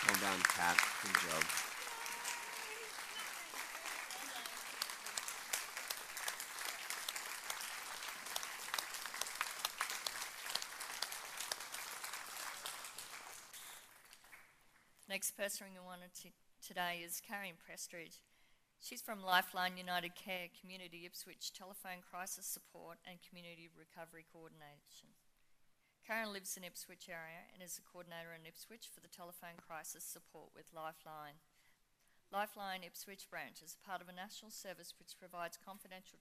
Well 0.07 0.32
done, 0.32 0.41
Kat. 0.55 0.78
Good 1.01 1.14
job. 1.14 1.72
Next 15.24 15.39
person 15.39 15.71
we 15.71 15.80
wanted 15.80 16.11
to, 16.19 16.36
today 16.59 16.99
is 16.99 17.24
Karen 17.24 17.55
Prestridge. 17.55 18.19
She's 18.84 18.99
from 18.99 19.24
Lifeline 19.24 19.80
United 19.80 20.19
Care 20.19 20.51
Community 20.51 21.07
Ipswich 21.07 21.55
Telephone 21.55 22.03
Crisis 22.03 22.43
Support 22.43 22.99
and 23.07 23.24
Community 23.24 23.71
Recovery 23.71 24.28
Coordination. 24.28 25.15
Karen 26.03 26.36
lives 26.36 26.59
in 26.59 26.67
Ipswich 26.67 27.07
area 27.07 27.47
and 27.55 27.63
is 27.63 27.80
the 27.80 27.88
coordinator 27.88 28.36
in 28.36 28.43
Ipswich 28.43 28.91
for 28.91 28.99
the 28.99 29.07
telephone 29.07 29.55
crisis 29.55 30.03
support 30.03 30.51
with 30.51 30.76
Lifeline. 30.76 31.39
Lifeline 32.28 32.84
Ipswich 32.84 33.32
branch 33.32 33.63
is 33.63 33.80
part 33.80 34.03
of 34.03 34.11
a 34.11 34.19
national 34.19 34.51
service 34.51 34.91
which 34.99 35.15
provides 35.15 35.55
confidential 35.55 36.19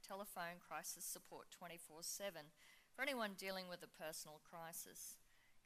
telephone 0.00 0.56
crisis 0.56 1.04
support 1.04 1.52
24/7 1.52 2.48
for 2.96 3.04
anyone 3.04 3.36
dealing 3.36 3.68
with 3.68 3.84
a 3.84 3.92
personal 3.92 4.40
crisis. 4.40 5.20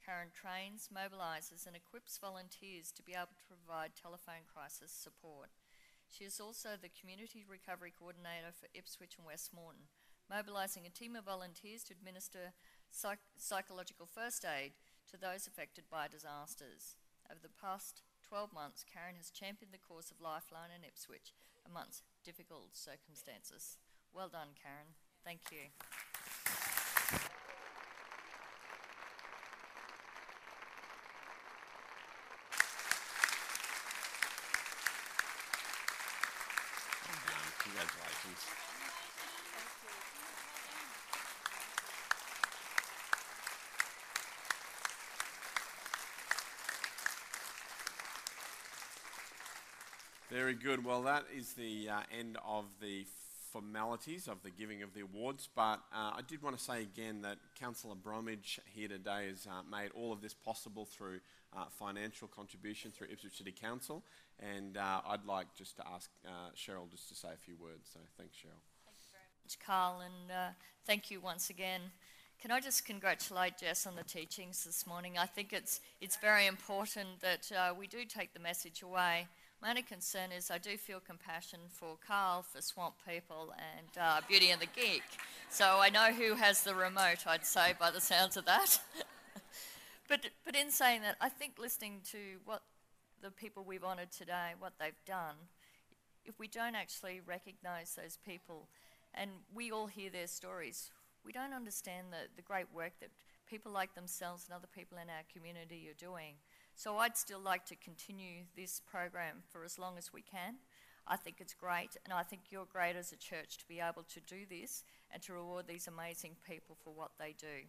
Karen 0.05 0.35
trains, 0.35 0.91
mobilises, 0.91 1.67
and 1.67 1.77
equips 1.77 2.19
volunteers 2.19 2.91
to 2.93 3.03
be 3.03 3.15
able 3.15 3.39
to 3.39 3.47
provide 3.47 3.95
telephone 3.95 4.43
crisis 4.51 4.91
support. 4.91 5.55
She 6.11 6.25
is 6.25 6.41
also 6.41 6.75
the 6.75 6.91
Community 6.93 7.47
Recovery 7.47 7.95
Coordinator 7.95 8.51
for 8.53 8.67
Ipswich 8.75 9.15
and 9.17 9.25
West 9.25 9.55
Moreton, 9.55 9.87
mobilising 10.29 10.85
a 10.85 10.91
team 10.91 11.15
of 11.15 11.25
volunteers 11.25 11.85
to 11.85 11.95
administer 11.95 12.53
psych- 12.91 13.31
psychological 13.39 14.07
first 14.07 14.45
aid 14.45 14.73
to 15.11 15.17
those 15.17 15.47
affected 15.47 15.85
by 15.89 16.09
disasters. 16.09 16.97
Over 17.31 17.41
the 17.41 17.49
past 17.61 18.03
12 18.29 18.53
months, 18.53 18.85
Karen 18.85 19.17
has 19.17 19.31
championed 19.31 19.73
the 19.73 19.79
cause 19.79 20.11
of 20.11 20.21
Lifeline 20.21 20.75
in 20.75 20.85
Ipswich 20.85 21.33
amongst 21.65 22.03
difficult 22.25 22.75
circumstances. 22.77 23.79
Well 24.13 24.29
done, 24.29 24.59
Karen. 24.61 24.99
Thank 25.25 25.41
you. 25.51 25.71
Well 37.07 37.19
done. 37.27 37.62
Congratulations. 37.73 38.39
Very 50.31 50.55
good. 50.55 50.85
Well, 50.85 51.03
that 51.03 51.25
is 51.35 51.55
the 51.55 51.89
uh, 51.89 52.01
end 52.11 52.37
of 52.47 52.67
the 52.83 53.07
formalities 53.53 54.29
of 54.29 54.43
the 54.43 54.51
giving 54.51 54.83
of 54.83 54.95
the 54.95 55.03
awards. 55.03 55.49
But 55.55 55.81
uh, 55.93 56.13
I 56.17 56.21
did 56.27 56.43
want 56.43 56.57
to 56.57 56.63
say 56.63 56.83
again 56.83 57.23
that 57.23 57.39
Councillor 57.61 57.95
Bromley 57.95 58.39
here 58.75 58.89
today 58.89 59.29
has 59.29 59.47
uh, 59.47 59.63
made 59.71 59.91
all 59.95 60.13
of 60.13 60.23
this 60.23 60.35
possible 60.35 60.87
through 60.87 61.21
uh, 61.57 61.65
financial 61.79 62.29
contribution 62.29 62.91
through 62.91 63.09
Ipswich 63.13 63.37
City 63.37 63.53
Council. 63.53 64.03
And 64.41 64.77
uh, 64.77 65.03
I'd 65.07 65.27
like 65.27 65.55
just 65.57 65.77
to 65.77 65.85
ask 65.87 66.11
uh, 66.27 66.51
Cheryl 66.57 66.91
just 66.91 67.09
to 67.11 67.15
say 67.15 67.29
a 67.33 67.37
few 67.37 67.55
words. 67.61 67.91
So 67.93 68.01
thanks, 68.17 68.35
Cheryl. 68.37 68.63
Thank 68.87 68.97
you 68.99 69.11
very 69.13 69.29
much, 69.45 69.59
Carl, 69.65 70.01
and 70.01 70.31
uh, 70.31 70.51
thank 70.87 71.11
you 71.11 71.21
once 71.21 71.51
again. 71.51 71.83
Can 72.41 72.51
I 72.51 72.59
just 72.59 72.85
congratulate 72.85 73.59
Jess 73.59 73.87
on 73.87 73.95
the 73.95 74.03
teachings 74.03 74.65
this 74.65 74.85
morning? 74.85 75.17
I 75.17 75.27
think 75.27 75.53
it's 75.53 75.81
it's 76.01 76.17
very 76.17 76.47
important 76.49 77.21
that 77.21 77.77
we 77.79 77.87
do 77.87 78.05
take 78.05 78.35
the 78.35 78.41
message 78.41 78.83
away. 78.83 79.29
My 79.63 79.71
only 79.71 79.83
concern 79.83 80.33
is 80.37 80.51
I 80.51 80.59
do 80.59 80.77
feel 80.77 80.99
compassion 80.99 81.61
for 81.69 81.97
Carl, 82.05 82.43
for 82.43 82.61
Swamp 82.61 82.97
People, 83.09 83.55
and 83.57 83.87
uh, 83.97 84.21
Beauty 84.29 84.51
and 84.51 84.61
the 84.61 84.67
Geek. 84.67 85.05
So 85.51 85.79
I 85.81 85.89
know 85.89 86.13
who 86.13 86.35
has 86.35 86.65
the 86.65 86.75
remote. 86.75 87.29
I'd 87.29 87.47
say 87.47 87.73
by 87.79 87.93
the 87.93 88.01
sounds 88.01 88.37
of 88.37 88.45
that. 88.47 88.81
but 90.09 90.27
but 90.45 90.57
in 90.57 90.73
saying 90.73 91.03
that, 91.03 91.15
I 91.21 91.29
think 91.29 91.61
listening 91.61 92.01
to 92.11 92.19
what 92.45 92.63
the 93.23 93.31
people 93.31 93.63
we've 93.63 93.85
honoured 93.85 94.11
today, 94.11 94.55
what 94.59 94.73
they've 94.81 95.05
done, 95.07 95.37
if 96.25 96.41
we 96.41 96.49
don't 96.49 96.75
actually 96.75 97.21
recognise 97.25 97.95
those 97.95 98.19
people 98.27 98.67
and 99.15 99.31
we 99.55 99.71
all 99.71 99.87
hear 99.87 100.11
their 100.11 100.27
stories, 100.27 100.91
we 101.25 101.31
don't 101.31 101.53
understand 101.53 102.09
the, 102.11 102.27
the 102.35 102.43
great 102.43 102.67
work 102.75 102.95
that 102.99 103.11
people 103.49 103.71
like 103.71 103.95
themselves 103.95 104.45
and 104.49 104.57
other 104.57 104.69
people 104.75 104.99
in 104.99 105.09
our 105.09 105.23
community 105.33 105.89
are 105.89 106.05
doing. 106.05 106.35
So 106.77 106.99
I'd 106.99 107.17
still 107.17 107.41
like 107.41 107.65
to 107.67 107.77
continue 107.77 108.45
this 108.57 108.81
program 108.81 109.43
for 109.51 109.65
as 109.65 109.79
long 109.79 109.99
as 109.99 110.13
we 110.13 110.23
can. 110.23 110.57
I 111.07 111.17
think 111.17 111.37
it's 111.41 111.55
great, 111.55 111.97
and 112.05 112.13
I 112.13 112.23
think 112.23 112.43
you're 112.51 112.65
great 112.65 112.97
as 112.97 113.13
a 113.13 113.17
church 113.17 113.59
to 113.59 113.67
be 113.67 113.81
able 113.81 114.05
to 114.05 114.21
do 114.21 114.47
this 114.49 114.85
and 115.11 115.23
to 115.23 115.33
reward 115.33 115.67
these 115.67 115.89
amazing 115.89 116.37
people 116.49 116.77
for 116.83 116.91
what 116.91 117.11
they 117.19 117.35
do. 117.39 117.67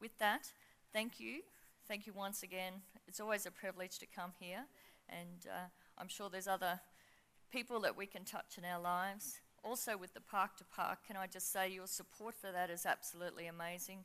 With 0.00 0.18
that, 0.18 0.52
thank 0.92 1.20
you. 1.20 1.42
Thank 1.86 2.06
you 2.06 2.12
once 2.12 2.42
again. 2.42 2.74
It's 3.06 3.20
always 3.20 3.46
a 3.46 3.50
privilege 3.50 3.98
to 4.00 4.06
come 4.06 4.32
here, 4.40 4.64
and 5.08 5.46
uh, 5.46 5.68
I'm 5.98 6.08
sure 6.08 6.28
there's 6.28 6.48
other 6.48 6.80
people 7.50 7.80
that 7.80 7.96
we 7.96 8.06
can 8.06 8.24
touch 8.24 8.58
in 8.58 8.64
our 8.64 8.80
lives. 8.80 9.40
Also, 9.62 9.96
with 9.96 10.12
the 10.14 10.20
Park 10.20 10.56
to 10.56 10.64
Park, 10.64 11.00
can 11.06 11.16
I 11.16 11.26
just 11.28 11.52
say 11.52 11.68
your 11.68 11.86
support 11.86 12.34
for 12.34 12.50
that 12.50 12.70
is 12.70 12.84
absolutely 12.86 13.46
amazing. 13.46 14.04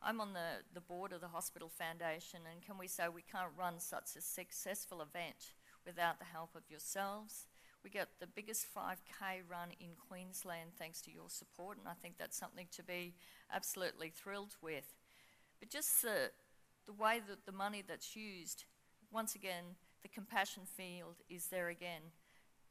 I'm 0.00 0.20
on 0.20 0.32
the, 0.32 0.62
the 0.72 0.80
board 0.80 1.12
of 1.12 1.20
the 1.20 1.28
Hospital 1.28 1.68
Foundation, 1.68 2.40
and 2.50 2.62
can 2.62 2.78
we 2.78 2.86
say 2.86 3.08
we 3.08 3.22
can't 3.22 3.50
run 3.58 3.80
such 3.80 4.14
a 4.16 4.20
successful 4.20 5.02
event 5.02 5.54
without 5.84 6.18
the 6.18 6.24
help 6.24 6.54
of 6.54 6.62
yourselves. 6.68 7.46
We 7.82 7.90
got 7.90 8.08
the 8.20 8.26
biggest 8.26 8.66
5K 8.74 9.42
run 9.48 9.70
in 9.80 9.90
Queensland 10.08 10.70
thanks 10.78 11.00
to 11.02 11.12
your 11.12 11.28
support, 11.28 11.78
and 11.78 11.88
I 11.88 11.94
think 11.94 12.14
that's 12.18 12.36
something 12.36 12.66
to 12.72 12.82
be 12.82 13.14
absolutely 13.52 14.10
thrilled 14.10 14.54
with. 14.62 14.94
But 15.58 15.70
just 15.70 16.02
the, 16.02 16.30
the 16.86 16.92
way 16.92 17.20
that 17.28 17.46
the 17.46 17.52
money 17.52 17.82
that's 17.86 18.14
used, 18.14 18.64
once 19.10 19.34
again, 19.34 19.76
the 20.02 20.08
compassion 20.08 20.62
field 20.64 21.16
is 21.28 21.46
there 21.46 21.68
again. 21.68 22.02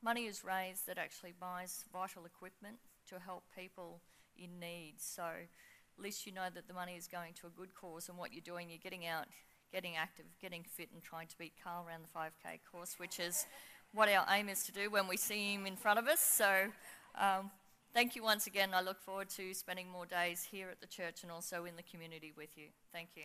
Money 0.01 0.27
is 0.27 0.43
raised 0.43 0.87
that 0.87 0.97
actually 0.97 1.33
buys 1.37 1.83
vital 1.91 2.25
equipment 2.25 2.77
to 3.09 3.19
help 3.19 3.43
people 3.55 4.01
in 4.37 4.59
need. 4.59 4.95
So 4.97 5.23
at 5.97 6.03
least 6.03 6.25
you 6.25 6.31
know 6.31 6.47
that 6.53 6.67
the 6.67 6.73
money 6.73 6.93
is 6.93 7.07
going 7.07 7.33
to 7.41 7.47
a 7.47 7.49
good 7.49 7.73
cause, 7.73 8.09
and 8.09 8.17
what 8.17 8.33
you're 8.33 8.41
doing, 8.41 8.69
you're 8.69 8.77
getting 8.77 9.05
out, 9.05 9.25
getting 9.71 9.95
active, 9.95 10.25
getting 10.41 10.63
fit, 10.63 10.89
and 10.93 11.01
trying 11.01 11.27
to 11.27 11.37
beat 11.37 11.53
Carl 11.63 11.85
around 11.87 12.03
the 12.03 12.19
5K 12.19 12.59
course, 12.71 12.95
which 12.97 13.19
is 13.19 13.45
what 13.93 14.09
our 14.09 14.25
aim 14.29 14.49
is 14.49 14.63
to 14.65 14.71
do 14.71 14.89
when 14.89 15.07
we 15.07 15.17
see 15.17 15.53
him 15.53 15.65
in 15.65 15.75
front 15.75 15.97
of 15.97 16.07
us. 16.07 16.19
So 16.19 16.67
um, 17.19 17.51
thank 17.93 18.15
you 18.15 18.23
once 18.23 18.47
again. 18.47 18.69
I 18.73 18.81
look 18.81 19.01
forward 19.01 19.29
to 19.29 19.53
spending 19.53 19.89
more 19.89 20.05
days 20.05 20.47
here 20.51 20.69
at 20.69 20.81
the 20.81 20.87
church 20.87 21.23
and 21.23 21.31
also 21.31 21.65
in 21.65 21.75
the 21.75 21.83
community 21.83 22.31
with 22.35 22.57
you. 22.57 22.67
Thank 22.93 23.09
you. 23.15 23.23